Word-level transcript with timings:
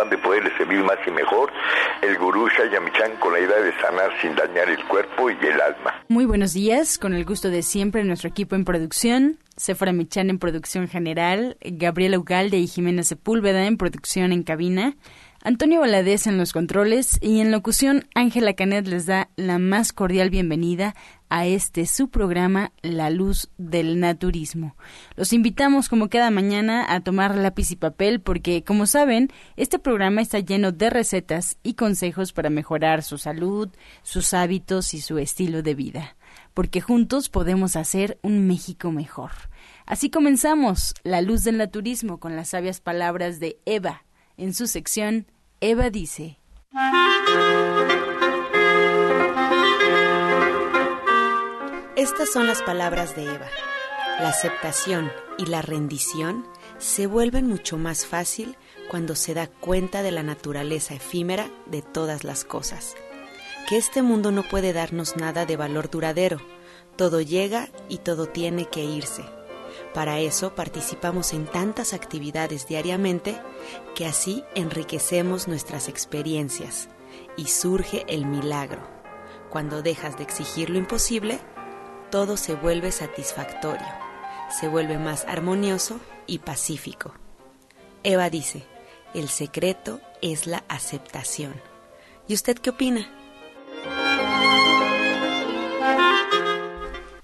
afán 0.00 0.10
de 0.10 0.18
poderles 0.18 0.52
servir 0.56 0.82
más 0.82 0.98
y 1.06 1.10
mejor, 1.10 1.52
el 2.02 2.16
gurú 2.18 2.48
Shayamichan 2.48 3.16
con 3.18 3.32
la 3.32 3.40
idea 3.40 3.60
de 3.60 3.72
sanar 3.80 4.10
sin 4.20 4.34
dañar 4.34 4.68
el 4.68 4.84
cuerpo 4.86 5.30
y 5.30 5.34
el 5.34 5.60
alma. 5.60 5.94
Muy 6.08 6.24
buenos 6.24 6.52
días, 6.52 6.98
con 6.98 7.14
el 7.14 7.24
gusto 7.24 7.50
de 7.50 7.62
siempre 7.62 8.04
nuestro 8.04 8.28
equipo 8.28 8.56
en 8.56 8.64
producción, 8.64 9.38
Sephora 9.56 9.92
Michan 9.92 10.30
en 10.30 10.38
producción 10.38 10.88
general, 10.88 11.56
Gabriela 11.60 12.18
Ugalde 12.18 12.58
y 12.58 12.66
Jimena 12.66 13.02
Sepúlveda 13.02 13.66
en 13.66 13.76
producción 13.76 14.32
en 14.32 14.42
cabina. 14.42 14.94
Antonio 15.42 15.80
Valadez 15.80 16.26
en 16.26 16.36
los 16.36 16.52
controles 16.52 17.18
y 17.22 17.40
en 17.40 17.50
locución 17.50 18.06
Ángela 18.14 18.52
Canet 18.52 18.86
les 18.86 19.06
da 19.06 19.30
la 19.36 19.58
más 19.58 19.94
cordial 19.94 20.28
bienvenida 20.28 20.94
a 21.30 21.46
este 21.46 21.86
su 21.86 22.10
programa 22.10 22.72
La 22.82 23.08
Luz 23.08 23.48
del 23.56 24.00
Naturismo. 24.00 24.76
Los 25.16 25.32
invitamos 25.32 25.88
como 25.88 26.10
cada 26.10 26.30
mañana 26.30 26.84
a 26.94 27.00
tomar 27.00 27.36
lápiz 27.36 27.70
y 27.70 27.76
papel 27.76 28.20
porque, 28.20 28.64
como 28.64 28.84
saben, 28.84 29.28
este 29.56 29.78
programa 29.78 30.20
está 30.20 30.40
lleno 30.40 30.72
de 30.72 30.90
recetas 30.90 31.56
y 31.62 31.72
consejos 31.72 32.34
para 32.34 32.50
mejorar 32.50 33.02
su 33.02 33.16
salud, 33.16 33.70
sus 34.02 34.34
hábitos 34.34 34.92
y 34.92 35.00
su 35.00 35.16
estilo 35.16 35.62
de 35.62 35.74
vida, 35.74 36.16
porque 36.52 36.82
juntos 36.82 37.30
podemos 37.30 37.76
hacer 37.76 38.18
un 38.20 38.46
México 38.46 38.92
mejor. 38.92 39.30
Así 39.86 40.10
comenzamos 40.10 40.92
La 41.02 41.22
Luz 41.22 41.44
del 41.44 41.56
Naturismo 41.56 42.20
con 42.20 42.36
las 42.36 42.50
sabias 42.50 42.82
palabras 42.82 43.40
de 43.40 43.58
Eva 43.64 44.04
en 44.40 44.54
su 44.54 44.66
sección, 44.66 45.26
Eva 45.60 45.90
dice. 45.90 46.38
Estas 51.94 52.32
son 52.32 52.46
las 52.46 52.62
palabras 52.62 53.14
de 53.14 53.24
Eva. 53.24 53.46
La 54.18 54.30
aceptación 54.30 55.12
y 55.36 55.44
la 55.44 55.60
rendición 55.60 56.46
se 56.78 57.06
vuelven 57.06 57.48
mucho 57.48 57.76
más 57.76 58.06
fácil 58.06 58.56
cuando 58.90 59.14
se 59.14 59.34
da 59.34 59.46
cuenta 59.46 60.02
de 60.02 60.10
la 60.10 60.22
naturaleza 60.22 60.94
efímera 60.94 61.50
de 61.66 61.82
todas 61.82 62.24
las 62.24 62.44
cosas. 62.44 62.94
Que 63.68 63.76
este 63.76 64.00
mundo 64.00 64.32
no 64.32 64.42
puede 64.42 64.72
darnos 64.72 65.16
nada 65.16 65.44
de 65.44 65.58
valor 65.58 65.90
duradero. 65.90 66.40
Todo 66.96 67.20
llega 67.20 67.68
y 67.90 67.98
todo 67.98 68.24
tiene 68.24 68.64
que 68.70 68.84
irse 68.84 69.22
para 69.94 70.20
eso 70.20 70.54
participamos 70.54 71.32
en 71.32 71.46
tantas 71.46 71.92
actividades 71.94 72.68
diariamente 72.68 73.40
que 73.94 74.06
así 74.06 74.44
enriquecemos 74.54 75.48
nuestras 75.48 75.88
experiencias 75.88 76.88
y 77.36 77.46
surge 77.46 78.04
el 78.08 78.24
milagro. 78.26 78.82
Cuando 79.50 79.82
dejas 79.82 80.16
de 80.16 80.22
exigir 80.22 80.70
lo 80.70 80.78
imposible, 80.78 81.40
todo 82.10 82.36
se 82.36 82.54
vuelve 82.54 82.92
satisfactorio, 82.92 83.86
se 84.60 84.68
vuelve 84.68 84.96
más 84.98 85.24
armonioso 85.26 85.98
y 86.26 86.38
pacífico. 86.38 87.12
Eva 88.04 88.30
dice, 88.30 88.64
el 89.12 89.28
secreto 89.28 90.00
es 90.22 90.46
la 90.46 90.64
aceptación. 90.68 91.54
¿Y 92.28 92.34
usted 92.34 92.58
qué 92.58 92.70
opina? 92.70 93.10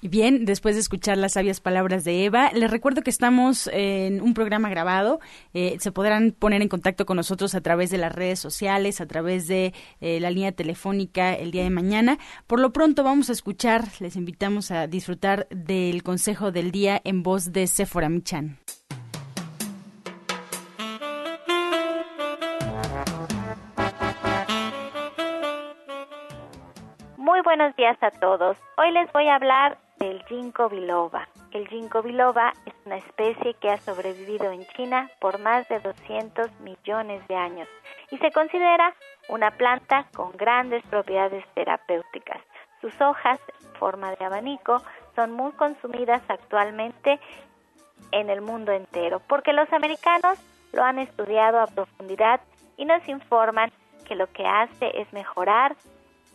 Bien, 0.09 0.45
después 0.45 0.77
de 0.77 0.81
escuchar 0.81 1.19
las 1.19 1.33
sabias 1.33 1.61
palabras 1.61 2.05
de 2.05 2.25
Eva, 2.25 2.51
les 2.53 2.71
recuerdo 2.71 3.03
que 3.03 3.11
estamos 3.11 3.69
en 3.73 4.21
un 4.21 4.35
programa 4.35 4.69
grabado. 4.69 5.19
Eh, 5.53 5.79
se 5.81 5.91
podrán 5.91 6.31
poner 6.31 6.63
en 6.63 6.69
contacto 6.69 7.07
con 7.07 7.17
nosotros 7.17 7.55
a 7.55 7.61
través 7.61 7.91
de 7.91 7.99
las 7.99 8.15
redes 8.15 8.39
sociales, 8.39 9.01
a 9.01 9.07
través 9.07 9.49
de 9.49 9.75
eh, 10.01 10.21
la 10.21 10.31
línea 10.31 10.53
telefónica 10.53 11.35
el 11.35 11.51
día 11.51 11.65
de 11.65 11.71
mañana. 11.71 12.19
Por 12.47 12.61
lo 12.61 12.73
pronto 12.73 13.03
vamos 13.03 13.31
a 13.31 13.33
escuchar, 13.33 13.85
les 13.99 14.15
invitamos 14.15 14.71
a 14.71 14.87
disfrutar 14.87 15.49
del 15.51 16.03
consejo 16.05 16.53
del 16.53 16.71
día 16.71 17.01
en 17.03 17.23
voz 17.25 17.53
de 17.53 17.67
Sephora 17.67 18.09
Michan. 18.09 18.59
Muy 27.17 27.41
buenos 27.43 27.75
días 27.75 27.99
a 28.03 28.11
todos. 28.13 28.57
Hoy 28.79 28.93
les 28.93 29.13
voy 29.13 29.27
a 29.27 29.35
hablar 29.35 29.86
del 29.99 30.23
ginkgo 30.25 30.69
biloba. 30.69 31.29
El 31.53 31.69
ginkgo 31.69 32.03
biloba 32.03 32.53
es 32.67 32.75
una 32.85 32.97
especie 32.97 33.55
que 33.55 33.71
ha 33.71 33.79
sobrevivido 33.79 34.51
en 34.51 34.67
China 34.69 35.11
por 35.21 35.39
más 35.39 35.69
de 35.69 35.81
200 35.81 36.61
millones 36.61 37.27
de 37.29 37.37
años 37.37 37.69
y 38.11 38.19
se 38.19 38.31
considera 38.31 38.95
una 39.29 39.51
planta 39.53 40.07
con 40.15 40.33
grandes 40.33 40.83
propiedades 40.85 41.45
terapéuticas. 41.55 42.41
Sus 42.81 43.01
hojas, 43.01 43.41
en 43.63 43.75
forma 43.75 44.15
de 44.15 44.25
abanico, 44.25 44.83
son 45.15 45.33
muy 45.33 45.53
consumidas 45.53 46.23
actualmente 46.29 47.19
en 48.13 48.31
el 48.31 48.43
mundo 48.43 48.73
entero 48.73 49.21
porque 49.27 49.53
los 49.53 49.73
americanos 49.73 50.39
lo 50.73 50.85
han 50.85 50.99
estudiado 50.99 51.61
a 51.61 51.67
profundidad 51.67 52.41
y 52.77 52.85
nos 52.85 53.07
informan 53.09 53.73
que 54.07 54.15
lo 54.15 54.31
que 54.33 54.47
hace 54.47 55.01
es 55.01 55.13
mejorar 55.13 55.75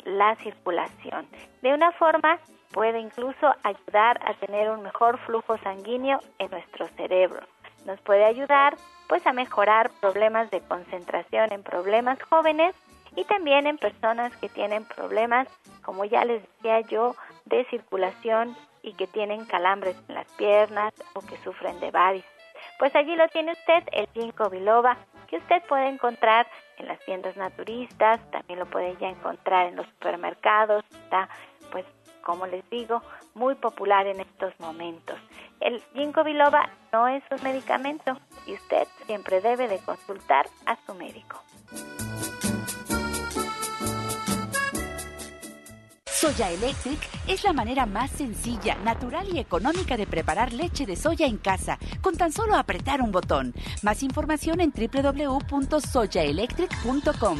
la 0.03 0.35
circulación 0.37 1.27
de 1.61 1.73
una 1.73 1.91
forma 1.91 2.39
puede 2.73 2.99
incluso 2.99 3.53
ayudar 3.63 4.19
a 4.25 4.33
tener 4.35 4.69
un 4.69 4.81
mejor 4.81 5.17
flujo 5.19 5.57
sanguíneo 5.59 6.19
en 6.39 6.51
nuestro 6.51 6.87
cerebro. 6.89 7.41
Nos 7.85 7.99
puede 8.01 8.25
ayudar 8.25 8.75
pues 9.07 9.25
a 9.27 9.33
mejorar 9.33 9.91
problemas 9.99 10.51
de 10.51 10.61
concentración 10.61 11.51
en 11.51 11.63
problemas 11.63 12.21
jóvenes 12.23 12.75
y 13.15 13.25
también 13.25 13.67
en 13.67 13.77
personas 13.77 14.35
que 14.37 14.49
tienen 14.49 14.85
problemas, 14.85 15.47
como 15.83 16.05
ya 16.05 16.23
les 16.23 16.41
decía 16.41 16.81
yo, 16.81 17.15
de 17.45 17.65
circulación 17.65 18.55
y 18.83 18.93
que 18.93 19.07
tienen 19.07 19.45
calambres 19.45 19.97
en 20.07 20.15
las 20.15 20.27
piernas 20.33 20.93
o 21.13 21.21
que 21.21 21.37
sufren 21.37 21.79
de 21.79 21.91
varices. 21.91 22.29
Pues 22.79 22.95
allí 22.95 23.15
lo 23.15 23.27
tiene 23.27 23.51
usted, 23.51 23.83
el 23.91 24.07
ginkgo 24.13 24.49
biloba, 24.49 24.97
que 25.27 25.37
usted 25.37 25.61
puede 25.67 25.87
encontrar 25.87 26.47
en 26.77 26.87
las 26.87 26.99
tiendas 26.99 27.37
naturistas, 27.37 28.19
también 28.31 28.59
lo 28.59 28.65
puede 28.65 28.95
ya 28.97 29.07
encontrar 29.07 29.67
en 29.67 29.75
los 29.75 29.85
supermercados, 29.87 30.83
está 30.89 31.29
como 32.21 32.47
les 32.47 32.67
digo, 32.69 33.01
muy 33.33 33.55
popular 33.55 34.07
en 34.07 34.21
estos 34.21 34.53
momentos. 34.59 35.19
El 35.59 35.81
ginkgo 35.93 36.23
biloba 36.23 36.69
no 36.91 37.07
es 37.07 37.23
un 37.31 37.43
medicamento 37.43 38.17
y 38.45 38.53
usted 38.53 38.87
siempre 39.05 39.41
debe 39.41 39.67
de 39.67 39.79
consultar 39.79 40.47
a 40.65 40.75
su 40.85 40.93
médico. 40.95 41.41
Soya 46.21 46.51
Electric 46.51 46.99
es 47.27 47.43
la 47.43 47.51
manera 47.51 47.85
más 47.87 48.11
sencilla, 48.11 48.75
natural 48.85 49.27
y 49.33 49.39
económica 49.39 49.97
de 49.97 50.05
preparar 50.05 50.53
leche 50.53 50.85
de 50.85 50.95
soya 50.95 51.25
en 51.25 51.37
casa, 51.37 51.79
con 51.99 52.15
tan 52.15 52.31
solo 52.31 52.55
apretar 52.55 53.01
un 53.01 53.11
botón. 53.11 53.55
Más 53.81 54.03
información 54.03 54.61
en 54.61 54.71
www.soyaelectric.com 54.71 57.39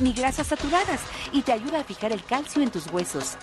ni 0.00 0.12
grasas 0.12 0.48
saturadas 0.48 1.00
y 1.32 1.42
te 1.42 1.52
ayuda 1.52 1.80
a 1.80 1.84
fijar 1.84 2.10
el 2.10 2.24
calcio 2.24 2.62
en 2.62 2.70
tus 2.70 2.92
huesos. 2.92 3.38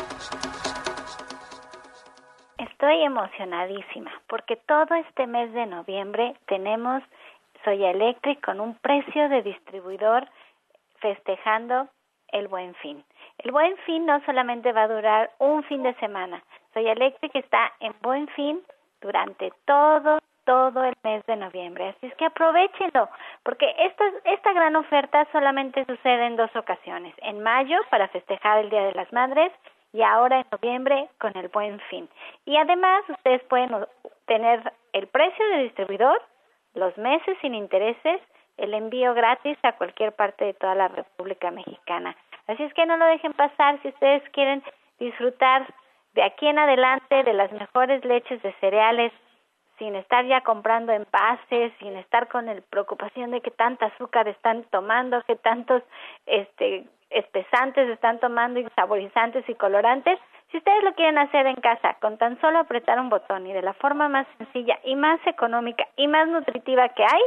Estoy 2.57 3.03
emocionadísima 3.03 4.11
porque 4.27 4.57
todo 4.57 4.95
este 4.95 5.27
mes 5.27 5.53
de 5.53 5.65
noviembre 5.65 6.35
tenemos 6.47 7.03
Soya 7.63 7.91
Electric 7.91 8.43
con 8.43 8.59
un 8.59 8.75
precio 8.75 9.29
de 9.29 9.43
distribuidor 9.43 10.27
festejando 10.99 11.87
el 12.33 12.47
buen 12.47 12.75
fin. 12.75 13.03
El 13.37 13.51
buen 13.51 13.77
fin 13.85 14.05
no 14.05 14.19
solamente 14.25 14.73
va 14.73 14.83
a 14.83 14.87
durar 14.87 15.31
un 15.39 15.63
fin 15.63 15.83
de 15.83 15.93
semana. 15.95 16.43
Soya 16.73 16.91
Electric 16.91 17.33
está 17.35 17.71
en 17.79 17.93
buen 18.01 18.27
fin 18.29 18.61
durante 19.01 19.53
todo 19.65 20.19
todo 20.49 20.83
el 20.83 20.95
mes 21.03 21.23
de 21.27 21.35
noviembre. 21.35 21.89
Así 21.89 22.07
es 22.07 22.15
que 22.15 22.25
aprovechenlo, 22.25 23.07
porque 23.43 23.71
esta, 23.77 24.03
esta 24.23 24.51
gran 24.51 24.75
oferta 24.75 25.27
solamente 25.31 25.85
sucede 25.85 26.25
en 26.25 26.37
dos 26.37 26.49
ocasiones, 26.55 27.13
en 27.21 27.43
mayo 27.43 27.77
para 27.91 28.07
festejar 28.07 28.57
el 28.57 28.71
Día 28.71 28.81
de 28.81 28.93
las 28.93 29.13
Madres 29.13 29.51
y 29.93 30.01
ahora 30.01 30.39
en 30.39 30.45
noviembre 30.51 31.07
con 31.19 31.37
el 31.37 31.49
buen 31.49 31.79
fin. 31.81 32.09
Y 32.45 32.57
además 32.57 33.03
ustedes 33.09 33.43
pueden 33.43 33.69
tener 34.25 34.73
el 34.93 35.05
precio 35.05 35.47
de 35.49 35.63
distribuidor, 35.65 36.19
los 36.73 36.97
meses 36.97 37.37
sin 37.41 37.53
intereses, 37.53 38.19
el 38.57 38.73
envío 38.73 39.13
gratis 39.13 39.55
a 39.61 39.73
cualquier 39.73 40.13
parte 40.13 40.45
de 40.45 40.55
toda 40.55 40.73
la 40.73 40.87
República 40.87 41.51
Mexicana. 41.51 42.15
Así 42.47 42.63
es 42.63 42.73
que 42.73 42.87
no 42.87 42.97
lo 42.97 43.05
dejen 43.05 43.33
pasar 43.33 43.79
si 43.83 43.89
ustedes 43.89 44.27
quieren 44.31 44.63
disfrutar 44.97 45.71
de 46.15 46.23
aquí 46.23 46.47
en 46.47 46.57
adelante 46.57 47.21
de 47.21 47.33
las 47.33 47.51
mejores 47.51 48.03
leches 48.03 48.41
de 48.41 48.51
cereales 48.53 49.13
sin 49.79 49.95
estar 49.95 50.23
ya 50.25 50.41
comprando 50.41 50.91
envases, 50.91 51.73
sin 51.79 51.95
estar 51.95 52.27
con 52.27 52.45
la 52.45 52.55
preocupación 52.69 53.31
de 53.31 53.41
que 53.41 53.49
tanta 53.49 53.87
azúcar 53.87 54.27
están 54.27 54.63
tomando, 54.65 55.23
que 55.23 55.37
tantos 55.37 55.81
este 56.27 56.85
espesantes 57.09 57.89
están 57.89 58.19
tomando 58.19 58.59
y 58.59 58.67
saborizantes 58.75 59.49
y 59.49 59.55
colorantes. 59.55 60.19
Si 60.51 60.57
ustedes 60.57 60.83
lo 60.83 60.93
quieren 60.93 61.17
hacer 61.17 61.47
en 61.47 61.55
casa, 61.55 61.95
con 62.01 62.19
tan 62.19 62.39
solo 62.41 62.59
apretar 62.59 62.99
un 62.99 63.09
botón 63.09 63.47
y 63.47 63.53
de 63.53 63.63
la 63.63 63.73
forma 63.73 64.07
más 64.09 64.27
sencilla 64.37 64.77
y 64.83 64.95
más 64.95 65.19
económica 65.25 65.87
y 65.95 66.07
más 66.07 66.27
nutritiva 66.27 66.89
que 66.89 67.03
hay, 67.03 67.21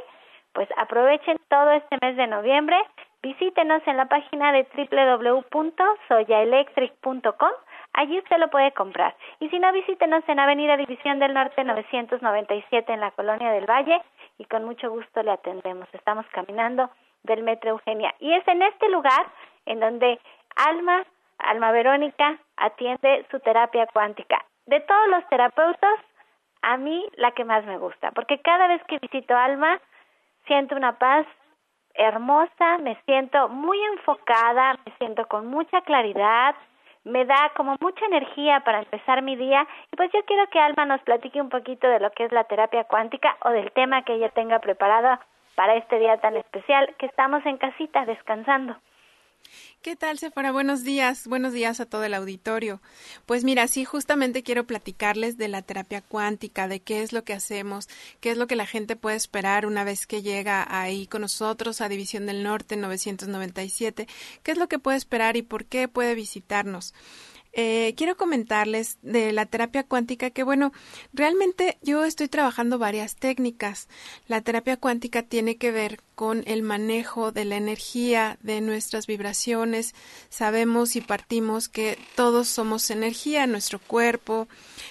pues 0.53 0.69
aprovechen 0.77 1.41
todo 1.49 1.73
este 1.73 1.99
mes 2.01 2.17
de 2.17 2.29
noviembre, 2.29 2.77
visítenos 3.23 3.83
en 3.87 3.97
la 3.97 4.07
página 4.07 4.53
de 4.53 4.69
www.soyaelectric.com 4.77 7.51
Allí 7.95 8.19
usted 8.19 8.39
lo 8.39 8.49
puede 8.49 8.73
comprar. 8.73 9.15
Y 9.41 9.49
si 9.51 9.59
no, 9.59 9.71
visítenos 9.73 10.25
en 10.27 10.41
Avenida 10.41 10.77
División 10.77 11.19
del 11.19 11.35
Norte 11.35 11.63
997 11.63 12.93
en 12.93 13.01
la 13.01 13.11
Colonia 13.11 13.51
del 13.51 13.69
Valle 13.69 14.01
y 14.39 14.45
con 14.47 14.65
mucho 14.65 14.91
gusto 14.91 15.23
le 15.23 15.33
atendemos. 15.33 15.89
Estamos 15.93 16.25
caminando 16.33 16.91
del 17.23 17.43
Metro 17.43 17.71
Eugenia. 17.71 18.15
Y 18.19 18.33
es 18.33 18.47
en 18.49 18.63
este 18.63 18.89
lugar 18.89 19.27
en 19.67 19.81
donde 19.81 20.19
Alma, 20.57 21.05
Alma 21.39 21.71
Verónica, 21.71 22.39
atiende 22.57 23.27
su 23.31 23.41
terapia 23.41 23.87
cuántica. 23.93 24.45
De 24.67 24.81
todos 24.81 25.09
los 25.09 25.29
terapeutas, 25.29 25.99
a 26.63 26.77
mí 26.77 27.07
la 27.17 27.33
que 27.33 27.45
más 27.45 27.65
me 27.67 27.77
gusta, 27.77 28.13
porque 28.13 28.41
cada 28.41 28.69
vez 28.69 28.83
que 28.85 28.99
visito 28.99 29.37
Alma, 29.37 29.81
siento 30.47 30.77
una 30.77 30.99
paz 30.99 31.27
hermosa, 31.95 32.79
me 32.79 32.97
siento 33.05 33.49
muy 33.49 33.79
enfocada, 33.85 34.79
me 34.87 34.93
siento 34.99 35.27
con 35.27 35.47
mucha 35.47 35.83
claridad, 35.83 36.55
me 37.05 37.25
da 37.25 37.53
como 37.57 37.77
mucha 37.81 38.05
energía 38.07 38.61
para 38.61 38.81
empezar 38.81 39.23
mi 39.23 39.37
día 39.37 39.67
y 39.91 39.97
pues 39.97 40.11
yo 40.13 40.25
quiero 40.25 40.49
que 40.51 40.61
Alma 40.61 40.87
nos 40.87 41.01
platique 41.03 41.41
un 41.41 41.49
poquito 41.49 41.89
de 41.89 42.01
lo 42.01 42.11
que 42.11 42.25
es 42.25 42.33
la 42.33 42.45
terapia 42.45 42.85
cuántica 42.85 43.37
o 43.45 43.51
del 43.51 43.73
tema 43.73 44.03
que 44.03 44.15
ella 44.15 44.29
tenga 44.31 44.61
preparado 44.61 45.19
para 45.55 45.75
este 45.75 45.99
día 45.99 46.19
tan 46.19 46.37
especial 46.37 46.95
que 46.99 47.07
estamos 47.07 47.45
en 47.45 47.59
casita 47.59 48.05
descansando. 48.07 48.77
¿Qué 49.83 49.97
tal, 49.97 50.19
Sephora? 50.19 50.53
Buenos 50.53 50.85
días, 50.85 51.27
buenos 51.27 51.53
días 51.53 51.81
a 51.81 51.87
todo 51.87 52.05
el 52.05 52.15
auditorio. 52.15 52.81
Pues 53.27 53.43
mira, 53.43 53.67
sí, 53.67 53.85
justamente 53.85 54.45
quiero 54.45 54.65
platicarles 54.65 55.37
de 55.37 55.49
la 55.49 55.63
terapia 55.63 56.03
cuántica, 56.03 56.69
de 56.69 56.81
qué 56.81 57.03
es 57.03 57.13
lo 57.13 57.25
que 57.25 57.33
hacemos, 57.33 57.89
qué 58.21 58.31
es 58.31 58.39
lo 58.39 58.47
que 58.47 58.55
la 58.55 58.67
gente 58.67 58.95
puede 58.95 59.17
esperar 59.17 59.67
una 59.67 59.83
vez 59.83 60.07
que 60.07 60.23
llega 60.23 60.65
ahí 60.69 61.09
con 61.09 61.23
nosotros 61.23 61.81
a 61.81 61.89
División 61.89 62.27
del 62.27 62.45
Norte 62.45 62.77
997, 62.77 64.07
qué 64.45 64.53
es 64.53 64.59
lo 64.59 64.69
que 64.69 64.79
puede 64.79 64.99
esperar 64.99 65.37
y 65.37 65.43
por 65.43 65.65
qué 65.65 65.89
puede 65.89 66.15
visitarnos. 66.15 66.95
Eh, 67.55 67.93
quiero 67.99 68.17
comentarles 68.17 68.99
de 69.03 69.31
la 69.33 69.45
terapia 69.45 69.85
cuántica 69.85 70.31
que, 70.31 70.43
bueno, 70.43 70.73
realmente 71.13 71.79
yo 71.83 72.05
estoy 72.05 72.29
trabajando 72.29 72.79
varias 72.79 73.17
técnicas. 73.17 73.89
La 74.27 74.41
terapia 74.41 74.79
cuántica 74.79 75.23
tiene 75.23 75.57
que 75.57 75.71
ver 75.71 76.01
con 76.15 76.43
el 76.47 76.63
manejo 76.63 77.31
de 77.31 77.45
la 77.45 77.57
energía, 77.57 78.39
de 78.43 78.61
nuestras 78.63 79.07
vibraciones. 79.07 79.95
Sabemos 80.31 80.97
y 80.97 81.03
partimos 81.03 81.69
que 81.69 81.99
todos 82.15 82.49
somos 82.49 82.91
energía, 82.91 83.47
nuestro 83.47 83.79
cuerpo. 83.79 84.49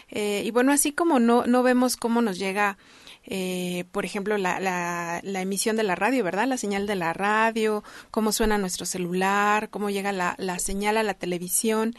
Eh, 0.09 0.43
y 0.45 0.51
bueno, 0.51 0.71
así 0.71 0.91
como 0.91 1.19
no, 1.19 1.45
no 1.47 1.63
vemos 1.63 1.97
cómo 1.97 2.21
nos 2.21 2.37
llega 2.37 2.77
eh, 3.23 3.85
por 3.91 4.03
ejemplo, 4.03 4.37
la, 4.37 4.59
la, 4.59 5.19
la, 5.23 5.41
emisión 5.41 5.75
de 5.75 5.83
la 5.83 5.95
radio, 5.95 6.23
¿verdad? 6.23 6.47
La 6.47 6.57
señal 6.57 6.87
de 6.87 6.95
la 6.95 7.13
radio, 7.13 7.83
cómo 8.09 8.31
suena 8.31 8.57
nuestro 8.57 8.85
celular, 8.85 9.69
cómo 9.69 9.89
llega 9.91 10.11
la, 10.11 10.35
la 10.39 10.57
señal 10.57 10.97
a 10.97 11.03
la 11.03 11.13
televisión. 11.13 11.95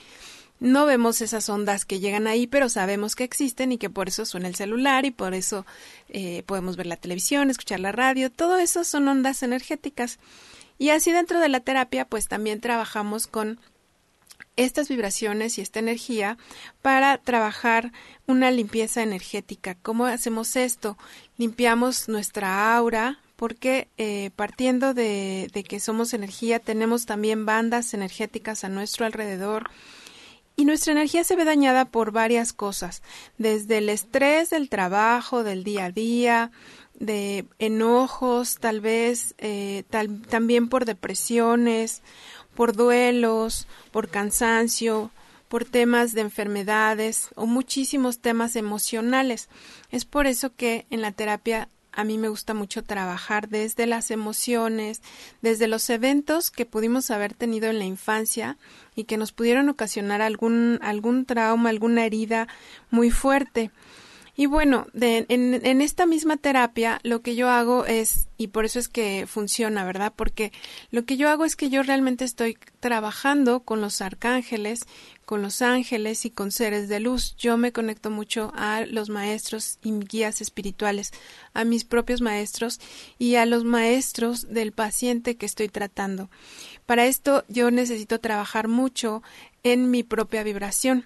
No 0.62 0.86
vemos 0.86 1.20
esas 1.22 1.48
ondas 1.48 1.84
que 1.84 1.98
llegan 1.98 2.28
ahí, 2.28 2.46
pero 2.46 2.68
sabemos 2.68 3.16
que 3.16 3.24
existen 3.24 3.72
y 3.72 3.78
que 3.78 3.90
por 3.90 4.06
eso 4.06 4.24
suena 4.24 4.46
el 4.46 4.54
celular 4.54 5.04
y 5.04 5.10
por 5.10 5.34
eso 5.34 5.66
eh, 6.08 6.44
podemos 6.46 6.76
ver 6.76 6.86
la 6.86 6.94
televisión, 6.94 7.50
escuchar 7.50 7.80
la 7.80 7.90
radio. 7.90 8.30
Todo 8.30 8.58
eso 8.58 8.84
son 8.84 9.08
ondas 9.08 9.42
energéticas. 9.42 10.20
Y 10.78 10.90
así 10.90 11.10
dentro 11.10 11.40
de 11.40 11.48
la 11.48 11.58
terapia, 11.58 12.04
pues 12.04 12.28
también 12.28 12.60
trabajamos 12.60 13.26
con 13.26 13.58
estas 14.54 14.88
vibraciones 14.88 15.58
y 15.58 15.62
esta 15.62 15.80
energía 15.80 16.38
para 16.80 17.18
trabajar 17.18 17.90
una 18.28 18.52
limpieza 18.52 19.02
energética. 19.02 19.74
¿Cómo 19.82 20.06
hacemos 20.06 20.54
esto? 20.54 20.96
Limpiamos 21.38 22.08
nuestra 22.08 22.76
aura, 22.76 23.18
porque 23.34 23.88
eh, 23.98 24.30
partiendo 24.36 24.94
de, 24.94 25.50
de 25.52 25.64
que 25.64 25.80
somos 25.80 26.14
energía, 26.14 26.60
tenemos 26.60 27.04
también 27.04 27.46
bandas 27.46 27.94
energéticas 27.94 28.62
a 28.62 28.68
nuestro 28.68 29.06
alrededor 29.06 29.68
y 30.56 30.64
nuestra 30.64 30.92
energía 30.92 31.24
se 31.24 31.36
ve 31.36 31.44
dañada 31.44 31.86
por 31.86 32.12
varias 32.12 32.52
cosas, 32.52 33.02
desde 33.38 33.78
el 33.78 33.88
estrés 33.88 34.50
del 34.50 34.68
trabajo, 34.68 35.44
del 35.44 35.64
día 35.64 35.86
a 35.86 35.90
día, 35.90 36.50
de 36.94 37.46
enojos, 37.58 38.58
tal 38.58 38.80
vez 38.80 39.34
eh, 39.38 39.84
también 40.28 40.68
por 40.68 40.84
depresiones, 40.84 42.02
por 42.54 42.74
duelos, 42.76 43.66
por 43.90 44.08
cansancio, 44.08 45.10
por 45.48 45.64
temas 45.64 46.12
de 46.12 46.22
enfermedades 46.22 47.28
o 47.34 47.46
muchísimos 47.46 48.20
temas 48.20 48.56
emocionales. 48.56 49.48
Es 49.90 50.04
por 50.04 50.26
eso 50.26 50.54
que 50.54 50.86
en 50.90 51.00
la 51.00 51.12
terapia 51.12 51.68
a 51.92 52.04
mí 52.04 52.18
me 52.18 52.28
gusta 52.28 52.54
mucho 52.54 52.82
trabajar 52.82 53.48
desde 53.48 53.86
las 53.86 54.10
emociones, 54.10 55.02
desde 55.42 55.68
los 55.68 55.88
eventos 55.90 56.50
que 56.50 56.66
pudimos 56.66 57.10
haber 57.10 57.34
tenido 57.34 57.68
en 57.68 57.78
la 57.78 57.84
infancia 57.84 58.56
y 58.94 59.04
que 59.04 59.16
nos 59.16 59.32
pudieron 59.32 59.68
ocasionar 59.68 60.22
algún, 60.22 60.78
algún 60.82 61.26
trauma, 61.26 61.70
alguna 61.70 62.04
herida 62.06 62.48
muy 62.90 63.10
fuerte. 63.10 63.70
Y 64.34 64.46
bueno, 64.46 64.86
en, 64.94 65.26
en, 65.28 65.82
esta 65.82 66.06
misma 66.06 66.38
terapia 66.38 67.00
lo 67.02 67.20
que 67.20 67.34
yo 67.34 67.50
hago 67.50 67.84
es, 67.84 68.28
y 68.38 68.48
por 68.48 68.64
eso 68.64 68.78
es 68.78 68.88
que 68.88 69.26
funciona, 69.26 69.84
¿verdad? 69.84 70.14
Porque 70.16 70.52
lo 70.90 71.04
que 71.04 71.18
yo 71.18 71.28
hago 71.28 71.44
es 71.44 71.54
que 71.54 71.68
yo 71.68 71.82
realmente 71.82 72.24
estoy 72.24 72.56
trabajando 72.80 73.60
con 73.60 73.82
los 73.82 74.00
arcángeles, 74.00 74.86
con 75.26 75.42
los 75.42 75.60
ángeles 75.60 76.24
y 76.24 76.30
con 76.30 76.50
seres 76.50 76.88
de 76.88 76.98
luz. 76.98 77.36
Yo 77.36 77.58
me 77.58 77.72
conecto 77.72 78.08
mucho 78.10 78.52
a 78.54 78.86
los 78.86 79.10
maestros 79.10 79.78
y 79.82 79.92
guías 79.92 80.40
espirituales, 80.40 81.12
a 81.52 81.64
mis 81.64 81.84
propios 81.84 82.22
maestros 82.22 82.80
y 83.18 83.34
a 83.34 83.44
los 83.44 83.64
maestros 83.64 84.48
del 84.48 84.72
paciente 84.72 85.36
que 85.36 85.44
estoy 85.44 85.68
tratando. 85.68 86.30
Para 86.86 87.04
esto 87.04 87.44
yo 87.48 87.70
necesito 87.70 88.18
trabajar 88.18 88.66
mucho 88.66 89.22
en 89.62 89.90
mi 89.90 90.02
propia 90.02 90.42
vibración. 90.42 91.04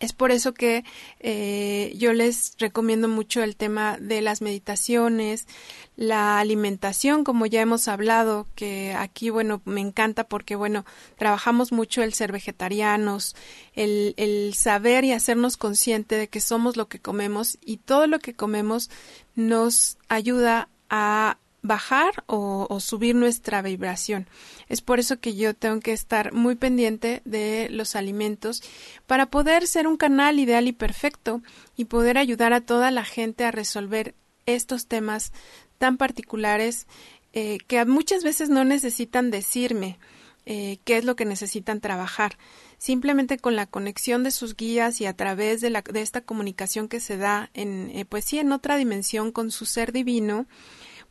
Es 0.00 0.14
por 0.14 0.32
eso 0.32 0.54
que 0.54 0.82
eh, 1.20 1.92
yo 1.96 2.14
les 2.14 2.54
recomiendo 2.58 3.06
mucho 3.06 3.42
el 3.42 3.54
tema 3.54 3.98
de 3.98 4.22
las 4.22 4.40
meditaciones, 4.40 5.46
la 5.94 6.38
alimentación, 6.38 7.22
como 7.22 7.44
ya 7.44 7.60
hemos 7.60 7.86
hablado, 7.86 8.46
que 8.54 8.94
aquí, 8.94 9.28
bueno, 9.28 9.60
me 9.66 9.82
encanta 9.82 10.24
porque, 10.24 10.56
bueno, 10.56 10.86
trabajamos 11.18 11.70
mucho 11.70 12.02
el 12.02 12.14
ser 12.14 12.32
vegetarianos, 12.32 13.36
el, 13.74 14.14
el 14.16 14.54
saber 14.54 15.04
y 15.04 15.12
hacernos 15.12 15.58
consciente 15.58 16.14
de 16.14 16.28
que 16.28 16.40
somos 16.40 16.78
lo 16.78 16.88
que 16.88 16.98
comemos 16.98 17.58
y 17.62 17.76
todo 17.76 18.06
lo 18.06 18.20
que 18.20 18.32
comemos 18.32 18.90
nos 19.34 19.98
ayuda 20.08 20.70
a 20.88 21.36
bajar 21.62 22.24
o, 22.26 22.80
subir 22.80 23.14
nuestra 23.14 23.62
vibración. 23.62 24.28
Es 24.68 24.80
por 24.80 24.98
eso 24.98 25.20
que 25.20 25.34
yo 25.34 25.54
tengo 25.54 25.80
que 25.80 25.92
estar 25.92 26.32
muy 26.32 26.54
pendiente 26.54 27.22
de 27.24 27.68
los 27.70 27.96
alimentos 27.96 28.62
para 29.06 29.26
poder 29.26 29.66
ser 29.66 29.86
un 29.86 29.96
canal 29.96 30.38
ideal 30.38 30.68
y 30.68 30.72
perfecto 30.72 31.42
y 31.76 31.86
poder 31.86 32.18
ayudar 32.18 32.52
a 32.52 32.60
toda 32.60 32.90
la 32.90 33.04
gente 33.04 33.44
a 33.44 33.50
resolver 33.50 34.14
estos 34.46 34.86
temas 34.86 35.32
tan 35.78 35.96
particulares 35.96 36.86
eh, 37.32 37.58
que 37.66 37.84
muchas 37.84 38.24
veces 38.24 38.48
no 38.48 38.64
necesitan 38.64 39.30
decirme 39.30 39.98
eh, 40.46 40.78
qué 40.84 40.96
es 40.96 41.04
lo 41.04 41.16
que 41.16 41.24
necesitan 41.24 41.80
trabajar. 41.80 42.38
Simplemente 42.78 43.38
con 43.38 43.56
la 43.56 43.66
conexión 43.66 44.24
de 44.24 44.30
sus 44.30 44.56
guías 44.56 45.00
y 45.02 45.06
a 45.06 45.14
través 45.14 45.60
de, 45.60 45.68
la, 45.68 45.82
de 45.82 46.00
esta 46.00 46.22
comunicación 46.22 46.88
que 46.88 46.98
se 46.98 47.18
da 47.18 47.50
en, 47.52 47.90
eh, 47.94 48.06
pues 48.06 48.24
sí, 48.24 48.38
en 48.38 48.52
otra 48.52 48.76
dimensión 48.76 49.32
con 49.32 49.50
su 49.50 49.66
ser 49.66 49.92
divino, 49.92 50.46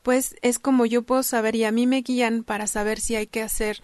pues 0.03 0.35
es 0.41 0.59
como 0.59 0.85
yo 0.85 1.03
puedo 1.03 1.23
saber 1.23 1.55
y 1.55 1.63
a 1.63 1.71
mí 1.71 1.87
me 1.87 2.01
guían 2.01 2.43
para 2.43 2.67
saber 2.67 2.99
si 2.99 3.15
hay 3.15 3.27
que 3.27 3.41
hacer, 3.41 3.79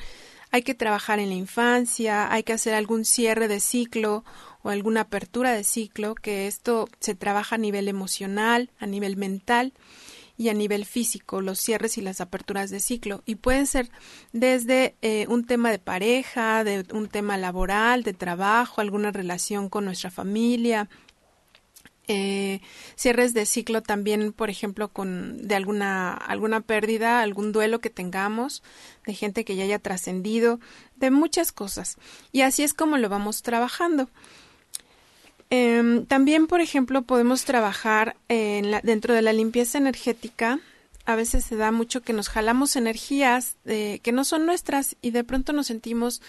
hay 0.51 0.61
que 0.61 0.75
trabajar 0.75 1.19
en 1.19 1.29
la 1.29 1.35
infancia, 1.35 2.31
hay 2.31 2.43
que 2.43 2.53
hacer 2.53 2.73
algún 2.73 3.05
cierre 3.05 3.47
de 3.47 3.59
ciclo 3.59 4.23
o 4.63 4.69
alguna 4.69 5.01
apertura 5.01 5.51
de 5.51 5.63
ciclo, 5.63 6.15
que 6.15 6.47
esto 6.47 6.89
se 6.99 7.15
trabaja 7.15 7.55
a 7.55 7.59
nivel 7.59 7.87
emocional, 7.87 8.71
a 8.79 8.87
nivel 8.87 9.15
mental 9.17 9.73
y 10.37 10.49
a 10.49 10.53
nivel 10.53 10.85
físico, 10.85 11.41
los 11.41 11.59
cierres 11.59 11.97
y 11.97 12.01
las 12.01 12.19
aperturas 12.19 12.69
de 12.69 12.79
ciclo. 12.79 13.21
Y 13.25 13.35
pueden 13.35 13.67
ser 13.67 13.89
desde 14.33 14.95
eh, 15.01 15.27
un 15.29 15.45
tema 15.45 15.71
de 15.71 15.79
pareja, 15.79 16.63
de 16.63 16.85
un 16.91 17.07
tema 17.07 17.37
laboral, 17.37 18.03
de 18.03 18.13
trabajo, 18.13 18.81
alguna 18.81 19.11
relación 19.11 19.69
con 19.69 19.85
nuestra 19.85 20.11
familia, 20.11 20.89
eh, 22.07 22.61
cierres 22.95 23.33
de 23.33 23.45
ciclo 23.45 23.81
también, 23.81 24.31
por 24.31 24.49
ejemplo, 24.49 24.89
con 24.89 25.47
de 25.47 25.55
alguna 25.55 26.13
alguna 26.13 26.61
pérdida, 26.61 27.21
algún 27.21 27.51
duelo 27.51 27.79
que 27.79 27.89
tengamos, 27.89 28.63
de 29.05 29.13
gente 29.13 29.45
que 29.45 29.55
ya 29.55 29.63
haya 29.63 29.79
trascendido, 29.79 30.59
de 30.95 31.11
muchas 31.11 31.51
cosas. 31.51 31.97
Y 32.31 32.41
así 32.41 32.63
es 32.63 32.73
como 32.73 32.97
lo 32.97 33.09
vamos 33.09 33.41
trabajando. 33.41 34.09
Em, 35.49 36.05
también, 36.05 36.47
por 36.47 36.61
ejemplo, 36.61 37.03
podemos 37.03 37.45
trabajar 37.45 38.15
en 38.29 38.71
la, 38.71 38.81
dentro 38.81 39.13
de 39.13 39.21
la 39.21 39.33
limpieza 39.33 39.77
energética. 39.77 40.59
A 41.05 41.15
veces 41.15 41.45
se 41.45 41.55
da 41.55 41.71
mucho 41.71 42.01
que 42.01 42.13
nos 42.13 42.29
jalamos 42.29 42.75
energías 42.75 43.57
eh, 43.65 43.99
que 44.01 44.11
no 44.11 44.25
son 44.25 44.45
nuestras 44.45 44.95
y 45.01 45.11
de 45.11 45.23
pronto 45.23 45.53
nos 45.53 45.67
sentimos 45.67 46.21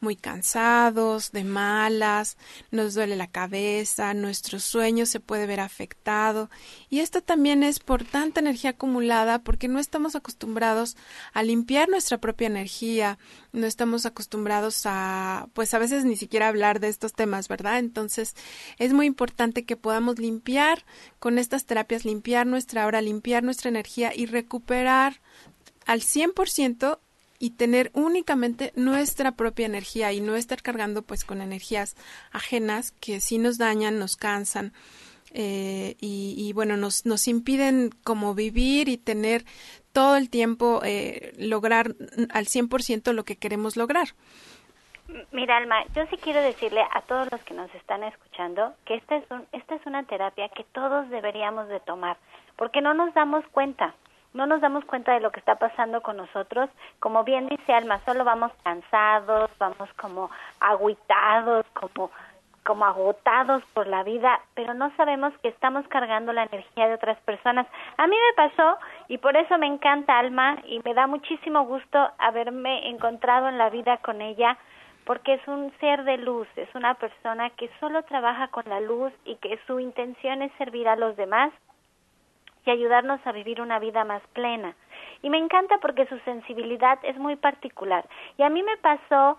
muy 0.00 0.16
cansados, 0.16 1.30
de 1.32 1.44
malas, 1.44 2.36
nos 2.70 2.94
duele 2.94 3.16
la 3.16 3.26
cabeza, 3.26 4.14
nuestro 4.14 4.58
sueño 4.58 5.06
se 5.06 5.20
puede 5.20 5.46
ver 5.46 5.60
afectado 5.60 6.50
y 6.88 7.00
esto 7.00 7.22
también 7.22 7.62
es 7.62 7.80
por 7.80 8.04
tanta 8.04 8.40
energía 8.40 8.70
acumulada 8.70 9.40
porque 9.40 9.68
no 9.68 9.78
estamos 9.78 10.16
acostumbrados 10.16 10.96
a 11.32 11.42
limpiar 11.42 11.88
nuestra 11.88 12.18
propia 12.18 12.46
energía, 12.46 13.18
no 13.52 13.66
estamos 13.66 14.06
acostumbrados 14.06 14.82
a 14.86 15.48
pues 15.52 15.74
a 15.74 15.78
veces 15.78 16.04
ni 16.04 16.16
siquiera 16.16 16.48
hablar 16.48 16.80
de 16.80 16.88
estos 16.88 17.12
temas, 17.12 17.48
¿verdad? 17.48 17.78
Entonces 17.78 18.34
es 18.78 18.92
muy 18.92 19.06
importante 19.06 19.64
que 19.64 19.76
podamos 19.76 20.18
limpiar 20.18 20.84
con 21.18 21.38
estas 21.38 21.66
terapias, 21.66 22.04
limpiar 22.04 22.46
nuestra 22.46 22.86
hora, 22.86 23.02
limpiar 23.02 23.42
nuestra 23.42 23.68
energía 23.68 24.12
y 24.14 24.26
recuperar 24.26 25.20
al 25.86 26.00
100% 26.00 26.98
y 27.40 27.50
tener 27.56 27.90
únicamente 27.94 28.70
nuestra 28.76 29.32
propia 29.32 29.66
energía 29.66 30.12
y 30.12 30.20
no 30.20 30.36
estar 30.36 30.62
cargando 30.62 31.02
pues 31.02 31.24
con 31.24 31.40
energías 31.40 31.96
ajenas 32.30 32.92
que 32.92 33.18
sí 33.18 33.38
nos 33.38 33.56
dañan, 33.56 33.98
nos 33.98 34.16
cansan 34.16 34.72
eh, 35.32 35.96
y, 36.00 36.52
bueno, 36.54 36.76
nos, 36.76 37.06
nos 37.06 37.28
impiden 37.28 37.90
como 38.04 38.34
vivir 38.34 38.88
y 38.88 38.98
tener 38.98 39.44
todo 39.92 40.16
el 40.16 40.28
tiempo 40.28 40.82
eh, 40.84 41.32
lograr 41.38 41.94
al 42.30 42.44
100% 42.46 43.12
lo 43.12 43.24
que 43.24 43.36
queremos 43.36 43.76
lograr. 43.76 44.08
Mira, 45.32 45.56
Alma, 45.56 45.84
yo 45.94 46.04
sí 46.10 46.16
quiero 46.18 46.40
decirle 46.40 46.82
a 46.92 47.00
todos 47.02 47.28
los 47.32 47.42
que 47.42 47.54
nos 47.54 47.74
están 47.74 48.04
escuchando 48.04 48.74
que 48.84 48.96
esta 48.96 49.16
es, 49.16 49.24
un, 49.30 49.46
esta 49.52 49.76
es 49.76 49.86
una 49.86 50.04
terapia 50.04 50.48
que 50.50 50.64
todos 50.72 51.08
deberíamos 51.10 51.68
de 51.68 51.80
tomar, 51.80 52.16
porque 52.56 52.80
no 52.80 52.92
nos 52.92 53.14
damos 53.14 53.44
cuenta 53.48 53.94
no 54.32 54.46
nos 54.46 54.60
damos 54.60 54.84
cuenta 54.84 55.12
de 55.12 55.20
lo 55.20 55.30
que 55.30 55.40
está 55.40 55.56
pasando 55.56 56.02
con 56.02 56.16
nosotros. 56.16 56.70
Como 56.98 57.24
bien 57.24 57.48
dice 57.48 57.72
Alma, 57.72 58.00
solo 58.04 58.24
vamos 58.24 58.52
cansados, 58.62 59.50
vamos 59.58 59.88
como 59.94 60.30
aguitados, 60.60 61.66
como 61.74 62.10
como 62.64 62.84
agotados 62.84 63.64
por 63.72 63.86
la 63.86 64.02
vida, 64.02 64.38
pero 64.54 64.74
no 64.74 64.94
sabemos 64.96 65.32
que 65.42 65.48
estamos 65.48 65.86
cargando 65.88 66.32
la 66.32 66.44
energía 66.44 66.88
de 66.88 66.94
otras 66.94 67.18
personas. 67.22 67.66
A 67.96 68.06
mí 68.06 68.14
me 68.14 68.48
pasó 68.48 68.78
y 69.08 69.18
por 69.18 69.36
eso 69.36 69.56
me 69.58 69.66
encanta 69.66 70.18
Alma 70.18 70.58
y 70.66 70.80
me 70.84 70.94
da 70.94 71.06
muchísimo 71.06 71.64
gusto 71.64 72.10
haberme 72.18 72.88
encontrado 72.88 73.48
en 73.48 73.58
la 73.58 73.70
vida 73.70 73.96
con 73.98 74.20
ella 74.20 74.58
porque 75.04 75.34
es 75.34 75.48
un 75.48 75.72
ser 75.80 76.04
de 76.04 76.18
luz, 76.18 76.46
es 76.56 76.68
una 76.74 76.94
persona 76.94 77.50
que 77.50 77.70
solo 77.80 78.02
trabaja 78.04 78.48
con 78.48 78.64
la 78.68 78.80
luz 78.80 79.12
y 79.24 79.36
que 79.36 79.58
su 79.66 79.80
intención 79.80 80.42
es 80.42 80.52
servir 80.58 80.86
a 80.86 80.96
los 80.96 81.16
demás 81.16 81.52
y 82.64 82.70
ayudarnos 82.70 83.20
a 83.26 83.32
vivir 83.32 83.60
una 83.60 83.78
vida 83.78 84.04
más 84.04 84.22
plena. 84.32 84.74
Y 85.22 85.30
me 85.30 85.38
encanta 85.38 85.78
porque 85.78 86.06
su 86.06 86.18
sensibilidad 86.20 86.98
es 87.02 87.16
muy 87.18 87.36
particular. 87.36 88.06
Y 88.38 88.42
a 88.42 88.48
mí 88.48 88.62
me 88.62 88.76
pasó 88.78 89.36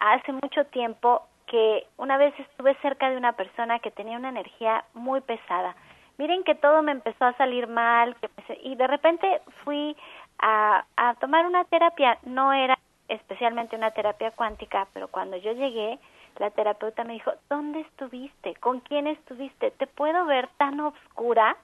hace 0.00 0.32
mucho 0.32 0.64
tiempo 0.66 1.22
que 1.46 1.86
una 1.96 2.18
vez 2.18 2.38
estuve 2.38 2.74
cerca 2.82 3.10
de 3.10 3.16
una 3.16 3.32
persona 3.32 3.78
que 3.78 3.90
tenía 3.90 4.18
una 4.18 4.28
energía 4.28 4.84
muy 4.94 5.20
pesada. 5.20 5.74
Miren 6.18 6.44
que 6.44 6.54
todo 6.54 6.82
me 6.82 6.92
empezó 6.92 7.24
a 7.24 7.32
salir 7.34 7.68
mal 7.68 8.16
y 8.62 8.74
de 8.74 8.86
repente 8.86 9.40
fui 9.64 9.96
a, 10.38 10.84
a 10.96 11.14
tomar 11.14 11.46
una 11.46 11.64
terapia. 11.64 12.18
No 12.24 12.52
era 12.52 12.78
especialmente 13.08 13.76
una 13.76 13.92
terapia 13.92 14.30
cuántica, 14.32 14.88
pero 14.92 15.08
cuando 15.08 15.36
yo 15.36 15.52
llegué, 15.52 15.98
la 16.38 16.50
terapeuta 16.50 17.04
me 17.04 17.14
dijo, 17.14 17.32
¿dónde 17.48 17.80
estuviste? 17.80 18.54
¿Con 18.56 18.80
quién 18.80 19.06
estuviste? 19.06 19.70
¿Te 19.72 19.86
puedo 19.86 20.24
ver 20.26 20.48
tan 20.56 20.78
oscura? 20.80 21.56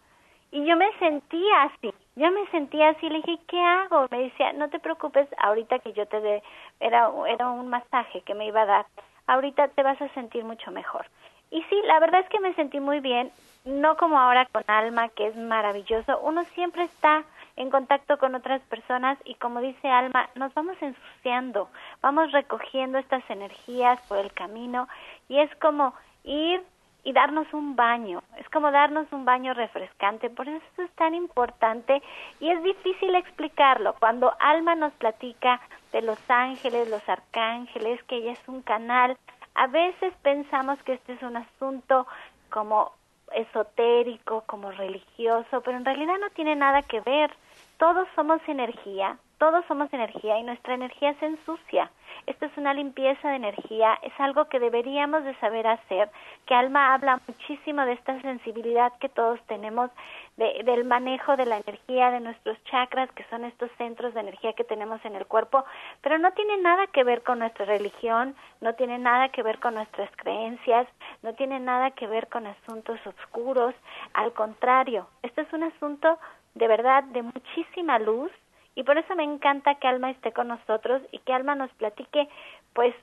Y 0.55 0.65
yo 0.65 0.77
me 0.77 0.87
sentía 1.01 1.65
así, 1.65 1.93
yo 2.15 2.31
me 2.31 2.47
sentía 2.53 2.91
así, 2.91 3.09
le 3.09 3.17
dije, 3.23 3.41
¿qué 3.49 3.61
hago? 3.61 4.07
Me 4.13 4.23
decía, 4.23 4.53
no 4.53 4.71
te 4.71 4.79
preocupes, 4.79 5.27
ahorita 5.39 5.81
que 5.81 5.93
yo 5.95 6.07
te 6.07 6.21
dé, 6.21 6.45
era, 6.79 7.11
era 7.27 7.51
un 7.51 7.67
masaje 7.67 8.21
que 8.21 8.37
me 8.37 8.47
iba 8.47 8.63
a 8.63 8.67
dar, 8.67 8.87
ahorita 9.27 9.67
te 9.67 9.83
vas 9.83 10.01
a 10.01 10.09
sentir 10.11 10.45
mucho 10.45 10.71
mejor. 10.71 11.07
Y 11.51 11.61
sí, 11.65 11.83
la 11.87 11.99
verdad 11.99 12.21
es 12.21 12.29
que 12.29 12.39
me 12.39 12.55
sentí 12.55 12.79
muy 12.79 13.01
bien, 13.01 13.33
no 13.65 13.97
como 13.97 14.17
ahora 14.17 14.47
con 14.47 14.63
Alma, 14.69 15.09
que 15.09 15.27
es 15.27 15.35
maravilloso, 15.35 16.21
uno 16.21 16.45
siempre 16.55 16.85
está 16.85 17.25
en 17.57 17.69
contacto 17.71 18.17
con 18.19 18.37
otras 18.37 18.63
personas 18.63 19.19
y 19.25 19.35
como 19.35 19.61
dice 19.61 19.89
Alma, 19.89 20.31
nos 20.37 20.55
vamos 20.55 20.77
ensuciando, 20.81 21.69
vamos 22.01 22.31
recogiendo 22.31 22.99
estas 22.99 23.29
energías 23.29 24.01
por 24.07 24.19
el 24.19 24.33
camino 24.33 24.87
y 25.29 25.41
es 25.41 25.53
como 25.57 25.95
ir 26.23 26.63
y 27.05 27.13
darnos 27.13 27.53
un 27.53 27.77
baño. 27.77 28.23
Es 28.39 28.49
como 28.49 28.71
darnos 28.71 29.07
un 29.13 29.25
baño 29.25 29.55
refrescante. 29.55 30.31
Por 30.31 30.49
eso 30.49 30.83
es 30.83 30.91
tan 30.93 31.15
importante 31.15 32.03
y 32.41 32.51
es 32.51 32.63
difícil 32.63 33.15
explicarlo. 33.15 33.95
Cuando 34.01 34.35
Alma 34.41 34.75
nos 34.75 34.93
platica 34.95 35.61
de 35.93 36.03
los 36.03 36.19
ángeles, 36.29 36.89
los 36.89 37.07
arcángeles, 37.09 38.03
que 38.05 38.17
ella 38.17 38.33
es 38.33 38.49
un 38.49 38.63
canal, 38.63 39.17
a 39.55 39.67
veces 39.67 40.13
pensamos 40.23 40.83
que 40.83 40.95
este 40.95 41.13
es 41.13 41.23
un 41.23 41.37
asunto 41.37 42.07
como 42.51 42.93
esotérico, 43.35 44.43
como 44.47 44.71
religioso, 44.71 45.61
pero 45.61 45.77
en 45.77 45.85
realidad 45.85 46.15
no 46.21 46.31
tiene 46.31 46.57
nada 46.57 46.83
que 46.83 47.01
ver. 47.01 47.31
Todos 47.79 48.09
somos 48.15 48.41
energía, 48.49 49.19
todos 49.39 49.65
somos 49.67 49.93
energía 49.93 50.39
y 50.39 50.43
nuestra 50.43 50.75
energía 50.75 51.15
se 51.21 51.27
ensucia. 51.27 51.91
Esto 52.27 52.47
es 52.47 52.57
una 52.57 52.73
limpieza 52.73 53.29
de 53.29 53.37
energía, 53.37 53.99
es 54.03 54.13
algo 54.19 54.47
que 54.47 54.59
deberíamos 54.59 55.25
de 55.25 55.35
saber 55.37 55.67
hacer, 55.67 56.11
que 56.47 56.55
Alma 56.55 56.95
habla 56.95 57.21
muchísimo 57.27 57.83
de 57.85 57.93
esta 57.93 58.21
sensibilidad 58.23 58.93
que 58.99 59.09
todos 59.09 59.39
tenemos, 59.47 59.91
de, 60.37 60.63
del 60.65 60.85
manejo 60.85 61.37
de 61.37 61.47
la 61.47 61.59
energía, 61.59 62.11
de 62.11 62.21
nuestros 62.21 62.63
chakras, 62.65 63.11
que 63.13 63.25
son 63.25 63.45
estos 63.45 63.71
centros 63.77 64.15
de 64.15 64.21
energía 64.21 64.55
que 64.55 64.65
tenemos 64.65 65.05
en 65.05 65.17
el 65.17 65.27
cuerpo, 65.27 65.65
pero 66.01 66.19
no 66.19 66.33
tiene 66.33 66.57
nada 66.59 66.87
que 66.87 67.05
ver 67.05 67.23
con 67.23 67.41
nuestra 67.41 67.67
religión, 67.67 68.35
no 68.61 68.75
tiene 68.75 68.99
nada 68.99 69.29
que 69.29 69.43
ver 69.43 69.59
con 69.59 69.75
nuestras 69.75 70.11
creencias, 70.17 70.87
no 71.23 71.35
tiene 71.35 71.61
nada 71.61 71.91
que 71.91 72.07
ver 72.07 72.29
con 72.29 72.47
asuntos 72.47 72.99
oscuros, 73.07 73.75
al 74.15 74.33
contrario, 74.33 75.09
esto 75.23 75.43
es 75.43 75.53
un 75.53 75.65
asunto 75.65 76.19
de 76.55 76.69
verdad 76.69 77.05
de 77.05 77.23
muchísima 77.23 77.99
luz, 77.99 78.31
y 78.75 78.83
por 78.83 78.99
eso 78.99 79.15
me 79.15 79.25
encanta 79.25 79.77
que 79.77 79.89
Alma 79.89 80.11
esté 80.11 80.33
con 80.33 80.49
nosotros 80.49 81.03
y 81.13 81.19
que 81.21 81.33
Alma 81.33 81.55
nos 81.55 81.71
platique, 81.73 82.29
pues 82.73 82.95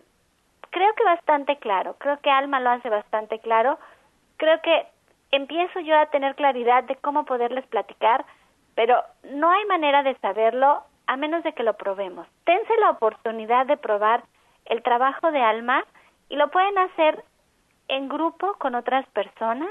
creo 0.69 0.93
que 0.95 1.03
bastante 1.03 1.57
claro, 1.57 1.95
creo 1.97 2.19
que 2.19 2.29
Alma 2.29 2.59
lo 2.59 2.71
hace 2.71 2.89
bastante 2.89 3.39
claro, 3.39 3.79
creo 4.37 4.61
que 4.61 4.85
empiezo 5.31 5.79
yo 5.79 5.97
a 5.97 6.07
tener 6.07 6.35
claridad 6.35 6.83
de 6.83 6.95
cómo 6.97 7.25
poderles 7.25 7.65
platicar, 7.67 8.25
pero 8.75 9.01
no 9.23 9.49
hay 9.49 9.65
manera 9.65 10.03
de 10.03 10.15
saberlo 10.17 10.83
a 11.07 11.17
menos 11.17 11.43
de 11.43 11.53
que 11.53 11.63
lo 11.63 11.73
probemos. 11.73 12.27
Tense 12.45 12.75
la 12.77 12.91
oportunidad 12.91 13.65
de 13.65 13.77
probar 13.77 14.23
el 14.65 14.81
trabajo 14.83 15.31
de 15.31 15.41
Alma 15.41 15.83
y 16.29 16.35
lo 16.35 16.49
pueden 16.49 16.77
hacer 16.77 17.23
en 17.87 18.07
grupo 18.07 18.53
con 18.59 18.75
otras 18.75 19.05
personas 19.09 19.69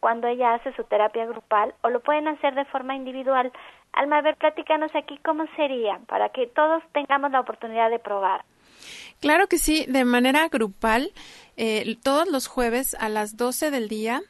cuando 0.00 0.28
ella 0.28 0.54
hace 0.54 0.72
su 0.74 0.84
terapia 0.84 1.26
grupal 1.26 1.74
o 1.82 1.90
lo 1.90 2.00
pueden 2.00 2.28
hacer 2.28 2.54
de 2.54 2.64
forma 2.66 2.94
individual. 2.94 3.52
Alma, 3.92 4.18
a 4.18 4.22
ver, 4.22 4.36
platícanos 4.36 4.90
aquí 4.94 5.18
cómo 5.24 5.44
sería 5.56 5.98
para 6.06 6.28
que 6.30 6.46
todos 6.46 6.82
tengamos 6.92 7.30
la 7.30 7.40
oportunidad 7.40 7.90
de 7.90 7.98
probar. 7.98 8.44
Claro 9.20 9.48
que 9.48 9.58
sí, 9.58 9.86
de 9.88 10.04
manera 10.04 10.48
grupal, 10.48 11.10
eh, 11.56 11.96
todos 12.02 12.28
los 12.28 12.46
jueves 12.46 12.94
a 13.00 13.08
las 13.08 13.36
12 13.36 13.70
del 13.70 13.88
día 13.88 14.22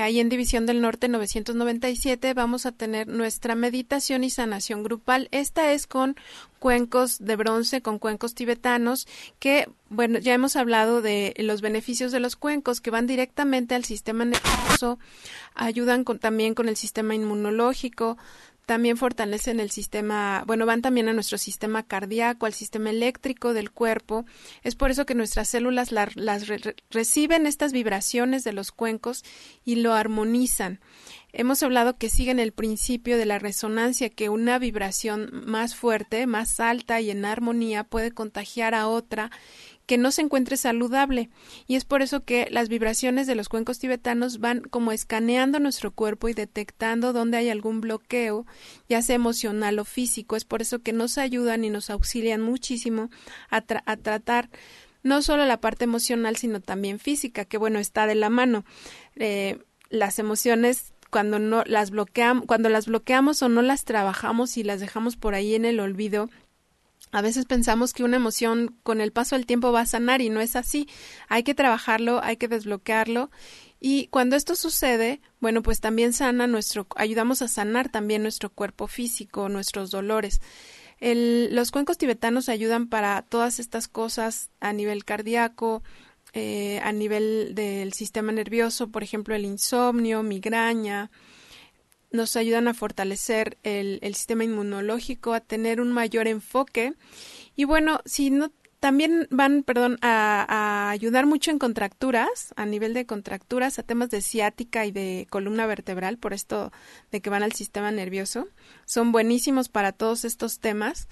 ahí 0.00 0.20
en 0.20 0.28
División 0.28 0.66
del 0.66 0.80
Norte 0.80 1.08
997 1.08 2.34
vamos 2.34 2.66
a 2.66 2.72
tener 2.72 3.08
nuestra 3.08 3.54
meditación 3.54 4.24
y 4.24 4.30
sanación 4.30 4.82
grupal. 4.82 5.28
Esta 5.30 5.72
es 5.72 5.86
con 5.86 6.16
cuencos 6.58 7.18
de 7.18 7.36
bronce, 7.36 7.80
con 7.80 7.98
cuencos 7.98 8.34
tibetanos, 8.34 9.06
que, 9.38 9.68
bueno, 9.88 10.18
ya 10.18 10.34
hemos 10.34 10.56
hablado 10.56 11.02
de 11.02 11.34
los 11.38 11.60
beneficios 11.60 12.12
de 12.12 12.20
los 12.20 12.36
cuencos 12.36 12.80
que 12.80 12.90
van 12.90 13.06
directamente 13.06 13.74
al 13.74 13.84
sistema 13.84 14.24
nervioso, 14.24 14.98
ayudan 15.54 16.04
también 16.04 16.54
con 16.54 16.68
el 16.68 16.76
sistema 16.76 17.14
inmunológico, 17.14 18.18
también 18.66 18.96
fortalecen 18.96 19.60
el 19.60 19.70
sistema, 19.70 20.42
bueno, 20.46 20.66
van 20.66 20.82
también 20.82 21.08
a 21.08 21.12
nuestro 21.12 21.38
sistema 21.38 21.84
cardíaco, 21.84 22.46
al 22.46 22.52
sistema 22.52 22.90
eléctrico 22.90 23.54
del 23.54 23.70
cuerpo. 23.70 24.26
Es 24.64 24.74
por 24.74 24.90
eso 24.90 25.06
que 25.06 25.14
nuestras 25.14 25.48
células 25.48 25.92
las 25.92 26.46
reciben 26.90 27.46
estas 27.46 27.72
vibraciones 27.72 28.42
de 28.42 28.52
los 28.52 28.72
cuencos 28.72 29.24
y 29.64 29.76
lo 29.76 29.94
armonizan. 29.94 30.80
Hemos 31.32 31.62
hablado 31.62 31.96
que 31.96 32.08
siguen 32.08 32.38
el 32.38 32.52
principio 32.52 33.18
de 33.18 33.26
la 33.26 33.38
resonancia, 33.38 34.08
que 34.08 34.30
una 34.30 34.58
vibración 34.58 35.30
más 35.46 35.76
fuerte, 35.76 36.26
más 36.26 36.60
alta 36.60 37.00
y 37.00 37.10
en 37.10 37.24
armonía 37.24 37.84
puede 37.84 38.10
contagiar 38.10 38.74
a 38.74 38.88
otra 38.88 39.30
que 39.86 39.98
no 39.98 40.10
se 40.10 40.22
encuentre 40.22 40.56
saludable. 40.56 41.30
Y 41.66 41.76
es 41.76 41.84
por 41.84 42.02
eso 42.02 42.24
que 42.24 42.48
las 42.50 42.68
vibraciones 42.68 43.26
de 43.26 43.34
los 43.34 43.48
cuencos 43.48 43.78
tibetanos 43.78 44.38
van 44.38 44.60
como 44.60 44.92
escaneando 44.92 45.58
nuestro 45.60 45.92
cuerpo 45.92 46.28
y 46.28 46.34
detectando 46.34 47.12
dónde 47.12 47.38
hay 47.38 47.48
algún 47.48 47.80
bloqueo, 47.80 48.46
ya 48.88 49.00
sea 49.02 49.16
emocional 49.16 49.78
o 49.78 49.84
físico. 49.84 50.36
Es 50.36 50.44
por 50.44 50.60
eso 50.60 50.80
que 50.80 50.92
nos 50.92 51.18
ayudan 51.18 51.64
y 51.64 51.70
nos 51.70 51.90
auxilian 51.90 52.42
muchísimo 52.42 53.10
a, 53.48 53.64
a 53.84 53.96
tratar 53.96 54.50
no 55.02 55.22
solo 55.22 55.46
la 55.46 55.60
parte 55.60 55.84
emocional, 55.84 56.36
sino 56.36 56.60
también 56.60 56.98
física, 56.98 57.44
que 57.44 57.58
bueno, 57.58 57.78
está 57.78 58.08
de 58.08 58.16
la 58.16 58.28
mano. 58.28 58.64
Eh, 59.14 59.58
las 59.88 60.18
emociones 60.18 60.92
cuando 61.10 61.38
no 61.38 61.62
las 61.64 61.90
bloqueamos, 61.90 62.44
cuando 62.46 62.68
las 62.68 62.86
bloqueamos 62.86 63.40
o 63.42 63.48
no 63.48 63.62
las 63.62 63.84
trabajamos 63.84 64.56
y 64.56 64.64
las 64.64 64.80
dejamos 64.80 65.16
por 65.16 65.34
ahí 65.34 65.54
en 65.54 65.64
el 65.64 65.78
olvido, 65.78 66.28
a 67.12 67.22
veces 67.22 67.46
pensamos 67.46 67.92
que 67.92 68.04
una 68.04 68.16
emoción 68.16 68.76
con 68.82 69.00
el 69.00 69.12
paso 69.12 69.36
del 69.36 69.46
tiempo 69.46 69.72
va 69.72 69.82
a 69.82 69.86
sanar 69.86 70.20
y 70.20 70.28
no 70.28 70.40
es 70.40 70.56
así. 70.56 70.88
Hay 71.28 71.44
que 71.44 71.54
trabajarlo, 71.54 72.22
hay 72.22 72.36
que 72.36 72.48
desbloquearlo 72.48 73.30
y 73.80 74.08
cuando 74.08 74.36
esto 74.36 74.56
sucede, 74.56 75.20
bueno, 75.40 75.62
pues 75.62 75.80
también 75.80 76.12
sana 76.12 76.46
nuestro, 76.46 76.86
ayudamos 76.96 77.42
a 77.42 77.48
sanar 77.48 77.88
también 77.90 78.22
nuestro 78.22 78.50
cuerpo 78.50 78.86
físico, 78.86 79.48
nuestros 79.48 79.90
dolores. 79.90 80.40
El, 80.98 81.54
los 81.54 81.70
cuencos 81.70 81.98
tibetanos 81.98 82.48
ayudan 82.48 82.88
para 82.88 83.20
todas 83.22 83.60
estas 83.60 83.86
cosas 83.86 84.50
a 84.60 84.72
nivel 84.72 85.04
cardíaco, 85.04 85.82
eh, 86.32 86.80
a 86.82 86.92
nivel 86.92 87.54
del 87.54 87.92
sistema 87.92 88.32
nervioso, 88.32 88.88
por 88.88 89.02
ejemplo, 89.02 89.34
el 89.34 89.44
insomnio, 89.44 90.22
migraña, 90.22 91.10
nos 92.16 92.36
ayudan 92.36 92.68
a 92.68 92.74
fortalecer 92.74 93.58
el, 93.62 93.98
el, 94.02 94.14
sistema 94.14 94.44
inmunológico, 94.44 95.34
a 95.34 95.40
tener 95.40 95.80
un 95.80 95.92
mayor 95.92 96.26
enfoque. 96.26 96.94
Y 97.54 97.64
bueno, 97.64 98.00
si 98.04 98.30
no 98.30 98.50
también 98.80 99.26
van, 99.30 99.62
perdón, 99.62 99.98
a, 100.02 100.90
ayudar 100.90 101.26
mucho 101.26 101.50
en 101.50 101.58
contracturas, 101.58 102.52
a 102.56 102.66
nivel 102.66 102.94
de 102.94 103.06
contracturas, 103.06 103.78
a 103.78 103.82
temas 103.82 104.10
de 104.10 104.20
ciática 104.20 104.86
y 104.86 104.92
de 104.92 105.26
columna 105.30 105.66
vertebral, 105.66 106.18
por 106.18 106.32
esto 106.32 106.72
de 107.10 107.20
que 107.20 107.30
van 107.30 107.42
al 107.42 107.52
sistema 107.52 107.90
nervioso. 107.90 108.46
Son 108.84 109.12
buenísimos 109.12 109.68
para 109.68 109.92
todos 109.92 110.24
estos 110.24 110.60
temas. 110.60 111.08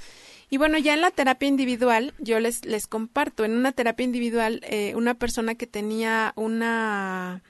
Y 0.51 0.59
bueno, 0.59 0.79
ya 0.79 0.95
en 0.95 1.01
la 1.01 1.11
terapia 1.11 1.49
individual, 1.49 2.15
yo 2.19 2.39
les, 2.39 2.65
les 2.65 2.87
comparto, 2.87 3.45
en 3.45 3.57
una 3.57 3.73
terapia 3.73 4.05
individual, 4.05 4.61
eh, 4.65 4.93
una 4.95 5.15
persona 5.15 5.55
que 5.55 5.67
tenía 5.67 6.33
una 6.37 7.43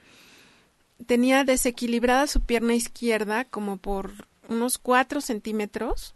tenía 1.05 1.43
desequilibrada 1.43 2.27
su 2.27 2.41
pierna 2.41 2.75
izquierda 2.75 3.45
como 3.45 3.77
por 3.77 4.27
unos 4.47 4.77
cuatro 4.77 5.21
centímetros 5.21 6.15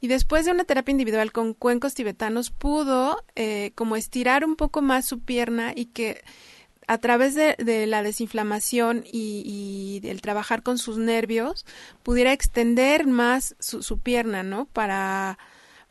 y 0.00 0.08
después 0.08 0.44
de 0.44 0.52
una 0.52 0.64
terapia 0.64 0.92
individual 0.92 1.32
con 1.32 1.54
cuencos 1.54 1.94
tibetanos 1.94 2.50
pudo 2.50 3.24
eh, 3.36 3.72
como 3.74 3.96
estirar 3.96 4.44
un 4.44 4.56
poco 4.56 4.82
más 4.82 5.06
su 5.06 5.20
pierna 5.20 5.72
y 5.74 5.86
que 5.86 6.22
a 6.86 6.96
través 6.98 7.34
de, 7.34 7.86
la 7.86 8.02
desinflamación 8.02 9.04
y, 9.04 10.00
y, 10.02 10.08
el 10.08 10.22
trabajar 10.22 10.62
con 10.62 10.78
sus 10.78 10.96
nervios 10.96 11.66
pudiera 12.02 12.32
extender 12.32 13.06
más 13.06 13.56
su, 13.58 13.82
su 13.82 13.98
pierna, 13.98 14.42
¿no? 14.42 14.64
Para, 14.64 15.38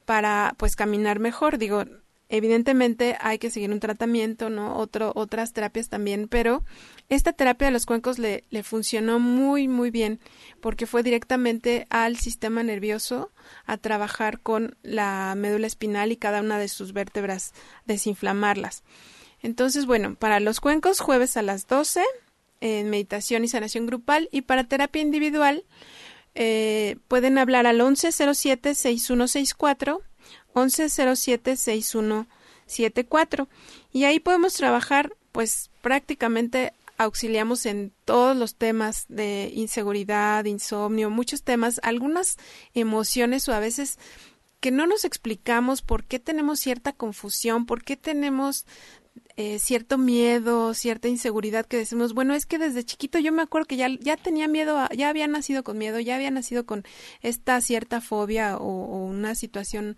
para 0.06 0.56
pues 0.58 0.76
caminar 0.76 1.20
mejor. 1.20 1.60
Digo, 1.60 1.84
evidentemente 2.30 3.18
hay 3.20 3.40
que 3.40 3.50
seguir 3.50 3.72
un 3.72 3.80
tratamiento, 3.80 4.50
¿no? 4.50 4.78
Otro, 4.78 5.12
otras 5.16 5.54
terapias 5.54 5.88
también, 5.90 6.28
pero 6.28 6.64
esta 7.10 7.34
terapia 7.34 7.68
de 7.68 7.72
los 7.72 7.86
cuencos 7.86 8.20
le, 8.20 8.44
funcionó 8.64 9.20
muy, 9.20 9.68
muy 9.68 9.92
bien 9.92 10.20
porque 10.62 10.88
fue 10.88 11.04
directamente 11.04 11.86
al 11.90 12.18
sistema 12.18 12.64
nervioso 12.64 13.32
a 13.66 13.78
trabajar 13.78 14.42
con 14.42 14.76
la 14.84 15.34
médula 15.38 15.68
espinal 15.68 16.12
y 16.12 16.18
cada 16.18 16.42
una 16.42 16.60
de 16.60 16.68
sus 16.68 16.92
vértebras, 16.94 17.54
desinflamarlas. 17.86 18.84
Entonces, 19.42 19.86
bueno, 19.86 20.16
para 20.16 20.40
los 20.40 20.60
cuencos, 20.60 21.00
jueves 21.00 21.38
a 21.38 21.44
las 21.44 21.68
12 21.68 22.04
en 22.60 22.90
meditación 22.90 23.44
y 23.44 23.48
sanación 23.48 23.86
grupal 23.86 24.30
y 24.32 24.42
para 24.42 24.64
terapia 24.64 25.00
individual 25.02 25.64
eh, 26.34 26.98
pueden 27.08 27.38
hablar 27.38 27.68
al 27.68 27.80
1107-6164 27.80 30.02
1107-6174 30.58 33.48
y 33.94 34.06
ahí 34.06 34.20
podemos 34.20 34.54
trabajar 34.54 35.14
pues 35.32 35.70
prácticamente 35.82 36.74
auxiliamos 36.98 37.66
en 37.66 37.94
todos 38.06 38.36
los 38.36 38.56
temas 38.56 39.06
de 39.08 39.52
inseguridad, 39.54 40.46
insomnio, 40.46 41.10
muchos 41.10 41.44
temas, 41.44 41.80
algunas 41.84 42.38
emociones 42.74 43.48
o 43.48 43.54
a 43.54 43.60
veces 43.60 44.00
que 44.60 44.72
no 44.72 44.88
nos 44.88 45.06
explicamos 45.06 45.84
por 45.84 46.06
qué 46.06 46.20
tenemos 46.20 46.60
cierta 46.60 46.94
confusión, 46.94 47.68
por 47.68 47.84
qué 47.84 47.96
tenemos 47.96 48.66
eh, 49.36 49.60
cierto 49.60 50.00
miedo, 50.00 50.74
cierta 50.74 51.08
inseguridad 51.08 51.68
que 51.68 51.78
decimos, 51.78 52.14
bueno, 52.14 52.34
es 52.34 52.48
que 52.48 52.58
desde 52.58 52.84
chiquito 52.84 53.20
yo 53.20 53.32
me 53.32 53.44
acuerdo 53.44 53.68
que 53.68 53.78
ya, 53.78 53.90
ya 54.00 54.18
tenía 54.18 54.48
miedo, 54.48 54.80
ya 54.96 55.10
había 55.10 55.28
nacido 55.28 55.64
con 55.64 55.78
miedo, 55.78 56.00
ya 56.00 56.16
había 56.16 56.32
nacido 56.32 56.66
con 56.66 56.84
esta 57.22 57.62
cierta 57.62 58.02
fobia 58.02 58.58
o, 58.58 58.66
o 58.66 59.06
una 59.06 59.36
situación 59.36 59.96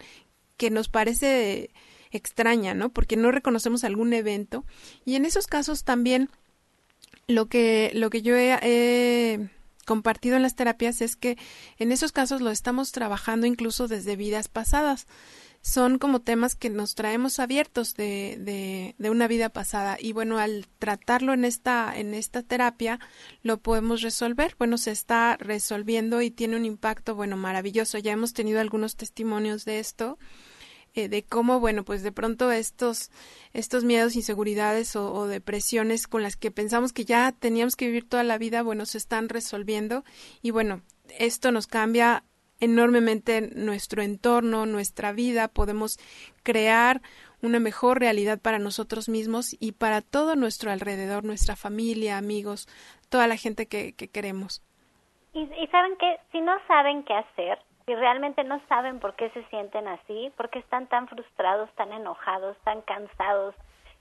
que 0.60 0.70
nos 0.70 0.90
parece 0.90 1.72
extraña, 2.12 2.74
¿no? 2.74 2.90
Porque 2.90 3.16
no 3.16 3.32
reconocemos 3.32 3.84
algún 3.84 4.14
evento. 4.14 4.66
Y 5.06 5.16
en 5.16 5.26
esos 5.26 5.48
casos 5.48 5.84
también 5.84 6.30
lo 7.28 7.48
que, 7.48 7.92
lo 7.94 8.10
que 8.10 8.22
yo 8.22 8.36
he, 8.36 9.50
compartido 9.86 10.36
en 10.36 10.44
las 10.44 10.56
terapias 10.56 11.02
es 11.02 11.16
que 11.16 11.38
en 11.80 11.92
esos 11.92 12.12
casos 12.12 12.42
lo 12.42 12.52
estamos 12.52 12.92
trabajando 12.92 13.48
incluso 13.48 13.88
desde 13.88 14.16
vidas 14.16 14.50
pasadas. 14.50 15.08
Son 15.62 15.98
como 15.98 16.22
temas 16.22 16.56
que 16.56 16.70
nos 16.70 16.94
traemos 16.94 17.40
abiertos 17.40 17.96
de, 17.96 18.38
de, 18.40 18.96
de, 18.98 19.10
una 19.10 19.28
vida 19.28 19.50
pasada 19.50 19.98
y 20.00 20.14
bueno, 20.14 20.40
al 20.40 20.68
tratarlo 20.78 21.34
en 21.34 21.44
esta, 21.44 21.92
en 21.98 22.14
esta 22.14 22.44
terapia 22.44 23.00
lo 23.42 23.58
podemos 23.58 24.02
resolver. 24.02 24.56
Bueno, 24.58 24.78
se 24.78 24.92
está 24.92 25.38
resolviendo 25.38 26.22
y 26.22 26.32
tiene 26.32 26.56
un 26.56 26.66
impacto, 26.66 27.16
bueno, 27.16 27.36
maravilloso. 27.36 27.98
Ya 27.98 28.12
hemos 28.14 28.34
tenido 28.34 28.62
algunos 28.62 28.96
testimonios 28.96 29.66
de 29.66 29.80
esto 29.80 30.18
eh, 30.96 31.08
de 31.08 31.24
cómo, 31.24 31.60
bueno, 31.60 31.84
pues 31.84 32.04
de 32.04 32.12
pronto 32.12 32.52
estos, 32.52 33.12
estos 33.54 33.84
miedos, 33.84 34.16
inseguridades 34.16 34.96
o, 34.96 35.28
depresiones 35.28 36.08
con 36.08 36.24
las 36.24 36.36
que 36.36 36.52
pensamos 36.52 36.94
que 36.94 37.06
ya 37.06 37.32
teníamos 37.32 37.76
que 37.76 37.86
vivir 37.86 38.08
toda 38.08 38.24
la 38.24 38.38
vida, 38.38 38.64
bueno, 38.64 38.86
se 38.86 38.98
están 38.98 39.30
resolviendo 39.30 40.04
y 40.42 40.52
bueno, 40.52 40.82
esto 41.20 41.52
nos 41.52 41.68
cambia 41.68 42.24
enormemente 42.60 43.50
nuestro 43.56 44.02
entorno, 44.02 44.66
nuestra 44.66 45.12
vida, 45.12 45.48
podemos 45.48 45.98
crear 46.44 47.02
una 47.42 47.60
mejor 47.60 48.00
realidad 48.00 48.40
para 48.42 48.60
nosotros 48.60 49.08
mismos 49.08 49.56
y 49.60 49.74
para 49.74 50.02
todo 50.02 50.36
nuestro 50.36 50.72
alrededor, 50.72 51.24
nuestra 51.24 51.56
familia, 51.56 52.18
amigos, 52.18 52.68
toda 53.10 53.28
la 53.28 53.38
gente 53.38 53.68
que, 53.68 53.94
que 53.94 54.10
queremos. 54.10 54.62
Y, 55.34 55.42
y 55.42 55.68
saben 55.68 55.96
que 55.98 56.18
si 56.32 56.42
no 56.42 56.54
saben 56.68 57.04
qué 57.04 57.14
hacer, 57.14 57.60
y 57.90 57.96
realmente 57.96 58.44
no 58.44 58.62
saben 58.70 59.00
por 59.00 59.16
qué 59.16 59.32
se 59.32 59.44
sienten 59.46 59.88
así, 59.88 60.32
porque 60.38 60.60
están 60.60 60.86
tan 60.86 61.08
frustrados, 61.08 61.72
tan 61.72 61.92
enojados, 61.92 62.56
tan 62.60 62.82
cansados, 62.82 63.56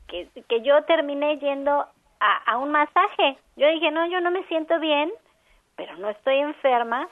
que, 0.09 0.29
que 0.47 0.61
yo 0.61 0.85
terminé 0.85 1.39
yendo 1.39 1.87
a, 2.21 2.53
a 2.53 2.59
un 2.59 2.71
masaje. 2.71 3.39
Yo 3.57 3.67
dije, 3.69 3.91
no, 3.91 4.07
yo 4.07 4.21
no 4.21 4.31
me 4.31 4.45
siento 4.45 4.79
bien, 4.79 5.11
pero 5.75 5.97
no 5.97 6.11
estoy 6.11 6.37
enferma, 6.37 7.09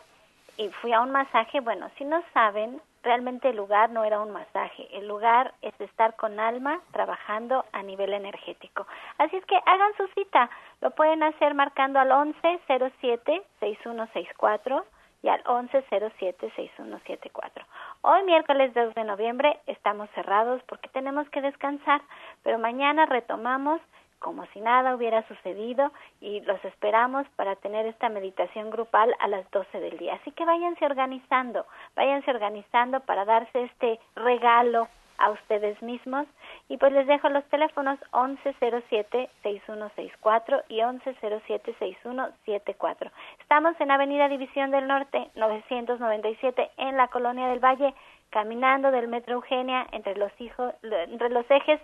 y 0.58 0.68
fui 0.68 0.92
a 0.92 1.00
un 1.00 1.12
masaje. 1.12 1.60
Bueno, 1.60 1.88
si 1.96 2.04
no 2.04 2.22
saben, 2.34 2.80
realmente 3.02 3.48
el 3.48 3.56
lugar 3.56 3.88
no 3.88 4.04
era 4.04 4.20
un 4.20 4.32
masaje, 4.32 4.86
el 4.92 5.08
lugar 5.08 5.54
es 5.62 5.78
estar 5.80 6.14
con 6.16 6.38
alma 6.38 6.80
trabajando 6.92 7.64
a 7.72 7.82
nivel 7.82 8.12
energético. 8.12 8.86
Así 9.16 9.36
es 9.36 9.46
que 9.46 9.56
hagan 9.64 9.96
su 9.96 10.06
cita, 10.08 10.50
lo 10.82 10.90
pueden 10.90 11.22
hacer 11.22 11.54
marcando 11.54 11.98
al 12.00 12.12
11 12.12 12.60
07 13.00 13.42
6164 13.60 14.84
y 15.26 15.28
al 15.28 15.42
1107-6174. 15.42 17.66
Hoy 18.02 18.22
miércoles 18.22 18.72
2 18.74 18.94
de 18.94 19.02
noviembre 19.02 19.58
estamos 19.66 20.08
cerrados 20.10 20.62
porque 20.68 20.88
tenemos 20.90 21.28
que 21.30 21.40
descansar, 21.40 22.00
pero 22.44 22.60
mañana 22.60 23.06
retomamos 23.06 23.80
como 24.20 24.46
si 24.52 24.60
nada 24.60 24.94
hubiera 24.94 25.26
sucedido 25.26 25.90
y 26.20 26.42
los 26.42 26.64
esperamos 26.64 27.26
para 27.34 27.56
tener 27.56 27.86
esta 27.86 28.08
meditación 28.08 28.70
grupal 28.70 29.16
a 29.18 29.26
las 29.26 29.50
12 29.50 29.80
del 29.80 29.98
día. 29.98 30.14
Así 30.14 30.30
que 30.30 30.44
váyanse 30.44 30.86
organizando, 30.86 31.66
váyanse 31.96 32.30
organizando 32.30 33.00
para 33.00 33.24
darse 33.24 33.64
este 33.64 33.98
regalo 34.14 34.86
a 35.18 35.30
ustedes 35.30 35.80
mismos 35.82 36.26
y 36.68 36.76
pues 36.76 36.92
les 36.92 37.06
dejo 37.06 37.28
los 37.28 37.44
teléfonos 37.46 37.98
1107-6164 38.12 40.64
y 40.68 40.80
1107-6174. 40.80 43.10
Estamos 43.40 43.74
en 43.80 43.90
Avenida 43.90 44.28
División 44.28 44.70
del 44.70 44.86
Norte 44.86 45.30
997 45.34 46.70
en 46.76 46.96
la 46.96 47.08
Colonia 47.08 47.48
del 47.48 47.64
Valle, 47.64 47.94
caminando 48.30 48.90
del 48.90 49.08
Metro 49.08 49.34
Eugenia 49.34 49.86
entre 49.92 50.16
los, 50.16 50.32
hijos, 50.40 50.74
entre 50.82 51.30
los 51.30 51.50
ejes 51.50 51.80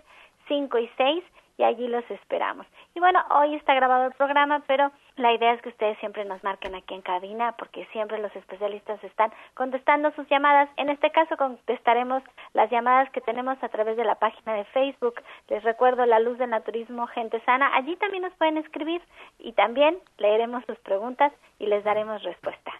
5 0.47 0.77
y 0.77 0.89
6 0.97 1.23
y 1.57 1.63
allí 1.63 1.87
los 1.87 2.09
esperamos. 2.09 2.65
Y 2.95 2.99
bueno, 2.99 3.19
hoy 3.29 3.55
está 3.55 3.73
grabado 3.73 4.05
el 4.05 4.13
programa, 4.13 4.63
pero 4.67 4.91
la 5.15 5.33
idea 5.33 5.53
es 5.53 5.61
que 5.61 5.69
ustedes 5.69 5.97
siempre 5.99 6.25
nos 6.25 6.43
marquen 6.43 6.75
aquí 6.75 6.93
en 6.93 7.01
cabina 7.01 7.55
porque 7.57 7.85
siempre 7.91 8.19
los 8.19 8.35
especialistas 8.35 9.03
están 9.03 9.31
contestando 9.53 10.11
sus 10.15 10.27
llamadas. 10.29 10.69
En 10.77 10.89
este 10.89 11.11
caso 11.11 11.37
contestaremos 11.37 12.23
las 12.53 12.69
llamadas 12.71 13.09
que 13.11 13.21
tenemos 13.21 13.61
a 13.63 13.69
través 13.69 13.97
de 13.97 14.03
la 14.03 14.15
página 14.15 14.53
de 14.53 14.65
Facebook. 14.65 15.21
Les 15.49 15.63
recuerdo 15.63 16.05
La 16.05 16.19
Luz 16.19 16.37
del 16.37 16.49
Naturismo 16.49 17.07
Gente 17.07 17.39
Sana. 17.45 17.75
Allí 17.75 17.95
también 17.97 18.23
nos 18.23 18.33
pueden 18.33 18.57
escribir 18.57 19.01
y 19.39 19.53
también 19.53 19.97
leeremos 20.17 20.63
sus 20.65 20.77
preguntas 20.79 21.31
y 21.59 21.67
les 21.67 21.83
daremos 21.83 22.23
respuesta. 22.23 22.71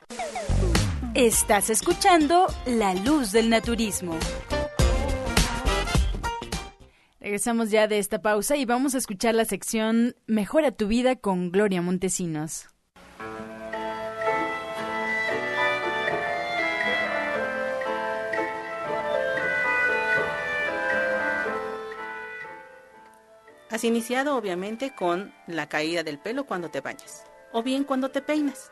Estás 1.14 1.70
escuchando 1.70 2.48
La 2.66 2.96
Luz 2.96 3.32
del 3.32 3.50
Naturismo. 3.50 4.18
Regresamos 7.24 7.72
ya 7.72 7.88
de 7.88 8.00
esta 8.00 8.22
pausa 8.22 8.58
y 8.58 8.66
vamos 8.66 8.96
a 8.96 8.98
escuchar 8.98 9.34
la 9.34 9.46
sección 9.46 10.14
Mejora 10.28 10.74
tu 10.74 10.88
vida 10.88 11.16
con 11.16 11.54
Gloria 11.54 11.82
Montesinos. 11.82 12.68
Has 23.70 23.86
iniciado 23.86 24.36
obviamente 24.36 24.94
con 24.94 25.34
la 25.48 25.70
caída 25.70 26.04
del 26.04 26.20
pelo 26.20 26.46
cuando 26.46 26.72
te 26.72 26.82
bañas 26.82 27.24
o 27.54 27.64
bien 27.64 27.86
cuando 27.86 28.12
te 28.12 28.22
peinas. 28.22 28.70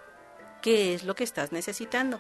¿Qué 0.62 0.94
es 0.94 1.06
lo 1.06 1.16
que 1.16 1.24
estás 1.24 1.54
necesitando? 1.54 2.20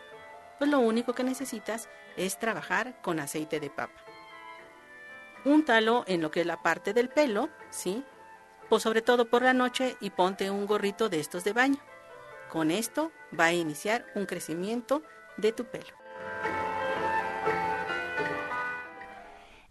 Pues 0.59 0.71
lo 0.71 0.79
único 0.79 1.13
que 1.13 1.25
necesitas 1.25 1.89
es 2.15 2.39
trabajar 2.39 3.01
con 3.01 3.19
aceite 3.19 3.59
de 3.59 3.69
papa. 3.69 4.10
Úntalo 5.45 6.03
en 6.07 6.21
lo 6.21 6.29
que 6.29 6.41
es 6.41 6.45
la 6.45 6.61
parte 6.61 6.93
del 6.93 7.09
pelo, 7.09 7.49
¿sí? 7.69 8.03
Pues 8.69 8.83
sobre 8.83 9.01
todo 9.01 9.29
por 9.29 9.41
la 9.41 9.53
noche 9.53 9.97
y 9.99 10.11
ponte 10.11 10.49
un 10.51 10.65
gorrito 10.65 11.09
de 11.09 11.19
estos 11.19 11.43
de 11.43 11.53
baño. 11.53 11.79
Con 12.49 12.69
esto 12.69 13.11
va 13.37 13.45
a 13.45 13.53
iniciar 13.53 14.05
un 14.15 14.25
crecimiento 14.25 15.01
de 15.37 15.51
tu 15.51 15.65
pelo. 15.65 16.01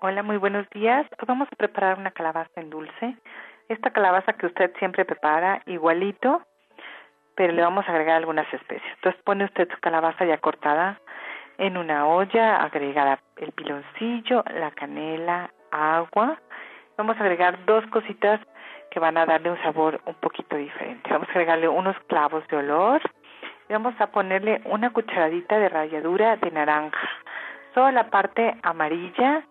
Hola, 0.00 0.22
muy 0.22 0.36
buenos 0.36 0.68
días. 0.68 1.06
Hoy 1.12 1.24
vamos 1.26 1.48
a 1.50 1.56
preparar 1.56 1.98
una 1.98 2.10
calabaza 2.10 2.60
en 2.60 2.68
dulce. 2.68 3.16
Esta 3.68 3.90
calabaza 3.90 4.34
que 4.34 4.46
usted 4.46 4.70
siempre 4.78 5.06
prepara 5.06 5.62
igualito, 5.64 6.42
pero 7.34 7.54
le 7.54 7.62
vamos 7.62 7.88
a 7.88 7.92
agregar 7.92 8.16
algunas 8.16 8.46
especies. 8.52 8.92
Entonces 8.96 9.22
pone 9.24 9.46
usted 9.46 9.66
su 9.70 9.80
calabaza 9.80 10.26
ya 10.26 10.38
cortada 10.38 11.00
en 11.56 11.76
una 11.76 12.06
olla, 12.06 12.56
agrega 12.56 13.18
el 13.36 13.52
piloncillo, 13.52 14.44
la 14.52 14.70
canela, 14.72 15.50
agua. 15.70 16.38
Vamos 16.98 17.16
a 17.16 17.20
agregar 17.20 17.64
dos 17.64 17.86
cositas 17.86 18.40
que 18.94 19.00
van 19.00 19.16
a 19.18 19.26
darle 19.26 19.50
un 19.50 19.60
sabor 19.60 20.00
un 20.06 20.14
poquito 20.14 20.56
diferente. 20.56 21.10
Vamos 21.10 21.26
a 21.26 21.32
agregarle 21.32 21.68
unos 21.68 21.98
clavos 22.06 22.46
de 22.46 22.58
olor 22.58 23.02
y 23.68 23.72
vamos 23.72 23.94
a 23.98 24.06
ponerle 24.06 24.62
una 24.66 24.90
cucharadita 24.90 25.58
de 25.58 25.68
ralladura 25.68 26.36
de 26.36 26.48
naranja. 26.52 27.08
Toda 27.74 27.90
la 27.90 28.08
parte 28.08 28.54
amarilla 28.62 29.42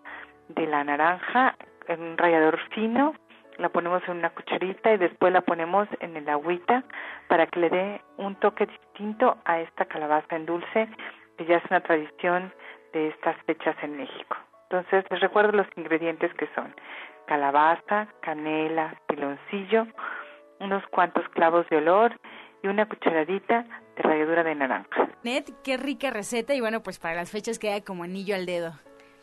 de 0.48 0.66
la 0.66 0.82
naranja 0.82 1.56
en 1.88 2.00
un 2.00 2.16
rallador 2.16 2.58
fino, 2.70 3.12
la 3.58 3.68
ponemos 3.68 4.02
en 4.08 4.16
una 4.16 4.30
cucharita 4.30 4.94
y 4.94 4.96
después 4.96 5.30
la 5.30 5.42
ponemos 5.42 5.88
en 6.00 6.16
el 6.16 6.26
agüita 6.26 6.82
para 7.28 7.46
que 7.46 7.60
le 7.60 7.68
dé 7.68 8.00
un 8.16 8.36
toque 8.36 8.64
distinto 8.64 9.36
a 9.44 9.60
esta 9.60 9.84
calabaza 9.84 10.36
en 10.36 10.46
dulce 10.46 10.88
que 11.36 11.44
ya 11.44 11.58
es 11.58 11.64
una 11.68 11.80
tradición 11.80 12.50
de 12.94 13.08
estas 13.08 13.36
fechas 13.42 13.76
en 13.82 13.98
México. 13.98 14.38
Entonces 14.70 15.04
les 15.10 15.20
recuerdo 15.20 15.52
los 15.52 15.66
ingredientes 15.76 16.32
que 16.34 16.48
son 16.54 16.74
calabaza, 17.26 18.08
canela, 18.20 19.00
piloncillo, 19.06 19.86
unos 20.60 20.84
cuantos 20.88 21.28
clavos 21.30 21.68
de 21.70 21.78
olor 21.78 22.18
y 22.62 22.68
una 22.68 22.86
cucharadita 22.88 23.66
de 23.96 24.02
ralladura 24.02 24.42
de 24.42 24.54
naranja. 24.54 25.08
Net, 25.22 25.50
qué 25.62 25.76
rica 25.76 26.10
receta 26.10 26.54
y 26.54 26.60
bueno, 26.60 26.82
pues 26.82 26.98
para 26.98 27.14
las 27.14 27.30
fechas 27.30 27.58
queda 27.58 27.80
como 27.82 28.04
anillo 28.04 28.34
al 28.34 28.46
dedo. 28.46 28.72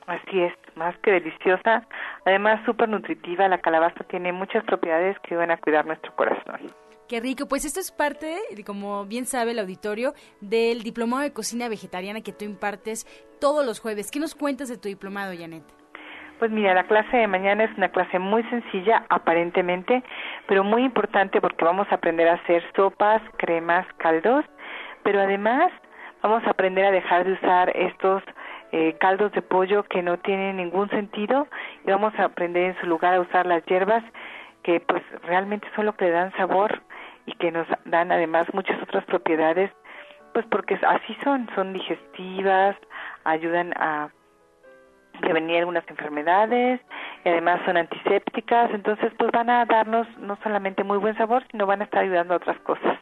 Así 0.08 0.42
es, 0.42 0.54
más 0.76 0.98
que 1.00 1.12
deliciosa, 1.12 1.88
además 2.26 2.60
súper 2.66 2.90
nutritiva, 2.90 3.48
la 3.48 3.62
calabaza 3.62 4.04
tiene 4.06 4.34
muchas 4.34 4.64
propiedades 4.66 5.18
que 5.20 5.36
van 5.36 5.52
a 5.52 5.58
cuidar 5.58 5.86
nuestro 5.86 6.16
corazón. 6.16 6.72
Qué 7.08 7.20
rico, 7.20 7.48
pues 7.48 7.66
esto 7.66 7.80
es 7.80 7.92
parte, 7.92 8.38
como 8.66 9.06
bien 9.06 9.26
sabe 9.26 9.52
el 9.52 9.60
auditorio, 9.60 10.14
del 10.40 10.82
diplomado 10.82 11.24
de 11.24 11.34
cocina 11.34 11.68
vegetariana 11.68 12.22
que 12.22 12.32
tú 12.32 12.46
impartes 12.46 13.06
todos 13.40 13.66
los 13.66 13.80
jueves. 13.80 14.12
¿Qué 14.12 14.20
nos 14.20 14.34
cuentas 14.34 14.70
de 14.70 14.78
tu 14.78 14.88
diplomado, 14.88 15.34
Janet? 15.38 15.81
Pues 16.42 16.50
mira, 16.50 16.74
la 16.74 16.86
clase 16.86 17.18
de 17.18 17.28
mañana 17.28 17.66
es 17.66 17.78
una 17.78 17.90
clase 17.90 18.18
muy 18.18 18.42
sencilla, 18.46 19.06
aparentemente, 19.10 20.02
pero 20.48 20.64
muy 20.64 20.84
importante 20.84 21.40
porque 21.40 21.64
vamos 21.64 21.86
a 21.92 21.96
aprender 21.98 22.28
a 22.28 22.34
hacer 22.34 22.64
sopas, 22.76 23.22
cremas, 23.38 23.86
caldos, 23.98 24.44
pero 25.04 25.22
además 25.22 25.72
vamos 26.24 26.44
a 26.48 26.50
aprender 26.50 26.86
a 26.86 26.90
dejar 26.90 27.26
de 27.26 27.34
usar 27.34 27.70
estos 27.78 28.24
eh, 28.72 28.96
caldos 29.00 29.32
de 29.34 29.44
pollo 29.44 29.84
que 29.84 30.02
no 30.02 30.18
tienen 30.18 30.58
ningún 30.58 30.90
sentido 30.90 31.48
y 31.86 31.92
vamos 31.92 32.16
a 32.18 32.24
aprender 32.24 32.72
en 32.72 32.82
su 32.82 32.88
lugar 32.88 33.14
a 33.14 33.22
usar 33.22 33.46
las 33.46 33.64
hierbas 33.68 34.04
que 34.64 34.80
pues 34.80 35.04
realmente 35.22 35.68
son 35.76 35.86
lo 35.86 35.96
que 35.96 36.06
le 36.06 36.12
dan 36.12 36.32
sabor 36.38 36.82
y 37.28 37.34
que 37.34 37.52
nos 37.52 37.68
dan 37.86 38.12
además 38.12 38.52
muchas 38.52 38.82
otras 38.82 39.06
propiedades 39.06 39.70
pues 40.34 40.48
porque 40.48 40.80
así 40.88 41.16
son, 41.24 41.48
son 41.54 41.72
digestivas, 41.72 42.76
ayudan 43.26 43.74
a 43.78 44.10
prevenir 45.22 45.60
algunas 45.60 45.88
enfermedades 45.88 46.82
y 47.24 47.30
además 47.30 47.62
son 47.66 47.78
antisépticas, 47.78 48.72
entonces 48.74 49.12
pues 49.18 49.32
van 49.32 49.50
a 49.50 49.66
darnos 49.66 50.08
no 50.18 50.38
solamente 50.44 50.84
muy 50.84 50.98
buen 50.98 51.16
sabor, 51.18 51.44
sino 51.52 51.66
van 51.66 51.82
a 51.82 51.86
estar 51.86 52.04
ayudando 52.04 52.34
a 52.34 52.38
otras 52.38 52.60
cosas. 52.60 53.00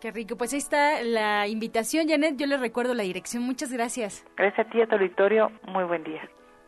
Qué 0.00 0.10
rico. 0.10 0.36
Pues 0.36 0.52
ahí 0.52 0.58
está 0.58 1.02
la 1.02 1.46
invitación, 1.46 2.08
Janet. 2.08 2.36
Yo 2.36 2.46
le 2.46 2.56
recuerdo 2.56 2.92
la 2.92 3.04
dirección. 3.04 3.44
Muchas 3.44 3.72
gracias. 3.72 4.26
Gracias 4.36 4.66
a 4.66 4.70
ti, 4.70 4.82
a 4.82 4.86
tu 4.86 4.96
auditorio. 4.96 5.52
Muy 5.68 5.84
buen 5.84 6.02
día. 6.02 6.22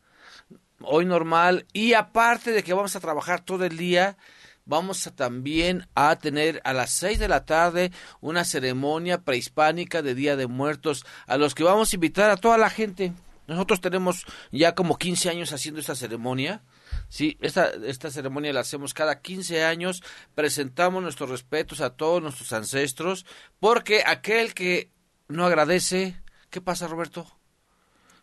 Hoy 0.82 1.06
normal. 1.06 1.68
Y 1.72 1.94
aparte 1.94 2.52
de 2.52 2.64
que 2.64 2.74
vamos 2.74 2.96
a 2.96 3.00
trabajar 3.00 3.42
todo 3.42 3.64
el 3.64 3.78
día, 3.78 4.18
vamos 4.66 5.06
a 5.06 5.16
también 5.16 5.88
a 5.94 6.16
tener 6.16 6.62
a 6.64 6.74
las 6.74 6.90
6 6.90 7.20
de 7.20 7.28
la 7.28 7.46
tarde 7.46 7.92
una 8.22 8.46
ceremonia 8.46 9.22
prehispánica 9.22 10.02
de 10.02 10.16
Día 10.16 10.36
de 10.36 10.48
Muertos 10.48 11.06
a 11.28 11.38
los 11.38 11.54
que 11.54 11.64
vamos 11.64 11.94
a 11.94 11.96
invitar 11.96 12.32
a 12.32 12.38
toda 12.38 12.58
la 12.58 12.72
gente. 12.72 13.14
Nosotros 13.46 13.82
tenemos 13.82 14.26
ya 14.52 14.74
como 14.74 14.98
15 14.98 15.30
años 15.30 15.54
haciendo 15.54 15.80
esta 15.80 15.96
ceremonia 15.96 16.64
Sí, 17.08 17.38
esta, 17.42 17.72
esta 17.86 18.12
ceremonia 18.12 18.54
la 18.54 18.62
hacemos 18.62 18.94
cada 18.94 19.22
15 19.22 19.64
años, 19.64 20.04
presentamos 20.36 21.02
nuestros 21.02 21.30
respetos 21.30 21.82
a 21.82 21.92
todos 21.92 22.22
nuestros 22.22 22.54
ancestros, 22.54 23.26
porque 23.60 24.04
aquel 24.06 24.54
que 24.54 24.92
no 25.28 25.46
agradece, 25.46 26.22
¿qué 26.50 26.62
pasa 26.62 26.88
Roberto? 26.88 27.28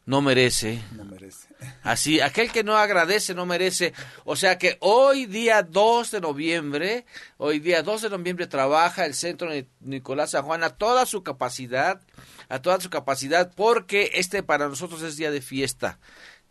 No 0.06 0.22
merece. 0.22 0.80
No 0.92 1.04
merece. 1.04 1.48
Así, 1.82 2.20
aquel 2.20 2.52
que 2.52 2.62
no 2.62 2.76
agradece 2.76 3.34
no 3.34 3.44
merece. 3.44 3.92
O 4.24 4.36
sea 4.36 4.56
que 4.56 4.78
hoy 4.80 5.26
día 5.26 5.64
2 5.64 6.12
de 6.12 6.20
noviembre, 6.20 7.06
hoy 7.38 7.58
día 7.58 7.82
2 7.82 8.02
de 8.02 8.10
noviembre 8.10 8.46
trabaja 8.46 9.04
el 9.04 9.14
Centro 9.14 9.50
Nicolás 9.80 10.30
San 10.30 10.44
Juan 10.44 10.62
a 10.62 10.70
toda 10.70 11.06
su 11.06 11.24
capacidad, 11.24 12.00
a 12.48 12.62
toda 12.62 12.80
su 12.80 12.88
capacidad, 12.88 13.52
porque 13.56 14.12
este 14.14 14.44
para 14.44 14.68
nosotros 14.68 15.02
es 15.02 15.16
día 15.16 15.32
de 15.32 15.42
fiesta. 15.42 15.98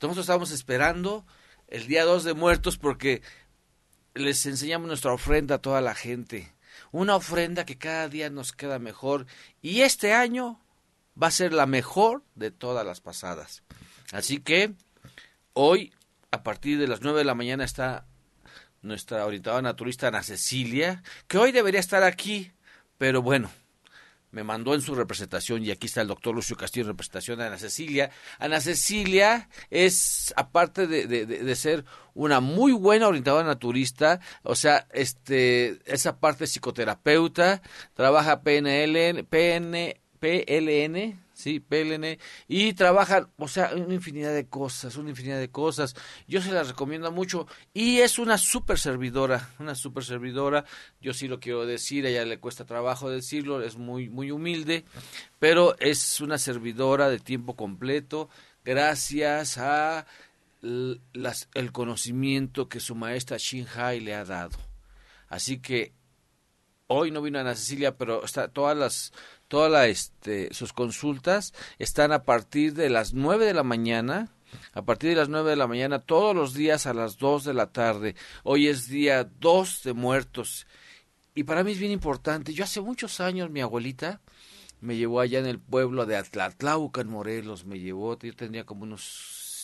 Nosotros 0.01 0.25
estamos 0.25 0.51
esperando 0.51 1.25
el 1.75 1.87
día 1.87 2.05
2 2.05 2.23
de 2.23 2.33
muertos 2.33 2.77
porque 2.77 3.21
les 4.13 4.45
enseñamos 4.45 4.87
nuestra 4.87 5.11
ofrenda 5.11 5.55
a 5.55 5.61
toda 5.61 5.81
la 5.81 5.93
gente. 5.93 6.53
Una 6.93 7.17
ofrenda 7.17 7.65
que 7.65 7.77
cada 7.77 8.07
día 8.07 8.29
nos 8.29 8.53
queda 8.53 8.79
mejor 8.79 9.25
y 9.61 9.81
este 9.81 10.13
año 10.13 10.61
va 11.21 11.27
a 11.27 11.31
ser 11.31 11.51
la 11.51 11.65
mejor 11.65 12.23
de 12.33 12.49
todas 12.49 12.85
las 12.85 13.01
pasadas. 13.01 13.61
Así 14.13 14.39
que 14.39 14.73
hoy, 15.51 15.93
a 16.31 16.43
partir 16.43 16.79
de 16.79 16.87
las 16.87 17.01
9 17.01 17.19
de 17.19 17.25
la 17.25 17.35
mañana, 17.35 17.65
está 17.65 18.05
nuestra 18.81 19.25
orientada 19.25 19.61
naturista 19.61 20.07
Ana 20.07 20.23
Cecilia, 20.23 21.03
que 21.27 21.37
hoy 21.37 21.51
debería 21.51 21.81
estar 21.81 22.03
aquí, 22.03 22.53
pero 22.97 23.21
bueno, 23.21 23.51
me 24.35 24.43
mandó 24.43 24.75
en 24.75 24.81
su 24.81 24.93
representación, 24.95 25.63
y 25.63 25.71
aquí 25.71 25.87
está 25.87 26.01
el 26.01 26.09
doctor 26.09 26.35
Lucio 26.35 26.57
Castillo 26.57 26.83
en 26.83 26.89
representación 26.89 27.39
de 27.39 27.45
Ana 27.45 27.57
Cecilia. 27.57 28.11
Ana 28.37 28.59
Cecilia 28.59 29.47
es, 29.69 30.33
aparte 30.35 30.87
de, 30.87 31.07
de, 31.07 31.55
ser 31.55 31.85
una 32.13 32.41
muy 32.41 32.73
buena 32.73 33.07
orientadora 33.07 33.47
naturista, 33.47 34.19
o 34.43 34.53
sea, 34.53 34.87
este, 34.91 35.79
esa 35.85 36.19
parte 36.19 36.47
psicoterapeuta, 36.47 37.61
trabaja 37.93 38.41
PNL, 38.41 39.23
PN, 39.23 40.01
PLN, 40.19 41.24
sí, 41.35 41.59
PLN, 41.59 42.17
y 42.47 42.73
trabajan, 42.73 43.27
o 43.37 43.47
sea, 43.47 43.71
una 43.75 43.93
infinidad 43.93 44.33
de 44.33 44.47
cosas, 44.47 44.95
una 44.95 45.09
infinidad 45.11 45.37
de 45.37 45.51
cosas. 45.51 45.95
Yo 46.27 46.41
se 46.41 46.51
las 46.51 46.69
recomiendo 46.69 47.11
mucho 47.11 47.45
y 47.73 47.99
es 47.99 48.17
una 48.17 48.37
super 48.37 48.79
servidora, 48.79 49.49
una 49.59 49.75
super 49.75 50.03
servidora. 50.03 50.65
Yo 51.01 51.13
sí 51.13 51.27
lo 51.27 51.39
quiero 51.39 51.65
decir, 51.65 52.05
a 52.05 52.09
ella 52.09 52.25
le 52.25 52.39
cuesta 52.39 52.65
trabajo 52.65 53.09
decirlo, 53.09 53.61
es 53.61 53.77
muy, 53.77 54.09
muy 54.09 54.31
humilde, 54.31 54.85
pero 55.37 55.77
es 55.79 56.21
una 56.21 56.37
servidora 56.37 57.09
de 57.09 57.19
tiempo 57.19 57.55
completo 57.55 58.29
gracias 58.63 59.57
a 59.57 60.07
las, 60.61 61.49
el 61.53 61.71
conocimiento 61.71 62.69
que 62.69 62.79
su 62.79 62.95
maestra 62.95 63.37
Shin 63.37 63.67
Hai 63.75 63.99
le 63.99 64.15
ha 64.15 64.25
dado. 64.25 64.57
Así 65.27 65.59
que 65.59 65.93
hoy 66.87 67.11
no 67.11 67.21
vino 67.21 67.39
Ana 67.39 67.55
Cecilia, 67.55 67.97
pero 67.97 68.23
está, 68.23 68.47
todas 68.47 68.77
las 68.77 69.13
todas 69.47 69.87
este, 69.87 70.53
sus 70.53 70.73
consultas 70.73 71.53
están 71.79 72.11
a 72.11 72.23
partir 72.23 72.73
de 72.73 72.89
las 72.89 73.13
nueve 73.13 73.45
de 73.45 73.53
la 73.53 73.63
mañana 73.63 74.31
a 74.73 74.83
partir 74.83 75.09
de 75.09 75.15
las 75.17 75.29
nueve 75.29 75.49
de 75.49 75.55
la 75.55 75.67
mañana 75.67 75.99
todos 75.99 76.35
los 76.35 76.53
días 76.53 76.85
a 76.85 76.93
las 76.93 77.17
dos 77.17 77.43
de 77.43 77.53
la 77.53 77.71
tarde. 77.71 78.15
Hoy 78.43 78.67
es 78.67 78.87
día 78.87 79.23
dos 79.23 79.83
de 79.83 79.93
muertos. 79.93 80.65
Y 81.33 81.43
para 81.43 81.63
mí 81.63 81.73
es 81.73 81.79
bien 81.79 81.91
importante. 81.91 82.53
Yo 82.53 82.63
hace 82.63 82.79
muchos 82.79 83.19
años 83.19 83.49
mi 83.49 83.61
abuelita 83.61 84.21
me 84.79 84.95
llevó 84.95 85.19
allá 85.19 85.39
en 85.39 85.47
el 85.47 85.59
pueblo 85.59 86.05
de 86.05 86.15
Atlatlauca, 86.15 87.01
en 87.01 87.09
Morelos. 87.09 87.65
Me 87.65 87.79
llevó, 87.79 88.17
yo 88.17 88.35
tenía 88.35 88.65
como 88.65 88.83
unos 88.83 89.03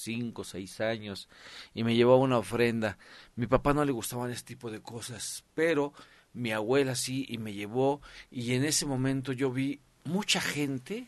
cinco 0.02 0.42
o 0.42 0.46
seis 0.46 0.82
años, 0.82 1.30
y 1.74 1.84
me 1.84 1.96
llevó 1.96 2.18
una 2.18 2.40
ofrenda. 2.40 2.98
Mi 3.36 3.48
papá 3.48 3.74
no 3.74 3.86
le 3.86 3.92
gustaban 3.92 4.32
este 4.32 4.56
tipo 4.56 4.72
de 4.72 4.82
cosas, 4.82 5.44
pero 5.54 5.94
mi 6.34 6.52
abuela 6.52 6.96
sí 6.96 7.26
y 7.30 7.38
me 7.38 7.54
llevó 7.54 8.02
y 8.30 8.54
en 8.54 8.66
ese 8.66 8.86
momento 8.86 9.34
yo 9.34 9.52
vi 9.52 9.80
mucha 10.04 10.42
gente, 10.42 11.08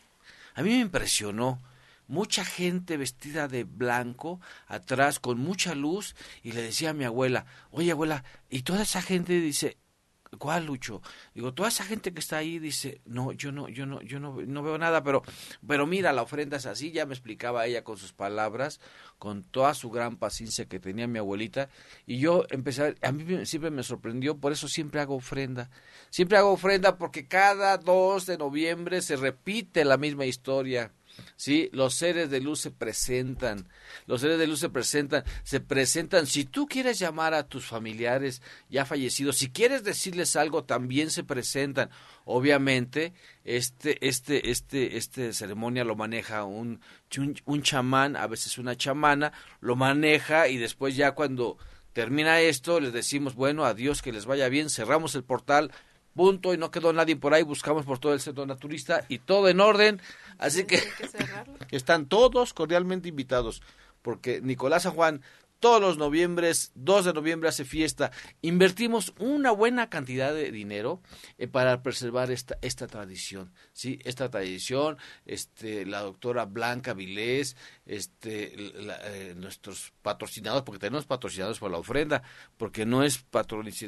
a 0.54 0.62
mí 0.62 0.70
me 0.70 0.80
impresionó, 0.80 1.62
mucha 2.06 2.44
gente 2.44 2.96
vestida 2.96 3.48
de 3.48 3.64
blanco 3.64 4.40
atrás 4.66 5.18
con 5.20 5.38
mucha 5.38 5.74
luz 5.74 6.14
y 6.42 6.52
le 6.52 6.62
decía 6.62 6.90
a 6.90 6.94
mi 6.94 7.04
abuela, 7.04 7.46
oye 7.70 7.92
abuela, 7.92 8.24
y 8.50 8.62
toda 8.62 8.82
esa 8.82 9.02
gente 9.02 9.40
dice, 9.40 9.78
¿Cuál 10.36 10.66
Lucho? 10.66 11.02
Digo, 11.34 11.54
toda 11.54 11.68
esa 11.68 11.84
gente 11.84 12.12
que 12.12 12.20
está 12.20 12.38
ahí 12.38 12.58
dice, 12.58 13.00
no, 13.04 13.32
yo 13.32 13.52
no, 13.52 13.68
yo 13.68 13.86
no, 13.86 14.00
yo 14.02 14.20
no, 14.20 14.40
no 14.40 14.62
veo 14.62 14.78
nada, 14.78 15.02
pero, 15.02 15.22
pero 15.66 15.86
mira, 15.86 16.12
la 16.12 16.22
ofrenda 16.22 16.56
es 16.56 16.66
así, 16.66 16.92
ya 16.92 17.06
me 17.06 17.14
explicaba 17.14 17.66
ella 17.66 17.84
con 17.84 17.96
sus 17.96 18.12
palabras, 18.12 18.80
con 19.18 19.42
toda 19.42 19.74
su 19.74 19.90
gran 19.90 20.16
paciencia 20.16 20.66
que 20.66 20.80
tenía 20.80 21.06
mi 21.06 21.18
abuelita, 21.18 21.68
y 22.06 22.18
yo 22.18 22.44
empecé, 22.50 22.94
a, 23.00 23.12
mí 23.12 23.46
siempre 23.46 23.70
me 23.70 23.82
sorprendió, 23.82 24.36
por 24.36 24.52
eso 24.52 24.68
siempre 24.68 25.00
hago 25.00 25.16
ofrenda, 25.16 25.70
siempre 26.10 26.38
hago 26.38 26.52
ofrenda 26.52 26.98
porque 26.98 27.26
cada 27.26 27.78
2 27.78 28.26
de 28.26 28.38
noviembre 28.38 29.02
se 29.02 29.16
repite 29.16 29.84
la 29.84 29.96
misma 29.96 30.26
historia. 30.26 30.92
¿Sí? 31.36 31.68
Los 31.72 31.94
seres 31.94 32.30
de 32.30 32.40
luz 32.40 32.60
se 32.60 32.70
presentan, 32.70 33.68
los 34.06 34.20
seres 34.20 34.38
de 34.38 34.46
luz 34.46 34.60
se 34.60 34.68
presentan, 34.68 35.24
se 35.42 35.60
presentan. 35.60 36.26
Si 36.26 36.44
tú 36.44 36.66
quieres 36.66 36.98
llamar 36.98 37.34
a 37.34 37.46
tus 37.48 37.66
familiares 37.66 38.42
ya 38.68 38.84
fallecidos, 38.84 39.36
si 39.36 39.50
quieres 39.50 39.84
decirles 39.84 40.36
algo, 40.36 40.64
también 40.64 41.10
se 41.10 41.24
presentan. 41.24 41.90
Obviamente, 42.24 43.12
este, 43.44 44.06
este, 44.06 44.50
este, 44.50 44.96
este 44.96 45.32
ceremonia 45.32 45.84
lo 45.84 45.96
maneja 45.96 46.44
un, 46.44 46.80
un, 47.18 47.36
un 47.44 47.62
chamán, 47.62 48.16
a 48.16 48.26
veces 48.26 48.58
una 48.58 48.76
chamana, 48.76 49.32
lo 49.60 49.76
maneja 49.76 50.48
y 50.48 50.56
después 50.56 50.96
ya 50.96 51.12
cuando 51.12 51.58
termina 51.94 52.40
esto, 52.40 52.80
les 52.80 52.92
decimos, 52.92 53.34
bueno, 53.34 53.64
adiós, 53.64 54.02
que 54.02 54.12
les 54.12 54.26
vaya 54.26 54.48
bien, 54.48 54.68
cerramos 54.68 55.14
el 55.14 55.24
portal, 55.24 55.70
punto 56.14 56.54
y 56.54 56.58
no 56.58 56.70
quedó 56.70 56.92
nadie 56.92 57.16
por 57.16 57.34
ahí, 57.34 57.42
buscamos 57.42 57.84
por 57.84 57.98
todo 57.98 58.14
el 58.14 58.20
centro 58.20 58.46
naturista 58.46 59.04
y 59.08 59.18
todo 59.18 59.48
en 59.48 59.60
orden, 59.60 60.00
así 60.38 60.64
que, 60.64 60.82
están 61.70 62.06
todos 62.06 62.54
cordialmente 62.54 63.08
invitados, 63.08 63.62
porque 64.02 64.40
Nicolás 64.40 64.84
San 64.84 64.94
Juan 64.94 65.22
todos 65.64 65.80
los 65.80 65.96
noviembres, 65.96 66.72
2 66.74 67.06
de 67.06 67.12
noviembre 67.14 67.48
hace 67.48 67.64
fiesta. 67.64 68.10
Invertimos 68.42 69.14
una 69.18 69.50
buena 69.50 69.88
cantidad 69.88 70.34
de 70.34 70.52
dinero 70.52 71.00
eh, 71.38 71.48
para 71.48 71.82
preservar 71.82 72.30
esta, 72.30 72.58
esta 72.60 72.86
tradición, 72.86 73.50
¿sí? 73.72 73.98
Esta 74.04 74.30
tradición, 74.30 74.98
este, 75.24 75.86
la 75.86 76.00
doctora 76.00 76.44
Blanca 76.44 76.92
Vilés, 76.92 77.56
este, 77.86 78.54
eh, 78.56 79.34
nuestros 79.36 79.92
patrocinados, 80.02 80.62
porque 80.62 80.78
tenemos 80.78 81.04
patrocinados 81.04 81.58
por 81.58 81.70
la 81.70 81.78
ofrenda, 81.78 82.22
porque 82.56 82.86
no 82.86 83.02
es, 83.02 83.24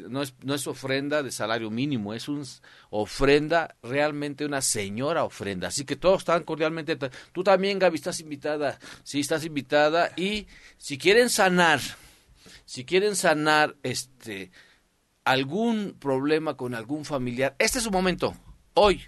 no 0.09 0.23
es, 0.23 0.35
no 0.43 0.55
es 0.55 0.67
ofrenda 0.67 1.23
de 1.23 1.31
salario 1.31 1.71
mínimo, 1.71 2.13
es 2.13 2.29
una 2.29 2.45
ofrenda, 2.91 3.77
realmente 3.83 4.45
una 4.45 4.61
señora 4.61 5.25
ofrenda. 5.25 5.69
Así 5.69 5.85
que 5.85 5.97
todos 5.97 6.19
están 6.19 6.45
cordialmente. 6.45 6.97
Tú 7.33 7.43
también, 7.43 7.79
Gaby, 7.79 7.97
estás 7.97 8.21
invitada, 8.21 8.79
sí, 9.03 9.21
estás 9.21 9.45
invitada. 9.45 10.13
Y 10.17 10.47
si 10.77 10.99
quieren 10.99 11.31
sanar, 11.31 11.81
si 12.65 12.85
quieren 12.85 13.17
sanar 13.17 13.77
este 13.83 14.51
algún 15.25 15.97
problema 15.99 16.57
con 16.57 16.75
algún 16.75 17.05
familiar, 17.05 17.57
este 17.59 17.79
es 17.79 17.85
su 17.85 17.91
momento. 17.91 18.37
Hoy 18.75 19.03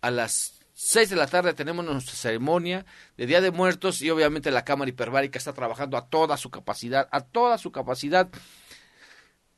a 0.00 0.10
las 0.10 0.57
6 0.80 1.10
de 1.10 1.16
la 1.16 1.26
tarde 1.26 1.54
tenemos 1.54 1.84
nuestra 1.84 2.14
ceremonia 2.14 2.86
de 3.16 3.26
Día 3.26 3.40
de 3.40 3.50
Muertos 3.50 4.00
y 4.00 4.10
obviamente 4.10 4.52
la 4.52 4.64
Cámara 4.64 4.88
Hiperbárica 4.88 5.36
está 5.36 5.52
trabajando 5.52 5.96
a 5.96 6.06
toda 6.06 6.36
su 6.36 6.50
capacidad, 6.50 7.08
a 7.10 7.20
toda 7.20 7.58
su 7.58 7.72
capacidad. 7.72 8.28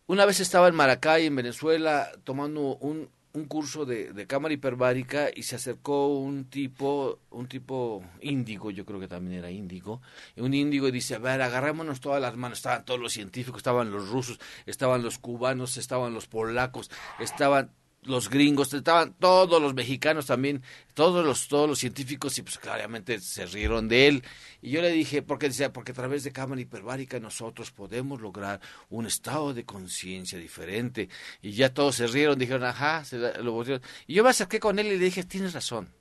Una 0.06 0.24
vez 0.24 0.40
estaba 0.40 0.68
en 0.68 0.74
Maracay, 0.74 1.26
en 1.26 1.36
Venezuela, 1.36 2.10
tomando 2.24 2.76
un, 2.76 3.10
un 3.34 3.44
curso 3.44 3.84
de, 3.84 4.26
cámara 4.26 4.54
hiperbárica 4.54 5.28
y 5.34 5.42
se 5.42 5.56
acercó 5.56 6.08
un 6.08 6.46
tipo, 6.46 7.18
un 7.28 7.48
tipo 7.48 8.02
índigo, 8.22 8.70
yo 8.70 8.86
creo 8.86 8.98
que 8.98 9.06
también 9.06 9.40
era 9.40 9.50
índigo, 9.50 10.00
un 10.38 10.54
índigo 10.54 10.88
y 10.88 10.90
dice, 10.90 11.16
a 11.16 11.18
ver, 11.18 11.42
agarrémonos 11.42 12.00
todas 12.00 12.22
las 12.22 12.34
manos, 12.34 12.60
estaban 12.60 12.86
todos 12.86 12.98
los 12.98 13.12
científicos, 13.12 13.58
estaban 13.58 13.90
los 13.90 14.08
rusos, 14.08 14.40
estaban 14.64 15.02
los 15.02 15.18
cubanos, 15.18 15.76
estaban 15.76 16.14
los 16.14 16.28
polacos, 16.28 16.90
estaban 17.18 17.72
los 18.02 18.30
gringos, 18.30 18.72
estaban 18.72 19.14
todos 19.14 19.60
los 19.60 19.74
mexicanos 19.74 20.26
también, 20.26 20.62
todos 20.94 21.24
los, 21.24 21.48
todos 21.48 21.68
los 21.68 21.78
científicos, 21.78 22.38
y 22.38 22.42
pues 22.42 22.58
claramente 22.58 23.20
se 23.20 23.46
rieron 23.46 23.88
de 23.88 24.08
él. 24.08 24.24
Y 24.62 24.70
yo 24.70 24.82
le 24.82 24.90
dije, 24.90 25.22
porque 25.22 25.48
decía, 25.48 25.72
porque 25.72 25.92
a 25.92 25.94
través 25.94 26.24
de 26.24 26.32
cámara 26.32 26.60
hiperbárica 26.60 27.20
nosotros 27.20 27.70
podemos 27.70 28.20
lograr 28.20 28.60
un 28.88 29.06
estado 29.06 29.54
de 29.54 29.64
conciencia 29.64 30.38
diferente. 30.38 31.08
Y 31.42 31.52
ya 31.52 31.74
todos 31.74 31.96
se 31.96 32.06
rieron, 32.06 32.38
dijeron, 32.38 32.64
ajá, 32.64 33.04
se 33.04 33.18
lo 33.18 33.62
Y 34.06 34.14
yo 34.14 34.24
me 34.24 34.30
acerqué 34.30 34.60
con 34.60 34.78
él 34.78 34.86
y 34.86 34.90
le 34.90 34.98
dije, 34.98 35.24
tienes 35.24 35.52
razón 35.52 35.99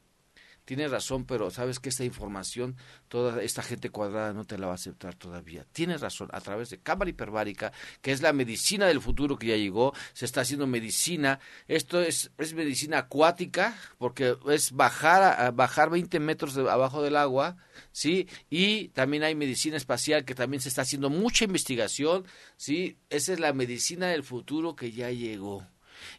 tienes 0.69 0.91
razón, 0.91 1.25
pero 1.25 1.49
sabes 1.49 1.79
que 1.79 1.89
esta 1.89 2.03
información, 2.03 2.77
toda 3.07 3.41
esta 3.41 3.63
gente 3.63 3.89
cuadrada 3.89 4.33
no 4.33 4.45
te 4.45 4.55
la 4.59 4.67
va 4.67 4.73
a 4.73 4.75
aceptar 4.75 5.15
todavía. 5.15 5.65
Tienes 5.71 5.99
razón, 5.99 6.29
a 6.31 6.41
través 6.41 6.69
de 6.69 6.77
cámara 6.77 7.09
hiperbárica, 7.09 7.73
que 8.03 8.11
es 8.11 8.21
la 8.21 8.33
medicina 8.33 8.85
del 8.85 9.01
futuro 9.01 9.39
que 9.39 9.47
ya 9.47 9.55
llegó, 9.55 9.95
se 10.13 10.25
está 10.25 10.41
haciendo 10.41 10.67
medicina. 10.67 11.39
Esto 11.67 11.99
es, 11.99 12.29
es 12.37 12.53
medicina 12.53 12.99
acuática, 12.99 13.75
porque 13.97 14.37
es 14.51 14.71
bajar, 14.71 15.55
bajar 15.55 15.89
20 15.89 16.19
metros 16.19 16.53
de, 16.53 16.69
abajo 16.69 17.01
del 17.01 17.17
agua, 17.17 17.57
¿sí? 17.91 18.27
Y 18.51 18.89
también 18.89 19.23
hay 19.23 19.33
medicina 19.33 19.75
espacial, 19.75 20.23
que 20.23 20.35
también 20.35 20.61
se 20.61 20.69
está 20.69 20.83
haciendo 20.83 21.09
mucha 21.09 21.45
investigación, 21.45 22.27
¿sí? 22.57 22.99
Esa 23.09 23.33
es 23.33 23.39
la 23.39 23.53
medicina 23.53 24.09
del 24.09 24.21
futuro 24.21 24.75
que 24.75 24.91
ya 24.91 25.09
llegó 25.09 25.65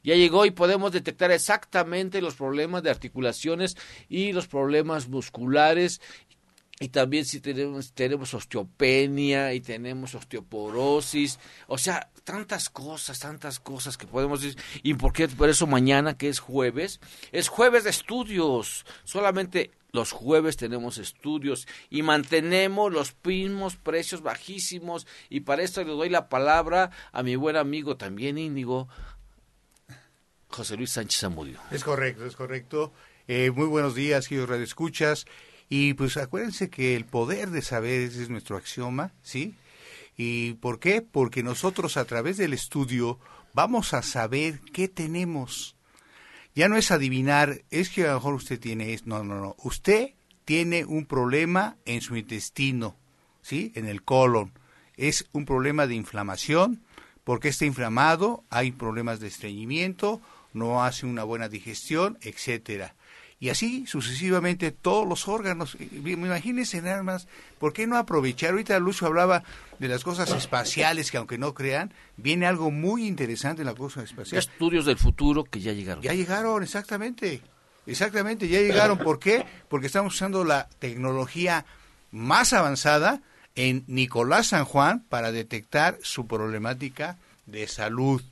ya 0.03 0.14
llegó 0.14 0.47
y 0.47 0.51
podemos 0.51 0.93
detectar 0.93 1.31
exactamente 1.31 2.21
los 2.21 2.35
problemas 2.35 2.83
de 2.83 2.90
articulaciones 2.90 3.77
y 4.09 4.33
los 4.33 4.47
problemas 4.47 5.09
musculares 5.09 6.01
y 6.83 6.88
también 6.88 7.27
si 7.27 7.40
tenemos, 7.40 7.93
tenemos 7.93 8.33
osteopenia 8.33 9.53
y 9.53 9.61
tenemos 9.61 10.14
osteoporosis, 10.14 11.38
o 11.66 11.77
sea, 11.77 12.09
tantas 12.25 12.71
cosas, 12.71 13.19
tantas 13.19 13.61
cosas 13.61 13.99
que 13.99 14.07
podemos 14.07 14.40
decir. 14.40 14.59
¿Y 14.83 14.95
por 14.95 15.12
qué? 15.12 15.29
Por 15.29 15.51
eso 15.51 15.66
mañana, 15.66 16.16
que 16.16 16.31
es 16.31 16.40
jueves, 16.40 16.99
es 17.33 17.49
jueves 17.49 17.85
de 17.85 17.90
estudios. 17.90 18.87
Solamente 19.05 19.73
los 19.93 20.12
jueves 20.12 20.57
tenemos 20.57 20.97
estudios 20.97 21.69
y 21.90 22.01
mantenemos 22.01 22.90
los 22.90 23.14
mismos 23.25 23.77
precios 23.77 24.23
bajísimos. 24.23 25.07
Y 25.29 25.40
para 25.40 25.62
esto 25.62 25.85
le 25.85 25.90
doy 25.90 26.09
la 26.09 26.31
palabra 26.31 26.93
a 27.12 27.23
mi 27.23 27.37
buen 27.37 27.57
amigo 27.57 27.99
también 27.99 28.38
Índigo, 28.38 28.88
José 30.51 30.77
Luis 30.77 30.91
Sánchez 30.91 31.21
Zamudio. 31.21 31.59
Es 31.71 31.85
correcto, 31.85 32.27
es 32.27 32.37
correcto. 32.37 32.93
Eh, 33.29 33.51
muy 33.51 33.67
buenos 33.67 33.95
días, 33.95 34.29
queridos 34.29 34.51
Radio 34.51 34.65
Escuchas. 34.65 35.27
Y 35.69 35.95
pues 35.95 36.17
acuérdense 36.17 36.69
que 36.69 36.97
el 36.97 37.05
poder 37.05 37.51
de 37.51 37.63
saber 37.63 38.01
es 38.01 38.29
nuestro 38.29 38.57
axioma, 38.57 39.13
¿sí? 39.23 39.55
¿Y 40.17 40.55
por 40.55 40.81
qué? 40.81 41.01
Porque 41.01 41.43
nosotros 41.43 41.97
a 41.97 42.05
través 42.05 42.37
del 42.37 42.53
estudio 42.53 43.19
vamos 43.55 43.95
a 43.95 44.03
saber 44.03 44.61
qué 44.73 44.89
tenemos. 44.89 45.77
Ya 46.55 46.69
no 46.69 46.77
es 46.77 46.91
adivinar, 46.91 47.63
es 47.71 47.89
que 47.89 48.05
a 48.05 48.09
lo 48.09 48.15
mejor 48.15 48.35
usted 48.35 48.59
tiene 48.59 48.93
esto. 48.93 49.09
No, 49.09 49.23
no, 49.23 49.41
no. 49.41 49.57
Usted 49.63 50.15
tiene 50.45 50.85
un 50.85 51.07
problema 51.07 51.77
en 51.85 52.01
su 52.01 52.17
intestino, 52.17 52.97
¿sí? 53.41 53.71
En 53.77 53.87
el 53.87 54.03
colon. 54.03 54.53
Es 54.97 55.27
un 55.33 55.47
problema 55.47 55.87
de 55.87 55.95
inflamación, 55.95 56.83
porque 57.23 57.49
está 57.49 57.65
inflamado, 57.65 58.43
hay 58.51 58.73
problemas 58.73 59.21
de 59.21 59.29
estreñimiento, 59.29 60.21
no 60.53 60.85
hace 60.85 61.07
una 61.07 61.25
buena 61.25 61.49
digestión, 61.49 62.19
etcétera. 62.23 62.95
Y 63.43 63.49
así 63.49 63.87
sucesivamente 63.87 64.71
todos 64.71 65.09
los 65.09 65.27
órganos. 65.27 65.79
Imagínense 65.81 66.83
nada 66.83 67.03
más, 67.03 67.27
¿por 67.59 67.73
qué 67.73 67.87
no 67.87 67.97
aprovechar? 67.97 68.51
Ahorita 68.51 68.79
Lucio 68.79 69.07
hablaba 69.07 69.43
de 69.79 69.89
las 69.89 70.05
cosas 70.05 70.31
espaciales, 70.33 71.11
que 71.11 71.17
aunque 71.17 71.39
no 71.39 71.55
crean, 71.55 71.95
viene 72.19 72.47
algo 72.47 72.71
muy 72.71 73.07
interesante 73.07 73.63
en 73.63 73.67
la 73.67 73.75
cosa 73.75 74.03
espacial. 74.03 74.39
Estudios 74.39 74.85
del 74.85 74.99
futuro 74.99 75.45
que 75.45 75.61
ya 75.61 75.73
llegaron. 75.73 76.03
Ya 76.03 76.13
llegaron, 76.13 76.63
exactamente. 76.63 77.41
Exactamente, 77.87 78.47
ya 78.47 78.61
llegaron. 78.61 78.99
¿Por 78.99 79.19
qué? 79.19 79.47
Porque 79.71 79.87
estamos 79.87 80.15
usando 80.15 80.45
la 80.45 80.69
tecnología 80.79 81.65
más 82.11 82.53
avanzada 82.53 83.23
en 83.55 83.85
Nicolás 83.87 84.49
San 84.49 84.67
Juan 84.67 85.03
para 85.09 85.33
detectar 85.33 85.99
su 86.03 86.27
problemática 86.27 87.17
de 87.47 87.67
salud 87.67 88.23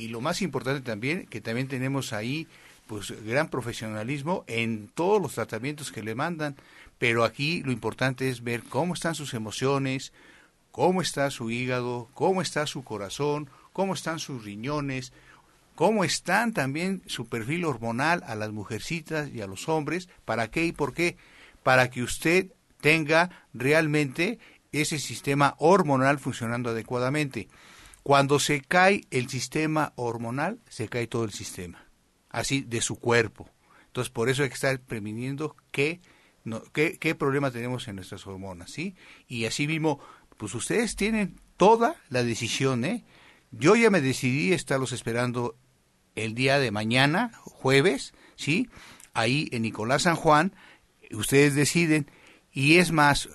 y 0.00 0.08
lo 0.08 0.20
más 0.20 0.40
importante 0.42 0.80
también, 0.80 1.26
que 1.26 1.40
también 1.40 1.68
tenemos 1.68 2.12
ahí 2.12 2.46
pues 2.86 3.12
gran 3.24 3.48
profesionalismo 3.48 4.44
en 4.48 4.88
todos 4.88 5.22
los 5.22 5.34
tratamientos 5.34 5.92
que 5.92 6.02
le 6.02 6.14
mandan, 6.14 6.56
pero 6.98 7.22
aquí 7.22 7.62
lo 7.62 7.70
importante 7.70 8.28
es 8.28 8.42
ver 8.42 8.62
cómo 8.62 8.94
están 8.94 9.14
sus 9.14 9.34
emociones, 9.34 10.12
cómo 10.72 11.02
está 11.02 11.30
su 11.30 11.50
hígado, 11.50 12.08
cómo 12.14 12.42
está 12.42 12.66
su 12.66 12.82
corazón, 12.82 13.48
cómo 13.72 13.94
están 13.94 14.18
sus 14.18 14.44
riñones, 14.44 15.12
cómo 15.74 16.02
están 16.02 16.52
también 16.52 17.02
su 17.06 17.26
perfil 17.26 17.64
hormonal 17.64 18.24
a 18.26 18.34
las 18.34 18.50
mujercitas 18.50 19.30
y 19.30 19.40
a 19.40 19.46
los 19.46 19.68
hombres, 19.68 20.08
para 20.24 20.50
qué 20.50 20.64
y 20.64 20.72
por 20.72 20.92
qué, 20.92 21.16
para 21.62 21.90
que 21.90 22.02
usted 22.02 22.48
tenga 22.80 23.30
realmente 23.54 24.38
ese 24.72 24.98
sistema 24.98 25.54
hormonal 25.58 26.18
funcionando 26.18 26.70
adecuadamente. 26.70 27.48
Cuando 28.10 28.40
se 28.40 28.60
cae 28.60 29.04
el 29.12 29.28
sistema 29.28 29.92
hormonal, 29.94 30.58
se 30.68 30.88
cae 30.88 31.06
todo 31.06 31.22
el 31.22 31.30
sistema, 31.30 31.86
así 32.28 32.62
de 32.62 32.80
su 32.80 32.98
cuerpo. 32.98 33.48
Entonces, 33.86 34.10
por 34.10 34.28
eso 34.28 34.42
hay 34.42 34.48
que 34.48 34.56
estar 34.56 34.80
previniendo 34.80 35.54
qué, 35.70 36.00
qué, 36.72 36.98
qué 36.98 37.14
problemas 37.14 37.52
tenemos 37.52 37.86
en 37.86 37.94
nuestras 37.94 38.26
hormonas, 38.26 38.72
¿sí? 38.72 38.96
Y 39.28 39.44
así 39.44 39.68
mismo, 39.68 40.00
pues 40.38 40.52
ustedes 40.56 40.96
tienen 40.96 41.40
toda 41.56 41.94
la 42.08 42.24
decisión, 42.24 42.84
¿eh? 42.84 43.04
Yo 43.52 43.76
ya 43.76 43.90
me 43.90 44.00
decidí 44.00 44.52
estarlos 44.52 44.90
esperando 44.90 45.54
el 46.16 46.34
día 46.34 46.58
de 46.58 46.72
mañana, 46.72 47.30
jueves, 47.44 48.12
¿sí? 48.34 48.68
Ahí 49.14 49.48
en 49.52 49.62
Nicolás 49.62 50.02
San 50.02 50.16
Juan, 50.16 50.52
ustedes 51.12 51.54
deciden, 51.54 52.10
y 52.50 52.78
es 52.78 52.90
más, 52.90 53.28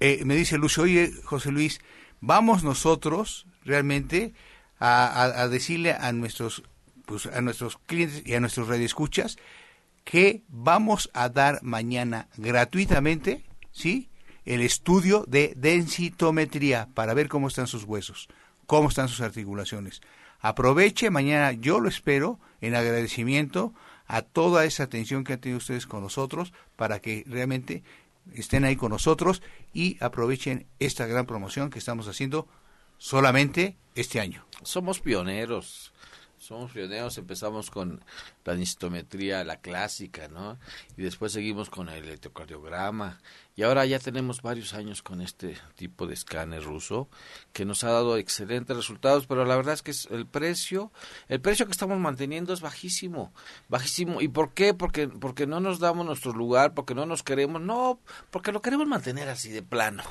eh, 0.00 0.24
me 0.24 0.34
dice 0.34 0.58
Lucio, 0.58 0.82
oye, 0.82 1.12
José 1.22 1.52
Luis, 1.52 1.80
vamos 2.20 2.64
nosotros 2.64 3.46
realmente 3.64 4.34
a, 4.78 5.48
decirle 5.50 5.92
a 5.92 6.12
nuestros 6.12 6.62
pues, 7.06 7.26
a 7.26 7.40
nuestros 7.40 7.78
clientes 7.86 8.22
y 8.24 8.34
a 8.34 8.40
nuestros 8.40 8.68
radioescuchas 8.68 9.36
que 10.04 10.42
vamos 10.48 11.10
a 11.14 11.28
dar 11.30 11.62
mañana 11.62 12.28
gratuitamente, 12.36 13.44
¿sí? 13.72 14.10
El 14.44 14.60
estudio 14.60 15.24
de 15.26 15.54
densitometría 15.56 16.88
para 16.92 17.14
ver 17.14 17.28
cómo 17.28 17.48
están 17.48 17.66
sus 17.66 17.84
huesos, 17.84 18.28
cómo 18.66 18.88
están 18.88 19.08
sus 19.08 19.22
articulaciones. 19.22 20.02
Aproveche, 20.40 21.08
mañana 21.08 21.52
yo 21.52 21.80
lo 21.80 21.88
espero 21.88 22.38
en 22.60 22.74
agradecimiento 22.74 23.72
a 24.06 24.20
toda 24.20 24.66
esa 24.66 24.82
atención 24.82 25.24
que 25.24 25.32
han 25.32 25.40
tenido 25.40 25.56
ustedes 25.56 25.86
con 25.86 26.02
nosotros 26.02 26.52
para 26.76 27.00
que 27.00 27.24
realmente 27.26 27.82
estén 28.34 28.64
ahí 28.64 28.76
con 28.76 28.90
nosotros 28.90 29.42
y 29.72 29.96
aprovechen 30.00 30.66
esta 30.78 31.06
gran 31.06 31.24
promoción 31.24 31.70
que 31.70 31.78
estamos 31.78 32.08
haciendo 32.08 32.46
solamente 33.04 33.76
este 33.94 34.18
año. 34.18 34.46
Somos 34.62 35.00
pioneros 35.00 35.92
somos 36.44 36.72
pioneros, 36.72 37.16
empezamos 37.16 37.70
con 37.70 38.04
la 38.44 38.54
densitometría, 38.54 39.44
la 39.44 39.60
clásica, 39.60 40.28
¿no? 40.28 40.58
Y 40.94 41.02
después 41.02 41.32
seguimos 41.32 41.70
con 41.70 41.88
el 41.88 42.04
electrocardiograma. 42.04 43.18
Y 43.56 43.62
ahora 43.62 43.86
ya 43.86 43.98
tenemos 43.98 44.42
varios 44.42 44.74
años 44.74 45.02
con 45.02 45.22
este 45.22 45.56
tipo 45.74 46.06
de 46.06 46.12
escáner 46.12 46.62
ruso 46.62 47.08
que 47.54 47.64
nos 47.64 47.82
ha 47.82 47.92
dado 47.92 48.18
excelentes 48.18 48.76
resultados, 48.76 49.26
pero 49.26 49.46
la 49.46 49.56
verdad 49.56 49.72
es 49.72 49.80
que 49.80 50.14
el 50.14 50.26
precio, 50.26 50.92
el 51.28 51.40
precio 51.40 51.64
que 51.64 51.72
estamos 51.72 51.98
manteniendo 51.98 52.52
es 52.52 52.60
bajísimo, 52.60 53.32
bajísimo. 53.70 54.20
¿Y 54.20 54.28
por 54.28 54.52
qué? 54.52 54.74
Porque, 54.74 55.08
porque 55.08 55.46
no 55.46 55.60
nos 55.60 55.78
damos 55.78 56.04
nuestro 56.04 56.34
lugar, 56.34 56.74
porque 56.74 56.94
no 56.94 57.06
nos 57.06 57.22
queremos, 57.22 57.62
no, 57.62 58.00
porque 58.30 58.52
lo 58.52 58.60
queremos 58.60 58.86
mantener 58.86 59.30
así 59.30 59.48
de 59.48 59.62
plano. 59.62 60.02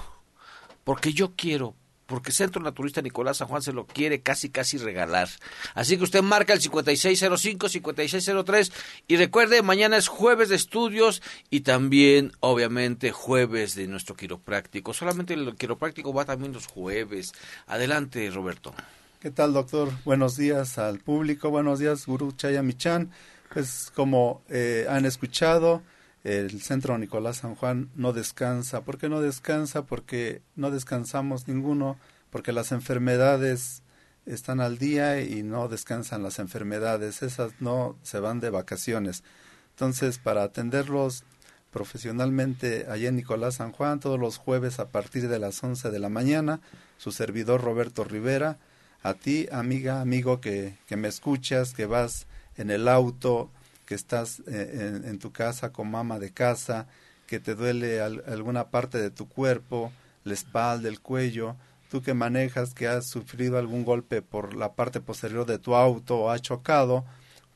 Porque 0.83 1.13
yo 1.13 1.35
quiero, 1.35 1.75
porque 2.05 2.31
Centro 2.31 2.61
Naturista 2.61 3.01
Nicolás 3.01 3.37
San 3.37 3.47
Juan 3.47 3.61
se 3.61 3.73
lo 3.73 3.85
quiere 3.85 4.21
casi 4.21 4.49
casi 4.49 4.77
regalar. 4.77 5.29
Así 5.73 5.97
que 5.97 6.03
usted 6.03 6.21
marca 6.21 6.53
el 6.53 6.61
5605-5603 6.61 8.71
y 9.07 9.17
recuerde, 9.17 9.61
mañana 9.61 9.97
es 9.97 10.07
jueves 10.07 10.49
de 10.49 10.55
estudios 10.55 11.21
y 11.49 11.61
también 11.61 12.31
obviamente 12.39 13.11
jueves 13.11 13.75
de 13.75 13.87
nuestro 13.87 14.15
quiropráctico. 14.15 14.93
Solamente 14.93 15.33
el 15.33 15.55
quiropráctico 15.55 16.13
va 16.13 16.25
también 16.25 16.53
los 16.53 16.67
jueves. 16.67 17.33
Adelante, 17.67 18.29
Roberto. 18.29 18.73
¿Qué 19.19 19.31
tal, 19.31 19.53
doctor? 19.53 19.89
Buenos 20.03 20.35
días 20.35 20.77
al 20.77 20.99
público, 20.99 21.49
buenos 21.49 21.79
días, 21.79 22.05
Guru 22.05 22.33
Chayamichan. 22.33 23.11
Pues 23.53 23.91
como 23.95 24.41
eh, 24.49 24.85
han 24.89 25.05
escuchado, 25.05 25.81
el 26.23 26.61
centro 26.61 26.97
Nicolás 26.97 27.37
San 27.37 27.55
Juan 27.55 27.89
no 27.95 28.13
descansa. 28.13 28.81
¿Por 28.81 28.97
qué 28.97 29.09
no 29.09 29.21
descansa? 29.21 29.85
Porque 29.85 30.41
no 30.55 30.71
descansamos 30.71 31.47
ninguno, 31.47 31.97
porque 32.29 32.53
las 32.53 32.71
enfermedades 32.71 33.83
están 34.25 34.61
al 34.61 34.77
día 34.77 35.21
y 35.21 35.43
no 35.43 35.67
descansan 35.67 36.23
las 36.23 36.39
enfermedades, 36.39 37.21
esas 37.23 37.53
no 37.59 37.97
se 38.03 38.19
van 38.19 38.39
de 38.39 38.49
vacaciones. 38.49 39.23
Entonces, 39.71 40.17
para 40.17 40.43
atenderlos 40.43 41.25
profesionalmente 41.71 42.85
allá 42.87 43.09
en 43.09 43.15
Nicolás 43.15 43.55
San 43.55 43.71
Juan, 43.71 43.99
todos 43.99 44.19
los 44.19 44.37
jueves 44.37 44.79
a 44.79 44.89
partir 44.89 45.27
de 45.27 45.39
las 45.39 45.61
11 45.61 45.91
de 45.91 45.99
la 45.99 46.09
mañana, 46.09 46.61
su 46.97 47.11
servidor 47.11 47.61
Roberto 47.61 48.03
Rivera, 48.03 48.59
a 49.01 49.15
ti, 49.15 49.47
amiga, 49.51 49.99
amigo 49.99 50.39
que, 50.39 50.77
que 50.87 50.95
me 50.95 51.09
escuchas, 51.09 51.73
que 51.73 51.85
vas 51.85 52.27
en 52.55 52.69
el 52.69 52.87
auto, 52.87 53.49
que 53.85 53.95
estás 53.95 54.41
eh, 54.47 55.01
en, 55.05 55.19
tu 55.19 55.31
casa 55.31 55.71
con 55.71 55.89
mamá 55.89 56.19
de 56.19 56.31
casa, 56.31 56.87
que 57.27 57.39
te 57.39 57.55
duele 57.55 58.01
alguna 58.01 58.69
parte 58.69 58.97
de 58.97 59.09
tu 59.09 59.27
cuerpo, 59.27 59.91
la 60.23 60.33
espalda, 60.33 60.89
el 60.89 60.99
cuello, 60.99 61.55
tú 61.89 62.01
que 62.01 62.13
manejas, 62.13 62.73
que 62.73 62.87
has 62.87 63.07
sufrido 63.07 63.57
algún 63.57 63.85
golpe 63.85 64.21
por 64.21 64.55
la 64.55 64.73
parte 64.73 64.99
posterior 65.01 65.45
de 65.45 65.59
tu 65.59 65.75
auto 65.75 66.17
o 66.17 66.29
ha 66.29 66.39
chocado, 66.39 67.05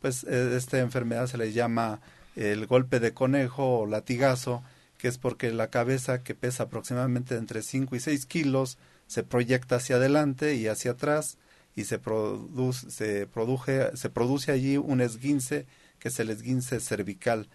pues 0.01 0.23
eh, 0.23 0.55
esta 0.55 0.79
enfermedad 0.79 1.27
se 1.27 1.37
le 1.37 1.51
llama 1.51 2.01
el 2.35 2.67
golpe 2.67 2.99
de 2.99 3.13
conejo 3.13 3.79
o 3.79 3.85
latigazo, 3.85 4.63
que 4.97 5.07
es 5.07 5.17
porque 5.17 5.51
la 5.51 5.69
cabeza 5.69 6.23
que 6.23 6.35
pesa 6.35 6.63
aproximadamente 6.63 7.35
entre 7.35 7.61
5 7.61 7.95
y 7.95 7.99
6 7.99 8.25
kilos 8.25 8.77
se 9.07 9.23
proyecta 9.23 9.77
hacia 9.77 9.95
adelante 9.95 10.55
y 10.55 10.67
hacia 10.67 10.91
atrás 10.91 11.37
y 11.75 11.85
se 11.85 11.99
produce, 11.99 12.91
se 12.91 13.27
produce, 13.27 13.95
se 13.95 14.09
produce 14.09 14.51
allí 14.51 14.77
un 14.77 15.01
esguince 15.01 15.67
que 15.99 16.09
es 16.09 16.19
el 16.19 16.29
esguince 16.29 16.79
cervical. 16.79 17.47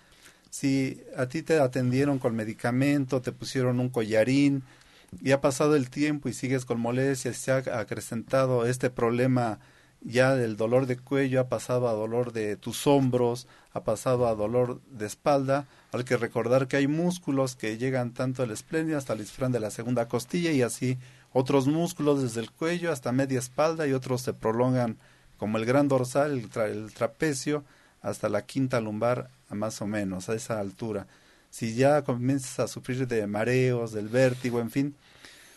Si 0.50 1.02
a 1.16 1.26
ti 1.26 1.42
te 1.42 1.58
atendieron 1.58 2.18
con 2.18 2.36
medicamento, 2.36 3.22
te 3.22 3.32
pusieron 3.32 3.80
un 3.80 3.88
collarín 3.88 4.62
y 5.20 5.32
ha 5.32 5.40
pasado 5.40 5.76
el 5.76 5.90
tiempo 5.90 6.28
y 6.28 6.32
sigues 6.32 6.64
con 6.64 6.80
molestias, 6.80 7.36
se 7.36 7.52
ha 7.52 7.56
acrecentado 7.78 8.66
este 8.66 8.90
problema 8.90 9.60
ya 10.04 10.34
del 10.34 10.56
dolor 10.56 10.86
de 10.86 10.98
cuello, 10.98 11.40
ha 11.40 11.48
pasado 11.48 11.88
a 11.88 11.92
dolor 11.92 12.32
de 12.32 12.56
tus 12.56 12.86
hombros, 12.86 13.46
ha 13.72 13.84
pasado 13.84 14.26
a 14.26 14.34
dolor 14.34 14.80
de 14.90 15.06
espalda, 15.06 15.68
hay 15.92 16.04
que 16.04 16.16
recordar 16.16 16.66
que 16.66 16.76
hay 16.76 16.88
músculos 16.88 17.56
que 17.56 17.78
llegan 17.78 18.12
tanto 18.12 18.42
al 18.42 18.50
espléndido 18.50 18.98
hasta 18.98 19.12
el 19.12 19.20
isfrán 19.20 19.52
de 19.52 19.60
la 19.60 19.70
segunda 19.70 20.08
costilla 20.08 20.50
y 20.50 20.62
así 20.62 20.98
otros 21.32 21.66
músculos 21.66 22.22
desde 22.22 22.40
el 22.40 22.50
cuello 22.50 22.92
hasta 22.92 23.12
media 23.12 23.38
espalda 23.38 23.86
y 23.86 23.92
otros 23.92 24.22
se 24.22 24.34
prolongan 24.34 24.98
como 25.36 25.58
el 25.58 25.64
gran 25.64 25.88
dorsal, 25.88 26.32
el 26.32 26.92
trapecio, 26.92 27.64
hasta 28.02 28.28
la 28.28 28.42
quinta 28.42 28.80
lumbar 28.80 29.30
más 29.50 29.80
o 29.80 29.86
menos, 29.86 30.28
a 30.28 30.34
esa 30.34 30.60
altura. 30.60 31.06
Si 31.50 31.74
ya 31.74 32.02
comienzas 32.02 32.60
a 32.60 32.68
sufrir 32.68 33.06
de 33.06 33.26
mareos, 33.26 33.92
del 33.92 34.08
vértigo, 34.08 34.60
en 34.60 34.70
fin, 34.70 34.94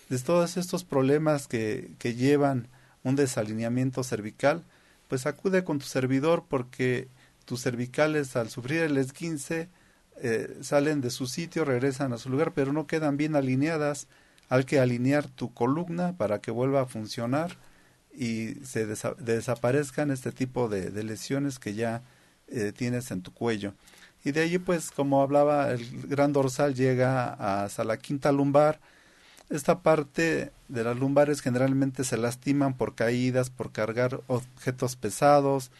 de 0.10 0.20
todos 0.20 0.58
estos 0.58 0.84
problemas 0.84 1.48
que, 1.48 1.89
que 2.00 2.16
llevan 2.16 2.68
un 3.04 3.16
desalineamiento 3.16 4.04
cervical, 4.04 4.64
pues 5.08 5.26
acude 5.26 5.64
con 5.64 5.80
tu 5.80 5.86
servidor 5.86 6.43
porque 6.48 7.08
tus 7.46 7.62
cervicales 7.62 8.36
al 8.36 8.50
sufrir 8.50 8.82
el 8.82 8.98
esguince 8.98 9.70
eh, 10.22 10.58
salen 10.62 11.02
de 11.02 11.12
su 11.12 11.28
sitio, 11.28 11.66
regresan 11.66 12.14
a 12.14 12.18
su 12.18 12.30
lugar, 12.30 12.54
pero 12.54 12.74
no 12.74 12.88
quedan 12.88 13.18
bien 13.18 13.36
alineadas. 13.36 14.08
Hay 14.50 14.64
que 14.64 14.80
alinear 14.80 15.28
tu 15.28 15.54
columna 15.54 16.14
para 16.18 16.39
que 16.39 16.52
vuelva 16.52 16.82
a 16.82 16.86
funcionar 16.86 17.58
y 18.14 18.56
se 18.64 18.86
desaparezcan 18.86 20.12
este 20.12 20.32
tipo 20.32 20.70
de, 20.70 20.89
de 20.89 21.04
lesiones 21.04 21.60
que 21.60 21.74
ya 21.74 22.02
eh, 22.48 22.72
tienes 22.76 23.12
en 23.12 23.22
tu 23.22 23.34
cuello. 23.34 23.74
Y 24.24 24.32
de 24.32 24.41
allí, 24.41 24.58
pues, 24.58 24.91
como 24.91 25.22
hablaba, 25.22 25.72
el 25.72 26.08
gran 26.08 26.34
dorsal 26.34 26.74
llega 26.74 27.64
hasta 27.64 27.84
la 27.84 27.98
quinta 27.98 28.32
lumbar. 28.32 28.80
Esta 29.50 29.82
parte 29.84 30.52
de 30.68 30.84
las 30.84 30.98
lumbares 30.98 31.41
generalmente 31.41 32.04
se 32.04 32.18
lastiman 32.18 32.76
por 32.76 32.96
caídas, 32.96 33.52
por 33.52 33.72
cargar 33.72 34.22
objetos 34.28 34.96
pesados. 34.96 35.72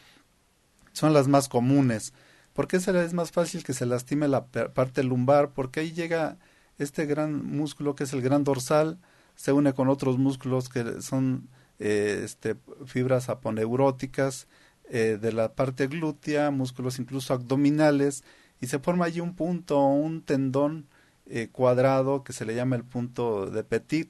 Son 0.94 1.14
las 1.14 1.28
más 1.28 1.50
comunes. 1.50 2.14
¿Por 2.54 2.68
qué 2.68 2.78
es 2.78 3.14
más 3.14 3.32
fácil 3.32 3.64
que 3.64 3.74
se 3.74 3.86
lastime 3.86 4.28
la 4.28 4.46
parte 4.46 5.04
lumbar? 5.04 5.50
Porque 5.50 5.80
ahí 5.80 5.92
llega 5.92 6.38
este 6.78 7.06
gran 7.06 7.46
músculo 7.46 7.96
que 7.96 8.06
es 8.06 8.14
el 8.14 8.22
gran 8.22 8.44
dorsal, 8.44 8.98
se 9.36 9.52
une 9.52 9.74
con 9.74 9.90
otros 9.90 10.18
músculos 10.18 10.70
que 10.70 11.02
son 11.02 11.50
eh, 11.80 12.22
este, 12.24 12.56
fibras 12.86 13.30
aponeuróticas 13.30 14.48
eh, 14.90 15.18
de 15.20 15.32
la 15.32 15.54
parte 15.54 15.88
glútea, 15.88 16.52
músculos 16.52 17.00
incluso 17.00 17.34
abdominales, 17.34 18.24
y 18.62 18.68
se 18.68 18.80
forma 18.80 19.06
allí 19.06 19.20
un 19.20 19.36
punto, 19.36 19.80
un 19.80 20.22
tendón 20.22 20.88
eh, 21.26 21.50
cuadrado 21.52 22.24
que 22.24 22.34
se 22.34 22.46
le 22.46 22.56
llama 22.56 22.76
el 22.76 22.84
punto 22.84 23.48
de 23.48 23.64
Petit. 23.64 24.10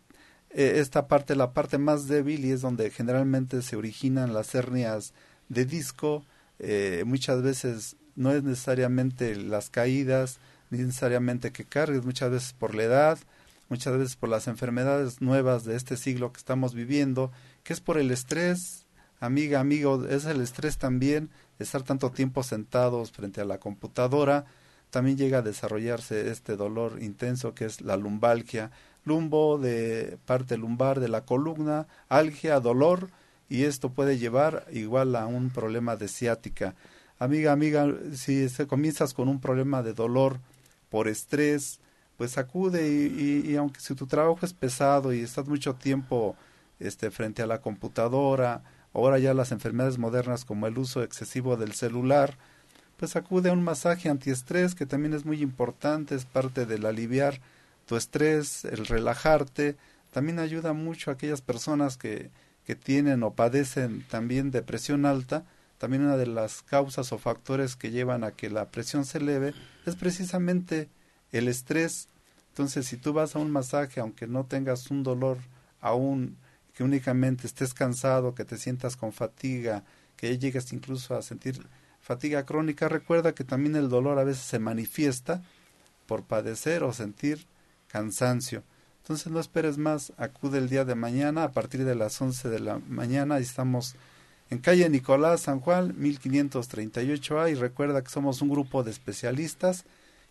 Eh, 0.49 0.79
esta 0.79 1.07
parte, 1.07 1.35
la 1.35 1.53
parte 1.53 1.77
más 1.77 2.07
débil, 2.07 2.45
y 2.45 2.51
es 2.51 2.61
donde 2.61 2.89
generalmente 2.91 3.61
se 3.61 3.75
originan 3.75 4.33
las 4.33 4.53
hernias 4.55 5.13
de 5.49 5.65
disco. 5.65 6.25
muchas 7.05 7.41
veces 7.41 7.97
no 8.15 8.31
es 8.31 8.43
necesariamente 8.43 9.35
las 9.35 9.69
caídas, 9.69 10.39
ni 10.69 10.79
necesariamente 10.79 11.51
que 11.51 11.65
cargues, 11.65 12.05
muchas 12.05 12.31
veces 12.31 12.53
por 12.53 12.75
la 12.75 12.83
edad, 12.83 13.19
muchas 13.69 13.97
veces 13.97 14.15
por 14.15 14.29
las 14.29 14.47
enfermedades 14.47 15.21
nuevas 15.21 15.63
de 15.65 15.75
este 15.75 15.97
siglo 15.97 16.31
que 16.31 16.39
estamos 16.39 16.73
viviendo, 16.73 17.31
que 17.63 17.73
es 17.73 17.81
por 17.81 17.97
el 17.97 18.11
estrés, 18.11 18.84
amiga, 19.19 19.59
amigo, 19.59 20.05
es 20.05 20.25
el 20.25 20.41
estrés 20.41 20.77
también, 20.77 21.29
estar 21.59 21.83
tanto 21.83 22.11
tiempo 22.11 22.43
sentados 22.43 23.11
frente 23.11 23.41
a 23.41 23.45
la 23.45 23.59
computadora, 23.59 24.45
también 24.89 25.17
llega 25.17 25.39
a 25.39 25.41
desarrollarse 25.41 26.29
este 26.31 26.55
dolor 26.55 27.01
intenso 27.01 27.53
que 27.53 27.65
es 27.65 27.81
la 27.81 27.97
lumbalgia, 27.97 28.71
lumbo 29.03 29.57
de 29.57 30.17
parte 30.25 30.57
lumbar 30.57 30.99
de 30.99 31.09
la 31.09 31.21
columna, 31.25 31.87
algia, 32.09 32.59
dolor, 32.59 33.09
y 33.49 33.63
esto 33.63 33.89
puede 33.89 34.17
llevar 34.17 34.65
igual 34.71 35.15
a 35.15 35.27
un 35.27 35.49
problema 35.49 35.95
de 35.95 36.07
ciática. 36.07 36.75
Amiga, 37.19 37.51
amiga, 37.51 37.87
si 38.13 38.47
comienzas 38.67 39.13
con 39.13 39.29
un 39.29 39.39
problema 39.39 39.83
de 39.83 39.93
dolor 39.93 40.39
por 40.89 41.07
estrés, 41.07 41.79
pues 42.17 42.37
acude 42.37 42.87
y, 42.87 43.43
y, 43.49 43.55
aunque 43.55 43.79
si 43.79 43.93
tu 43.95 44.07
trabajo 44.07 44.39
es 44.45 44.53
pesado 44.53 45.13
y 45.13 45.21
estás 45.21 45.47
mucho 45.47 45.75
tiempo 45.75 46.35
este, 46.79 47.11
frente 47.11 47.41
a 47.41 47.47
la 47.47 47.61
computadora, 47.61 48.63
Ahora 48.95 49.19
ya 49.19 49.33
las 49.33 49.51
enfermedades 49.51 49.97
modernas 49.97 50.45
como 50.45 50.67
el 50.67 50.77
uso 50.77 51.03
excesivo 51.03 51.57
del 51.57 51.73
celular, 51.73 52.37
pues 52.95 53.17
acude 53.17 53.49
a 53.49 53.53
un 53.53 53.61
masaje 53.61 54.07
antiestrés 54.07 54.73
que 54.73 54.85
también 54.85 55.13
es 55.13 55.25
muy 55.25 55.41
importante, 55.41 56.15
es 56.15 56.23
parte 56.23 56.65
del 56.65 56.85
aliviar 56.85 57.41
tu 57.85 57.97
estrés, 57.97 58.63
el 58.63 58.85
relajarte, 58.85 59.75
también 60.11 60.39
ayuda 60.39 60.71
mucho 60.71 61.11
a 61.11 61.15
aquellas 61.15 61.41
personas 61.41 61.97
que, 61.97 62.31
que 62.65 62.75
tienen 62.75 63.21
o 63.23 63.33
padecen 63.33 64.05
también 64.09 64.49
depresión 64.49 65.05
alta, 65.05 65.43
también 65.77 66.03
una 66.03 66.15
de 66.15 66.27
las 66.27 66.61
causas 66.61 67.11
o 67.11 67.17
factores 67.17 67.75
que 67.75 67.91
llevan 67.91 68.23
a 68.23 68.31
que 68.31 68.49
la 68.49 68.71
presión 68.71 69.03
se 69.03 69.17
eleve 69.17 69.53
es 69.85 69.97
precisamente 69.97 70.87
el 71.33 71.49
estrés. 71.49 72.07
Entonces, 72.51 72.85
si 72.87 72.95
tú 72.95 73.11
vas 73.11 73.35
a 73.35 73.39
un 73.39 73.51
masaje, 73.51 73.99
aunque 73.99 74.25
no 74.25 74.45
tengas 74.45 74.89
un 74.89 75.03
dolor 75.03 75.37
aún, 75.81 76.37
que 76.75 76.83
únicamente 76.83 77.47
estés 77.47 77.73
cansado, 77.73 78.35
que 78.35 78.45
te 78.45 78.57
sientas 78.57 78.97
con 78.97 79.13
fatiga, 79.13 79.83
que 80.17 80.37
llegues 80.37 80.71
incluso 80.73 81.15
a 81.15 81.21
sentir 81.21 81.65
fatiga 82.01 82.45
crónica, 82.45 82.87
recuerda 82.87 83.33
que 83.33 83.43
también 83.43 83.75
el 83.75 83.89
dolor 83.89 84.19
a 84.19 84.23
veces 84.23 84.43
se 84.43 84.59
manifiesta 84.59 85.41
por 86.05 86.23
padecer 86.23 86.83
o 86.83 86.93
sentir 86.93 87.47
cansancio. 87.87 88.63
Entonces 89.01 89.31
no 89.31 89.39
esperes 89.39 89.77
más, 89.77 90.13
acude 90.17 90.57
el 90.57 90.69
día 90.69 90.85
de 90.85 90.95
mañana 90.95 91.43
a 91.43 91.51
partir 91.51 91.85
de 91.85 91.95
las 91.95 92.21
11 92.21 92.49
de 92.49 92.59
la 92.59 92.79
mañana. 92.87 93.37
Estamos 93.37 93.95
en 94.49 94.59
calle 94.59 94.89
Nicolás 94.89 95.41
San 95.41 95.61
Juan, 95.61 95.95
1538A 95.97 97.51
y 97.51 97.55
recuerda 97.55 98.03
que 98.03 98.09
somos 98.09 98.41
un 98.41 98.49
grupo 98.49 98.83
de 98.83 98.91
especialistas 98.91 99.85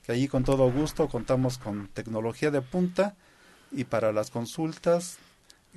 que 0.04 0.12
allí 0.12 0.28
con 0.28 0.44
todo 0.44 0.70
gusto 0.70 1.08
contamos 1.08 1.56
con 1.56 1.88
tecnología 1.88 2.50
de 2.50 2.60
punta 2.60 3.16
y 3.72 3.84
para 3.84 4.12
las 4.12 4.30
consultas 4.30 5.18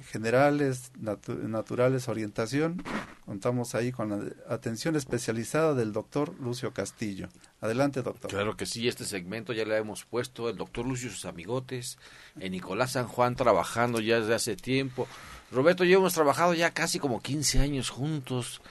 generales, 0.06 0.92
naturales, 1.00 2.08
orientación, 2.08 2.84
contamos 3.26 3.76
ahí 3.76 3.92
con 3.92 4.10
la 4.10 4.54
atención 4.54 4.96
especializada 4.96 5.74
del 5.74 5.92
doctor 5.92 6.36
Lucio 6.40 6.74
Castillo. 6.74 7.30
Adelante, 7.62 8.02
doctor. 8.02 8.30
Claro 8.30 8.56
que 8.56 8.66
sí, 8.66 8.88
este 8.88 9.06
segmento 9.06 9.54
ya 9.54 9.66
le 9.66 9.78
hemos 9.78 10.06
puesto 10.06 10.50
el 10.50 10.58
doctor 10.58 10.86
Lucio 10.86 11.08
y 11.08 11.12
sus 11.12 11.26
amigotes, 11.26 11.98
en 12.40 12.52
Nicolás 12.52 12.92
San 12.92 13.08
Juan 13.08 13.36
trabajando 13.36 14.00
ya 14.00 14.20
desde 14.20 14.36
hace 14.36 14.56
tiempo. 14.56 15.08
Roberto 15.52 15.86
y 15.86 15.90
yo 15.90 16.00
hemos 16.00 16.14
trabajado 16.14 16.54
ya 16.54 16.72
casi 16.72 17.00
como 17.00 17.22
15 17.22 17.60
años 17.60 17.90
juntos, 17.90 18.62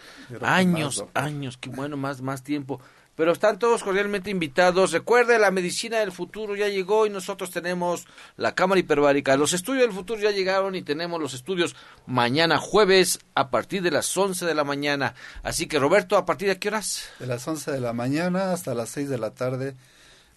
años, 0.42 1.04
años, 1.14 1.56
qué 1.56 1.70
bueno, 1.70 1.96
más, 1.96 2.20
más 2.20 2.42
tiempo 2.42 2.80
pero 3.16 3.32
están 3.32 3.58
todos 3.58 3.82
cordialmente 3.82 4.30
invitados. 4.30 4.92
Recuerde, 4.92 5.38
la 5.38 5.50
medicina 5.50 5.98
del 5.98 6.12
futuro 6.12 6.54
ya 6.54 6.68
llegó 6.68 7.06
y 7.06 7.10
nosotros 7.10 7.50
tenemos 7.50 8.06
la 8.36 8.54
cámara 8.54 8.78
hiperbárica. 8.78 9.36
Los 9.36 9.54
estudios 9.54 9.82
del 9.84 9.92
futuro 9.92 10.20
ya 10.20 10.30
llegaron 10.30 10.74
y 10.74 10.82
tenemos 10.82 11.20
los 11.20 11.34
estudios 11.34 11.74
mañana 12.06 12.58
jueves 12.58 13.18
a 13.34 13.50
partir 13.50 13.82
de 13.82 13.90
las 13.90 14.14
11 14.16 14.44
de 14.44 14.54
la 14.54 14.64
mañana. 14.64 15.14
Así 15.42 15.66
que 15.66 15.78
Roberto, 15.78 16.16
¿a 16.16 16.26
partir 16.26 16.48
de 16.48 16.58
qué 16.58 16.68
horas? 16.68 17.08
De 17.18 17.26
las 17.26 17.48
11 17.48 17.72
de 17.72 17.80
la 17.80 17.94
mañana 17.94 18.52
hasta 18.52 18.74
las 18.74 18.90
6 18.90 19.08
de 19.08 19.18
la 19.18 19.30
tarde. 19.30 19.74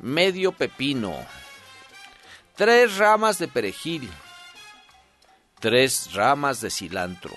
medio 0.00 0.52
pepino, 0.52 1.16
tres 2.54 2.96
ramas 2.96 3.38
de 3.38 3.48
perejil, 3.48 4.08
tres 5.58 6.12
ramas 6.12 6.60
de 6.60 6.70
cilantro, 6.70 7.34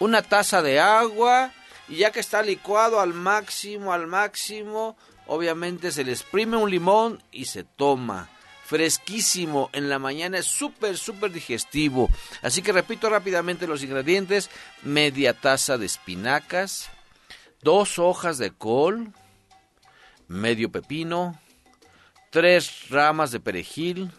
una 0.00 0.22
taza 0.22 0.62
de 0.62 0.80
agua. 0.80 1.52
Y 1.88 1.98
ya 1.98 2.10
que 2.10 2.18
está 2.18 2.42
licuado 2.42 2.98
al 2.98 3.14
máximo, 3.14 3.92
al 3.92 4.08
máximo, 4.08 4.96
obviamente 5.28 5.92
se 5.92 6.02
le 6.02 6.10
exprime 6.10 6.56
un 6.56 6.70
limón 6.70 7.22
y 7.30 7.44
se 7.44 7.62
toma 7.62 8.28
fresquísimo 8.72 9.68
en 9.74 9.90
la 9.90 9.98
mañana, 9.98 10.38
es 10.38 10.46
súper, 10.46 10.96
súper 10.96 11.30
digestivo. 11.30 12.08
Así 12.40 12.62
que 12.62 12.72
repito 12.72 13.10
rápidamente 13.10 13.66
los 13.66 13.82
ingredientes, 13.82 14.48
media 14.82 15.34
taza 15.34 15.76
de 15.76 15.84
espinacas, 15.84 16.88
dos 17.60 17.98
hojas 17.98 18.38
de 18.38 18.50
col, 18.50 19.12
medio 20.26 20.72
pepino, 20.72 21.38
tres 22.30 22.88
ramas 22.88 23.30
de 23.30 23.40
perejil, 23.40 24.10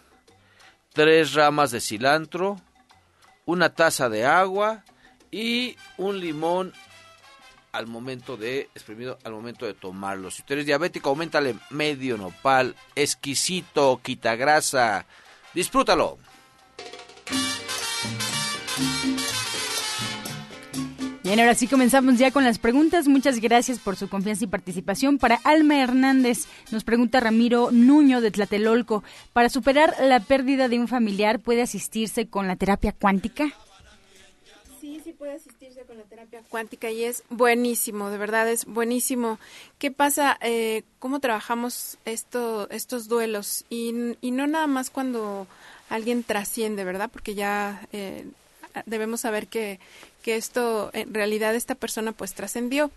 tres 0.93 1.33
ramas 1.33 1.71
de 1.71 1.81
cilantro, 1.81 2.61
una 3.45 3.73
taza 3.73 4.07
de 4.07 4.23
agua 4.23 4.83
y 5.31 5.77
un 5.97 6.19
limón 6.19 6.73
al 7.73 7.87
momento 7.87 8.37
de 8.37 8.69
exprimido 8.73 9.17
al 9.23 9.33
momento 9.33 9.65
de 9.65 9.73
tomarlo. 9.73 10.31
Si 10.31 10.41
usted 10.41 10.59
es 10.59 10.65
diabético, 10.65 11.09
aumentale 11.09 11.55
medio 11.69 12.17
nopal, 12.17 12.75
exquisito, 12.95 13.99
quita 14.01 14.35
grasa. 14.35 15.05
Disfrútalo. 15.53 16.17
Bien, 21.23 21.39
ahora 21.39 21.55
sí 21.55 21.67
comenzamos 21.67 22.17
ya 22.17 22.31
con 22.31 22.43
las 22.43 22.59
preguntas. 22.59 23.07
Muchas 23.07 23.39
gracias 23.39 23.79
por 23.79 23.95
su 23.95 24.07
confianza 24.07 24.43
y 24.43 24.47
participación. 24.47 25.17
Para 25.17 25.39
Alma 25.43 25.81
Hernández, 25.81 26.47
nos 26.69 26.83
pregunta 26.83 27.21
Ramiro 27.21 27.69
Nuño 27.71 28.21
de 28.21 28.29
Tlatelolco, 28.29 29.03
¿para 29.31 29.49
superar 29.49 29.95
la 30.01 30.19
pérdida 30.19 30.67
de 30.67 30.79
un 30.79 30.87
familiar 30.87 31.39
puede 31.39 31.61
asistirse 31.61 32.27
con 32.27 32.47
la 32.47 32.55
terapia 32.55 32.91
cuántica? 32.91 33.51
Puede 35.23 35.35
asistirse 35.35 35.83
con 35.83 35.97
la 35.97 36.03
terapia 36.03 36.43
cuántica 36.49 36.91
y 36.91 37.05
es 37.05 37.23
buenísimo, 37.29 38.09
de 38.09 38.17
verdad 38.17 38.51
es 38.51 38.65
buenísimo. 38.65 39.39
¿Qué 39.79 39.89
pasa? 39.89 40.37
Eh, 40.41 40.83
¿Cómo 40.99 41.21
trabajamos 41.21 41.97
esto, 42.03 42.69
estos 42.71 43.07
duelos? 43.07 43.63
Y, 43.69 44.17
y, 44.19 44.31
no 44.31 44.47
nada 44.47 44.67
más 44.67 44.89
cuando 44.89 45.47
alguien 45.87 46.25
trasciende, 46.25 46.83
¿verdad? 46.83 47.09
Porque 47.09 47.35
ya 47.35 47.87
eh, 47.93 48.25
debemos 48.85 49.21
saber 49.21 49.47
que, 49.47 49.79
que, 50.23 50.35
esto, 50.35 50.89
en 50.91 51.13
realidad 51.13 51.55
esta 51.55 51.75
persona 51.75 52.11
pues 52.11 52.33
trascendió. 52.33 52.91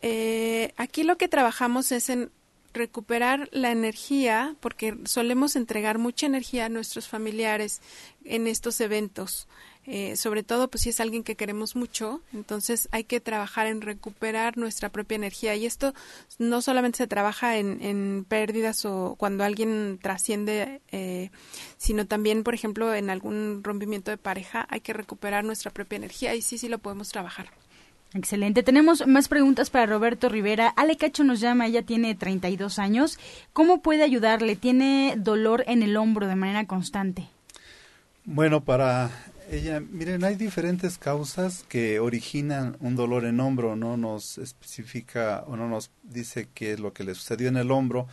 Eh, 0.00 0.72
aquí 0.78 1.02
lo 1.02 1.18
que 1.18 1.28
trabajamos 1.28 1.92
es 1.92 2.08
en 2.08 2.30
recuperar 2.72 3.50
la 3.52 3.72
energía, 3.72 4.56
porque 4.60 4.96
solemos 5.04 5.54
entregar 5.54 5.98
mucha 5.98 6.24
energía 6.24 6.64
a 6.64 6.70
nuestros 6.70 7.08
familiares 7.08 7.82
en 8.24 8.46
estos 8.46 8.80
eventos. 8.80 9.48
Eh, 9.86 10.14
sobre 10.16 10.42
todo 10.42 10.68
pues 10.68 10.82
si 10.82 10.90
es 10.90 11.00
alguien 11.00 11.24
que 11.24 11.36
queremos 11.36 11.74
mucho, 11.74 12.20
entonces 12.34 12.88
hay 12.92 13.04
que 13.04 13.18
trabajar 13.18 13.66
en 13.66 13.80
recuperar 13.80 14.58
nuestra 14.58 14.90
propia 14.90 15.16
energía 15.16 15.56
y 15.56 15.64
esto 15.64 15.94
no 16.38 16.60
solamente 16.60 16.98
se 16.98 17.06
trabaja 17.06 17.56
en, 17.56 17.82
en 17.82 18.26
pérdidas 18.28 18.84
o 18.84 19.16
cuando 19.18 19.42
alguien 19.42 19.98
trasciende, 20.00 20.82
eh, 20.92 21.30
sino 21.78 22.06
también 22.06 22.44
por 22.44 22.54
ejemplo 22.54 22.94
en 22.94 23.08
algún 23.08 23.64
rompimiento 23.64 24.10
de 24.10 24.18
pareja 24.18 24.66
hay 24.68 24.80
que 24.80 24.92
recuperar 24.92 25.44
nuestra 25.44 25.70
propia 25.70 25.96
energía 25.96 26.34
y 26.34 26.42
sí, 26.42 26.58
sí 26.58 26.68
lo 26.68 26.78
podemos 26.78 27.08
trabajar. 27.08 27.48
Excelente. 28.12 28.62
Tenemos 28.62 29.06
más 29.06 29.28
preguntas 29.28 29.70
para 29.70 29.86
Roberto 29.86 30.28
Rivera. 30.28 30.68
Ale 30.76 30.96
Cacho 30.96 31.22
nos 31.22 31.40
llama, 31.40 31.66
ella 31.66 31.82
tiene 31.82 32.14
32 32.16 32.80
años. 32.80 33.18
¿Cómo 33.52 33.82
puede 33.82 34.02
ayudarle? 34.02 34.56
Tiene 34.56 35.14
dolor 35.16 35.62
en 35.68 35.82
el 35.84 35.96
hombro 35.96 36.26
de 36.26 36.34
manera 36.34 36.66
constante. 36.66 37.28
Bueno, 38.24 38.62
para 38.62 39.10
Ella, 39.52 39.80
miren, 39.80 40.22
hay 40.22 40.36
diferentes 40.36 40.96
causas 40.96 41.64
que 41.68 41.98
originan 41.98 42.76
un 42.78 42.94
dolor 42.94 43.24
en 43.24 43.40
hombro, 43.40 43.74
no 43.74 43.96
nos 43.96 44.38
especifica 44.38 45.42
o 45.48 45.56
no 45.56 45.68
nos 45.68 45.90
dice 46.04 46.48
qué 46.54 46.74
es 46.74 46.78
lo 46.78 46.92
que 46.92 47.02
le 47.02 47.16
sucedió 47.16 47.48
en 47.48 47.56
el 47.56 47.72
hombro, 47.72 48.06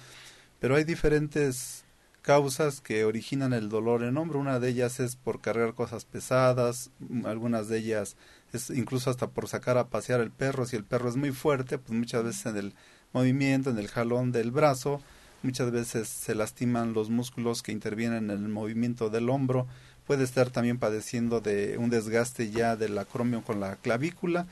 pero 0.60 0.76
hay 0.76 0.84
diferentes 0.84 1.86
causas 2.24 2.82
que 2.82 3.06
originan 3.06 3.54
el 3.54 3.70
dolor 3.70 4.02
en 4.02 4.18
hombro. 4.18 4.40
Una 4.40 4.60
de 4.60 4.70
ellas 4.70 5.00
es 5.00 5.16
por 5.16 5.40
cargar 5.40 5.76
cosas 5.76 6.06
pesadas, 6.06 6.90
algunas 7.24 7.68
de 7.68 7.78
ellas 7.78 8.18
es 8.52 8.72
incluso 8.72 9.12
hasta 9.12 9.28
por 9.28 9.48
sacar 9.48 9.78
a 9.78 9.90
pasear 9.90 10.22
el 10.22 10.32
perro. 10.32 10.66
Si 10.66 10.76
el 10.76 10.86
perro 10.86 11.08
es 11.08 11.18
muy 11.18 11.34
fuerte, 11.34 11.78
pues 11.78 11.96
muchas 11.96 12.24
veces 12.24 12.48
en 12.48 12.58
el 12.58 12.74
movimiento, 13.14 13.70
en 13.70 13.78
el 13.78 13.90
jalón 13.90 14.32
del 14.32 14.50
brazo, 14.50 15.04
muchas 15.44 15.70
veces 15.70 16.08
se 16.08 16.34
lastiman 16.34 16.94
los 16.94 17.12
músculos 17.12 17.62
que 17.62 17.74
intervienen 17.74 18.32
en 18.32 18.44
el 18.44 18.50
movimiento 18.50 19.12
del 19.12 19.30
hombro 19.30 19.68
puede 20.08 20.24
estar 20.24 20.50
también 20.50 20.80
padeciendo 20.80 21.42
de 21.42 21.78
un 21.78 21.90
desgaste 21.90 22.50
ya 22.50 22.78
del 22.78 22.98
acromio 22.98 23.44
con 23.44 23.60
la 23.60 23.76
clavícula. 23.76 24.48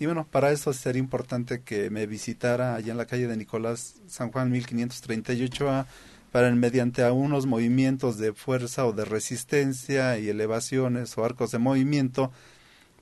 Y 0.00 0.06
bueno, 0.06 0.26
para 0.28 0.50
eso 0.50 0.72
sería 0.72 0.98
importante 0.98 1.60
que 1.60 1.90
me 1.90 2.06
visitara 2.06 2.74
allá 2.74 2.92
en 2.92 2.98
la 2.98 3.06
calle 3.06 3.28
de 3.28 3.36
Nicolás 3.36 3.96
San 4.08 4.32
Juan 4.32 4.50
1538A 4.52 5.86
para 6.32 6.50
mediante 6.50 7.08
unos 7.10 7.46
movimientos 7.46 8.18
de 8.18 8.32
fuerza 8.32 8.86
o 8.86 8.92
de 8.92 9.04
resistencia 9.04 10.18
y 10.18 10.28
elevaciones 10.28 11.16
o 11.16 11.24
arcos 11.24 11.52
de 11.52 11.58
movimiento 11.58 12.32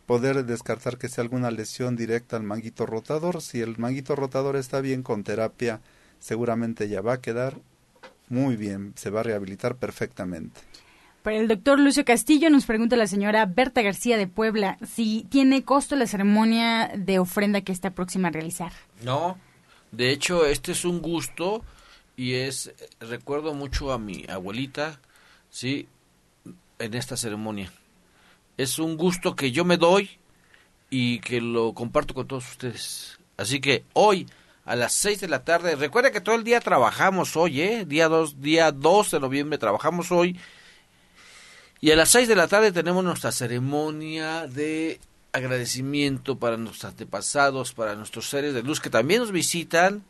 poder 0.06 0.44
descartar 0.44 0.98
que 0.98 1.08
sea 1.08 1.22
alguna 1.22 1.50
lesión 1.50 1.96
directa 1.96 2.36
al 2.36 2.42
manguito 2.42 2.84
rotador. 2.84 3.40
Si 3.40 3.62
el 3.62 3.78
manguito 3.78 4.16
rotador 4.16 4.56
está 4.56 4.82
bien 4.82 5.02
con 5.02 5.24
terapia, 5.24 5.80
seguramente 6.18 6.88
ya 6.88 7.00
va 7.00 7.14
a 7.14 7.20
quedar 7.22 7.56
muy 8.28 8.56
bien, 8.56 8.92
se 8.96 9.08
va 9.08 9.20
a 9.20 9.22
rehabilitar 9.22 9.76
perfectamente. 9.76 10.60
Para 11.22 11.36
el 11.36 11.46
doctor 11.46 11.78
Lucio 11.78 12.04
Castillo 12.04 12.50
nos 12.50 12.66
pregunta 12.66 12.96
la 12.96 13.06
señora 13.06 13.46
Berta 13.46 13.80
García 13.80 14.16
de 14.16 14.26
Puebla 14.26 14.76
si 14.84 15.24
tiene 15.30 15.62
costo 15.62 15.94
la 15.94 16.08
ceremonia 16.08 16.90
de 16.96 17.20
ofrenda 17.20 17.60
que 17.60 17.70
está 17.70 17.90
próxima 17.90 18.28
a 18.28 18.30
realizar. 18.32 18.72
No, 19.02 19.38
de 19.92 20.10
hecho 20.10 20.44
este 20.46 20.72
es 20.72 20.84
un 20.84 21.00
gusto 21.00 21.62
y 22.16 22.34
es, 22.34 22.74
recuerdo 22.98 23.54
mucho 23.54 23.92
a 23.92 23.98
mi 23.98 24.24
abuelita, 24.28 25.00
sí, 25.48 25.86
en 26.80 26.94
esta 26.94 27.16
ceremonia. 27.16 27.72
Es 28.56 28.80
un 28.80 28.96
gusto 28.96 29.36
que 29.36 29.52
yo 29.52 29.64
me 29.64 29.76
doy 29.76 30.10
y 30.90 31.20
que 31.20 31.40
lo 31.40 31.72
comparto 31.72 32.14
con 32.14 32.26
todos 32.26 32.50
ustedes. 32.50 33.20
Así 33.36 33.60
que 33.60 33.84
hoy 33.92 34.26
a 34.64 34.74
las 34.74 34.92
6 34.94 35.20
de 35.20 35.28
la 35.28 35.44
tarde, 35.44 35.76
recuerda 35.76 36.10
que 36.10 36.20
todo 36.20 36.34
el 36.34 36.42
día 36.42 36.60
trabajamos 36.60 37.36
hoy, 37.36 37.60
¿eh? 37.60 37.84
Día 37.86 38.08
2, 38.08 38.40
día 38.40 38.72
2 38.72 39.12
de 39.12 39.20
noviembre 39.20 39.58
trabajamos 39.58 40.10
hoy 40.10 40.36
y 41.84 41.90
a 41.90 41.96
las 41.96 42.10
6 42.10 42.28
de 42.28 42.36
la 42.36 42.46
tarde 42.46 42.70
tenemos 42.70 43.02
nuestra 43.02 43.32
ceremonia 43.32 44.46
de 44.46 45.00
agradecimiento 45.32 46.38
para 46.38 46.56
nuestros 46.56 46.84
antepasados, 46.84 47.74
para 47.74 47.96
nuestros 47.96 48.30
seres 48.30 48.54
de 48.54 48.62
luz 48.62 48.78
que 48.78 48.88
también 48.88 49.18
nos 49.18 49.32
visitan. 49.32 50.04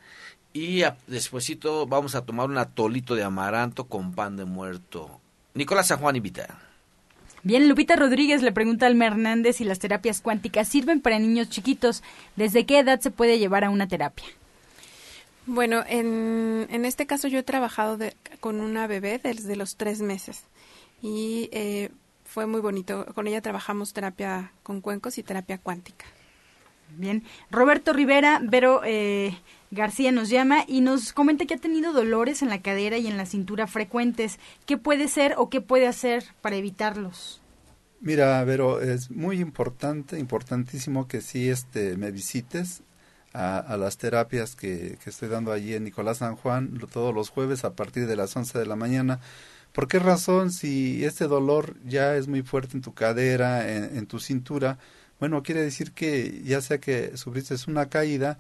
Y 0.53 0.83
despuesito 1.07 1.87
vamos 1.87 2.15
a 2.15 2.27
tomar 2.27 2.51
un 2.51 2.59
atolito 2.59 3.15
de 3.15 3.23
amaranto 3.23 3.85
con 3.85 4.13
pan 4.13 4.37
de 4.37 4.45
muerto. 4.45 5.19
Nicolás 5.55 5.87
San 5.87 6.01
Juan 6.01 6.17
invita. 6.17 6.59
Bien, 7.43 7.67
Lupita 7.67 7.97
Rodríguez 7.97 8.43
le 8.43 8.53
pregunta 8.53 8.87
al 8.87 9.01
Hernández 9.01 9.57
si 9.57 9.65
las 9.65 9.79
terapias 9.79 10.21
cuánticas 10.21 10.69
sirven 10.69 11.01
para 11.01 11.19
niños 11.19 11.49
chiquitos. 11.49 12.03
¿Desde 12.37 12.67
qué 12.67 12.81
edad 12.81 13.01
se 13.01 13.11
puede 13.11 13.39
llevar 13.39 13.65
a 13.65 13.71
una 13.71 13.89
terapia? 13.89 14.27
Bueno, 15.47 15.83
en, 15.89 16.67
en 16.69 16.85
este 16.85 17.07
caso 17.07 17.29
yo 17.29 17.39
he 17.39 17.43
trabajado 17.43 17.97
con 18.41 18.61
una 18.61 18.87
bebé 18.87 19.19
desde 19.25 19.57
los 19.57 19.77
tres 19.77 20.03
meses 20.03 20.45
y 21.03 21.51
eh, 21.53 21.91
fue 22.25 22.47
muy 22.47 22.61
bonito. 22.61 23.05
Con 23.15 23.27
ella 23.27 23.43
trabajamos 23.43 23.93
terapia 23.93 24.53
con 24.63 24.81
cuencos 24.81 25.19
y 25.19 25.23
terapia 25.23 25.59
cuántica. 25.59 26.07
Bien, 26.97 27.25
Roberto 27.51 27.93
Rivera, 27.93 28.41
Vero 28.43 28.83
eh, 28.85 29.37
García 29.71 30.13
nos 30.13 30.29
llama 30.29 30.65
y 30.67 30.83
nos 30.83 31.13
comenta 31.13 31.47
que 31.47 31.55
ha 31.55 31.59
tenido 31.59 31.93
dolores 31.93 32.43
en 32.43 32.51
la 32.51 32.61
cadera 32.61 32.99
y 32.99 33.07
en 33.07 33.17
la 33.17 33.27
cintura 33.27 33.67
frecuentes. 33.67 34.39
¿Qué 34.67 34.77
puede 34.77 35.09
ser 35.09 35.35
o 35.39 35.49
qué 35.49 35.61
puede 35.61 35.87
hacer 35.87 36.25
para 36.43 36.57
evitarlos? 36.57 37.41
Mira, 38.01 38.43
Vero, 38.45 38.81
es 38.81 39.11
muy 39.11 39.41
importante, 39.41 40.19
importantísimo 40.19 41.07
que 41.07 41.21
sí 41.21 41.49
este, 41.49 41.97
me 41.97 42.11
visites 42.11 42.83
a, 43.33 43.77
las 43.79 43.97
terapias 43.97 44.55
que, 44.57 44.99
que, 45.03 45.09
estoy 45.09 45.29
dando 45.29 45.53
allí 45.53 45.73
en 45.73 45.85
Nicolás 45.85 46.19
San 46.19 46.37
Juan 46.37 46.79
todos 46.93 47.15
los 47.15 47.31
jueves 47.31 47.65
a 47.65 47.75
partir 47.75 48.07
de 48.07 48.17
las 48.17 48.37
11 48.37 48.59
de 48.59 48.67
la 48.67 48.77
mañana 48.77 49.21
¿Por 49.73 49.89
qué 49.89 49.99
razón 49.99 50.53
si 50.53 51.05
este 51.05 51.27
dolor 51.27 51.77
ya 51.85 52.17
es 52.17 52.29
muy 52.29 52.43
fuerte 52.43 52.77
en 52.77 52.83
tu 52.83 52.93
cadera, 52.93 53.69
en, 53.71 54.07
tu 54.07 54.21
cintura? 54.21 54.79
Bueno, 55.19 55.43
quiere 55.43 55.63
decir 55.63 55.93
que 55.93 56.43
ya 56.45 56.61
sea 56.61 56.79
que 56.79 57.17
sufriste 57.17 57.55
una 57.69 57.89
caída 57.89 58.39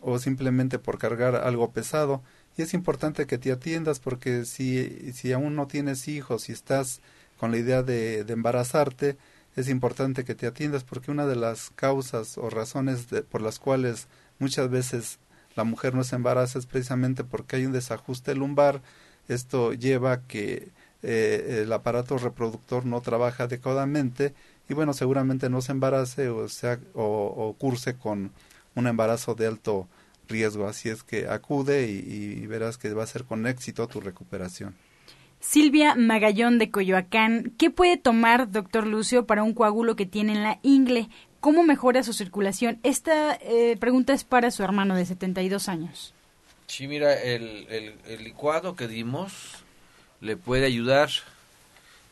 o 0.00 0.18
simplemente 0.18 0.78
por 0.80 0.98
cargar 0.98 1.36
algo 1.36 1.70
pesado. 1.72 2.22
Y 2.56 2.62
es 2.62 2.74
importante 2.74 3.26
que 3.26 3.38
te 3.38 3.52
atiendas 3.52 4.00
porque 4.00 4.44
si, 4.44 5.12
si 5.12 5.32
aún 5.32 5.54
no 5.54 5.68
tienes 5.68 6.08
hijos 6.08 6.48
y 6.48 6.52
estás 6.52 7.00
con 7.38 7.52
la 7.52 7.58
idea 7.58 7.82
de, 7.82 8.20
embarazarte, 8.28 9.16
es 9.56 9.68
importante 9.68 10.24
que 10.24 10.34
te 10.34 10.46
atiendas 10.46 10.82
porque 10.82 11.10
una 11.12 11.26
de 11.26 11.36
las 11.36 11.70
causas 11.70 12.36
o 12.36 12.50
razones 12.50 13.06
por 13.30 13.42
las 13.42 13.60
cuales 13.60 14.08
muchas 14.40 14.70
veces 14.70 15.18
la 15.54 15.62
mujer 15.62 15.94
no 15.94 16.02
se 16.02 16.16
embaraza 16.16 16.58
es 16.58 16.66
precisamente 16.66 17.22
porque 17.22 17.56
hay 17.56 17.66
un 17.66 17.72
desajuste 17.72 18.34
lumbar 18.34 18.82
esto 19.28 19.72
lleva 19.72 20.12
a 20.12 20.20
que 20.22 20.68
eh, 21.02 21.60
el 21.62 21.72
aparato 21.72 22.16
reproductor 22.16 22.86
no 22.86 23.00
trabaja 23.02 23.44
adecuadamente 23.44 24.32
y 24.68 24.74
bueno, 24.74 24.94
seguramente 24.94 25.50
no 25.50 25.60
se 25.60 25.72
embarace 25.72 26.28
o, 26.28 26.48
sea, 26.48 26.78
o, 26.94 27.54
curse 27.58 27.96
con 27.96 28.32
un 28.74 28.86
embarazo 28.86 29.34
de 29.34 29.46
alto 29.46 29.86
riesgo. 30.28 30.66
Así 30.66 30.88
es 30.88 31.02
que 31.02 31.28
acude 31.28 31.90
y, 31.90 32.46
verás 32.46 32.78
que 32.78 32.92
va 32.94 33.02
a 33.02 33.06
ser 33.06 33.24
con 33.24 33.46
éxito 33.46 33.86
tu 33.86 34.00
recuperación. 34.00 34.74
Silvia 35.40 35.94
Magallón 35.94 36.58
de 36.58 36.70
Coyoacán, 36.70 37.52
¿qué 37.58 37.68
puede 37.68 37.98
tomar, 37.98 38.50
doctor 38.50 38.86
Lucio, 38.86 39.26
para 39.26 39.42
un 39.42 39.52
coágulo 39.52 39.94
que 39.94 40.06
tiene 40.06 40.32
en 40.32 40.42
la 40.42 40.58
ingle? 40.62 41.10
¿Cómo 41.40 41.64
mejora 41.64 42.02
su 42.02 42.14
circulación? 42.14 42.78
Esta 42.82 43.34
eh, 43.42 43.76
pregunta 43.78 44.14
es 44.14 44.24
para 44.24 44.50
su 44.50 44.62
hermano 44.62 44.96
de 44.96 45.04
72 45.04 45.68
años. 45.68 46.14
Sí, 46.66 46.88
mira, 46.88 47.14
el, 47.14 47.66
el, 48.06 48.24
licuado 48.24 48.74
que 48.74 48.88
dimos 48.88 49.32
le 50.20 50.36
puede 50.36 50.66
ayudar. 50.66 51.10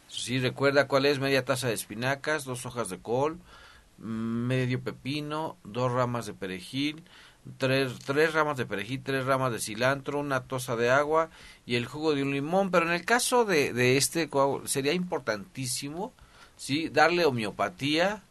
Sí, 0.08 0.38
recuerda 0.38 0.86
cuál 0.86 1.06
es 1.06 1.18
media 1.18 1.44
taza 1.44 1.68
de 1.68 1.74
espinacas, 1.74 2.44
dos 2.44 2.66
hojas 2.66 2.90
de 2.90 2.98
col, 2.98 3.38
medio 3.98 4.80
pepino, 4.80 5.56
dos 5.64 5.90
ramas 5.90 6.26
de 6.26 6.34
perejil, 6.34 7.02
tres, 7.56 7.98
tres 8.04 8.34
ramas 8.34 8.58
de 8.58 8.66
perejil, 8.66 9.02
tres 9.02 9.24
ramas 9.24 9.52
de 9.52 9.60
cilantro, 9.60 10.18
una 10.18 10.44
taza 10.44 10.76
de 10.76 10.90
agua 10.90 11.30
y 11.64 11.76
el 11.76 11.86
jugo 11.86 12.14
de 12.14 12.22
un 12.22 12.32
limón. 12.32 12.70
Pero 12.70 12.86
en 12.86 12.92
el 12.92 13.04
caso 13.04 13.44
de, 13.44 13.72
de 13.72 13.96
este 13.96 14.28
sería 14.66 14.92
importantísimo, 14.92 16.12
sí, 16.56 16.88
darle 16.90 17.24
homeopatía, 17.24 18.22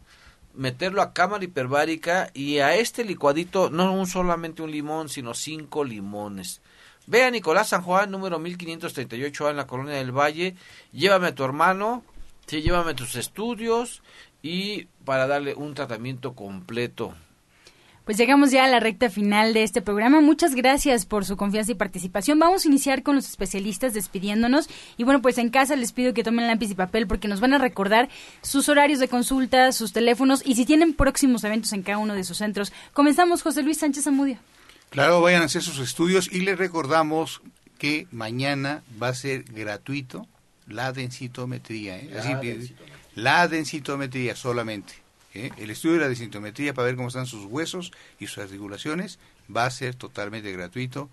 meterlo 0.53 1.01
a 1.01 1.13
cámara 1.13 1.43
hiperbárica 1.43 2.29
y 2.33 2.59
a 2.59 2.75
este 2.75 3.03
licuadito 3.03 3.69
no 3.69 3.93
un 3.93 4.07
solamente 4.07 4.61
un 4.61 4.71
limón, 4.71 5.09
sino 5.09 5.33
cinco 5.33 5.83
limones. 5.83 6.61
Ve 7.07 7.23
a 7.23 7.31
Nicolás 7.31 7.69
San 7.69 7.81
Juan, 7.81 8.11
número 8.11 8.39
1538 8.39 9.49
en 9.49 9.57
la 9.57 9.67
Colonia 9.67 9.95
del 9.95 10.11
Valle, 10.11 10.55
llévame 10.91 11.27
a 11.27 11.35
tu 11.35 11.43
hermano, 11.43 12.03
sí, 12.45 12.61
llévame 12.61 12.91
a 12.91 12.95
tus 12.95 13.15
estudios 13.15 14.01
y 14.41 14.85
para 15.05 15.27
darle 15.27 15.55
un 15.55 15.73
tratamiento 15.73 16.33
completo. 16.35 17.15
Pues 18.05 18.17
llegamos 18.17 18.49
ya 18.49 18.65
a 18.65 18.67
la 18.67 18.79
recta 18.79 19.09
final 19.09 19.53
de 19.53 19.63
este 19.63 19.81
programa. 19.81 20.21
Muchas 20.21 20.55
gracias 20.55 21.05
por 21.05 21.23
su 21.23 21.37
confianza 21.37 21.71
y 21.71 21.75
participación. 21.75 22.39
Vamos 22.39 22.65
a 22.65 22.67
iniciar 22.67 23.03
con 23.03 23.15
los 23.15 23.29
especialistas 23.29 23.93
despidiéndonos. 23.93 24.69
Y 24.97 25.03
bueno, 25.03 25.21
pues 25.21 25.37
en 25.37 25.49
casa 25.49 25.75
les 25.75 25.91
pido 25.91 26.13
que 26.13 26.23
tomen 26.23 26.47
lápiz 26.47 26.71
y 26.71 26.75
papel 26.75 27.05
porque 27.05 27.27
nos 27.27 27.39
van 27.39 27.53
a 27.53 27.59
recordar 27.59 28.09
sus 28.41 28.69
horarios 28.69 28.99
de 28.99 29.07
consulta, 29.07 29.71
sus 29.71 29.93
teléfonos 29.93 30.41
y 30.43 30.55
si 30.55 30.65
tienen 30.65 30.93
próximos 30.93 31.43
eventos 31.43 31.73
en 31.73 31.83
cada 31.83 31.99
uno 31.99 32.15
de 32.15 32.23
sus 32.23 32.37
centros. 32.37 32.73
Comenzamos, 32.93 33.43
José 33.43 33.61
Luis 33.61 33.77
Sánchez 33.77 34.07
Amudio. 34.07 34.39
Claro, 34.89 35.21
vayan 35.21 35.43
a 35.43 35.45
hacer 35.45 35.61
sus 35.61 35.79
estudios 35.79 36.29
y 36.31 36.41
les 36.41 36.57
recordamos 36.57 37.41
que 37.77 38.07
mañana 38.11 38.83
va 39.01 39.09
a 39.09 39.15
ser 39.15 39.43
gratuito 39.43 40.27
la 40.67 40.91
densitometría. 40.91 41.97
¿eh? 41.97 42.73
la 43.15 43.47
densitometría 43.47 44.35
solamente. 44.35 45.00
¿Eh? 45.33 45.51
el 45.57 45.69
estudio 45.69 45.95
de 45.95 46.01
la 46.01 46.09
desintometría 46.09 46.73
para 46.73 46.87
ver 46.87 46.95
cómo 46.95 47.07
están 47.07 47.25
sus 47.25 47.45
huesos 47.45 47.91
y 48.19 48.27
sus 48.27 48.39
articulaciones 48.39 49.19
va 49.55 49.65
a 49.65 49.71
ser 49.71 49.95
totalmente 49.95 50.51
gratuito, 50.51 51.09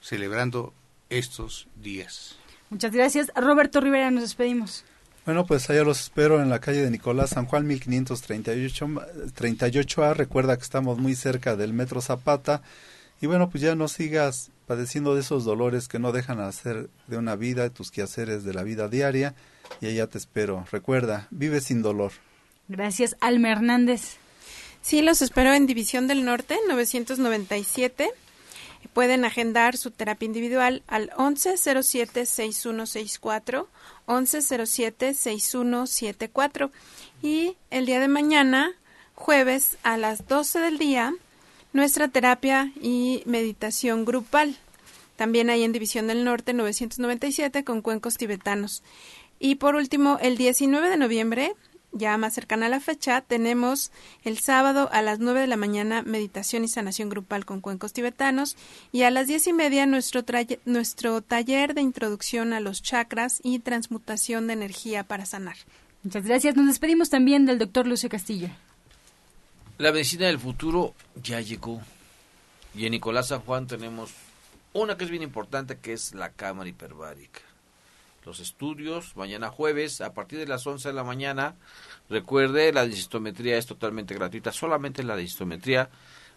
celebrando 0.00 0.72
estos 1.10 1.68
días. 1.82 2.36
Muchas 2.70 2.92
gracias. 2.92 3.30
Roberto 3.36 3.80
Rivera, 3.80 4.10
nos 4.10 4.22
despedimos. 4.22 4.84
Bueno, 5.24 5.46
pues 5.46 5.70
allá 5.70 5.84
los 5.84 6.00
espero 6.00 6.42
en 6.42 6.50
la 6.50 6.58
calle 6.58 6.82
de 6.82 6.90
Nicolás 6.90 7.30
San 7.30 7.46
Juan 7.46 7.64
1538 7.66 10.04
a 10.04 10.14
Recuerda 10.14 10.56
que 10.56 10.64
estamos 10.64 10.98
muy 10.98 11.14
cerca 11.14 11.54
del 11.54 11.72
Metro 11.72 12.00
Zapata. 12.00 12.62
Y 13.20 13.26
bueno, 13.26 13.48
pues 13.48 13.62
ya 13.62 13.76
no 13.76 13.86
sigas 13.86 14.50
padeciendo 14.66 15.14
de 15.14 15.20
esos 15.20 15.44
dolores 15.44 15.86
que 15.86 16.00
no 16.00 16.10
dejan 16.10 16.40
hacer 16.40 16.90
de 17.06 17.18
una 17.18 17.36
vida, 17.36 17.62
de 17.62 17.70
tus 17.70 17.92
quehaceres 17.92 18.42
de 18.42 18.52
la 18.52 18.64
vida 18.64 18.88
diaria, 18.88 19.36
y 19.80 19.86
allá 19.86 20.08
te 20.08 20.18
espero. 20.18 20.66
Recuerda, 20.72 21.28
vive 21.30 21.60
sin 21.60 21.82
dolor. 21.82 22.10
Gracias, 22.72 23.16
Alma 23.20 23.50
Hernández. 23.50 24.16
Sí, 24.80 25.02
los 25.02 25.20
espero 25.20 25.52
en 25.52 25.66
División 25.66 26.08
del 26.08 26.24
Norte, 26.24 26.56
997. 26.66 28.08
Pueden 28.94 29.26
agendar 29.26 29.76
su 29.76 29.90
terapia 29.90 30.24
individual 30.24 30.82
al 30.86 31.10
1107-6164, 31.10 33.66
1107-6174. 34.06 36.70
Y 37.20 37.58
el 37.70 37.84
día 37.84 38.00
de 38.00 38.08
mañana, 38.08 38.72
jueves 39.14 39.76
a 39.82 39.98
las 39.98 40.26
12 40.26 40.60
del 40.60 40.78
día, 40.78 41.12
nuestra 41.74 42.08
terapia 42.08 42.72
y 42.80 43.22
meditación 43.26 44.06
grupal. 44.06 44.56
También 45.16 45.50
hay 45.50 45.62
en 45.62 45.72
División 45.72 46.06
del 46.06 46.24
Norte 46.24 46.54
997 46.54 47.64
con 47.64 47.82
cuencos 47.82 48.16
tibetanos. 48.16 48.82
Y 49.38 49.56
por 49.56 49.74
último, 49.74 50.16
el 50.22 50.38
19 50.38 50.88
de 50.88 50.96
noviembre, 50.96 51.52
ya 51.92 52.16
más 52.16 52.34
cercana 52.34 52.66
a 52.66 52.68
la 52.68 52.80
fecha, 52.80 53.20
tenemos 53.20 53.92
el 54.24 54.38
sábado 54.38 54.88
a 54.92 55.02
las 55.02 55.18
9 55.18 55.40
de 55.40 55.46
la 55.46 55.56
mañana 55.56 56.02
meditación 56.02 56.64
y 56.64 56.68
sanación 56.68 57.08
grupal 57.08 57.44
con 57.44 57.60
cuencos 57.60 57.92
tibetanos 57.92 58.56
y 58.90 59.02
a 59.02 59.10
las 59.10 59.26
diez 59.26 59.46
y 59.46 59.52
media 59.52 59.86
nuestro, 59.86 60.24
nuestro 60.64 61.22
taller 61.22 61.74
de 61.74 61.82
introducción 61.82 62.52
a 62.52 62.60
los 62.60 62.82
chakras 62.82 63.40
y 63.42 63.58
transmutación 63.58 64.46
de 64.46 64.54
energía 64.54 65.04
para 65.04 65.26
sanar. 65.26 65.56
Muchas 66.02 66.24
gracias. 66.24 66.56
Nos 66.56 66.66
despedimos 66.66 67.10
también 67.10 67.46
del 67.46 67.58
doctor 67.58 67.86
Lucio 67.86 68.08
Castillo. 68.08 68.48
La 69.78 69.92
medicina 69.92 70.26
del 70.26 70.38
futuro 70.38 70.94
ya 71.22 71.40
llegó. 71.40 71.80
Y 72.74 72.86
en 72.86 72.92
Nicolás 72.92 73.28
San 73.28 73.40
Juan 73.40 73.66
tenemos 73.66 74.10
una 74.72 74.96
que 74.96 75.04
es 75.04 75.10
bien 75.10 75.22
importante, 75.22 75.78
que 75.78 75.92
es 75.92 76.14
la 76.14 76.30
cámara 76.30 76.68
hiperbárica. 76.68 77.40
Los 78.24 78.38
estudios, 78.38 79.16
mañana 79.16 79.48
jueves, 79.48 80.00
a 80.00 80.14
partir 80.14 80.38
de 80.38 80.46
las 80.46 80.64
11 80.64 80.88
de 80.88 80.94
la 80.94 81.02
mañana. 81.02 81.56
Recuerde, 82.08 82.72
la 82.72 82.86
densitometría 82.86 83.58
es 83.58 83.66
totalmente 83.66 84.14
gratuita, 84.14 84.52
solamente 84.52 85.02
la 85.02 85.16
densitometría. 85.16 85.90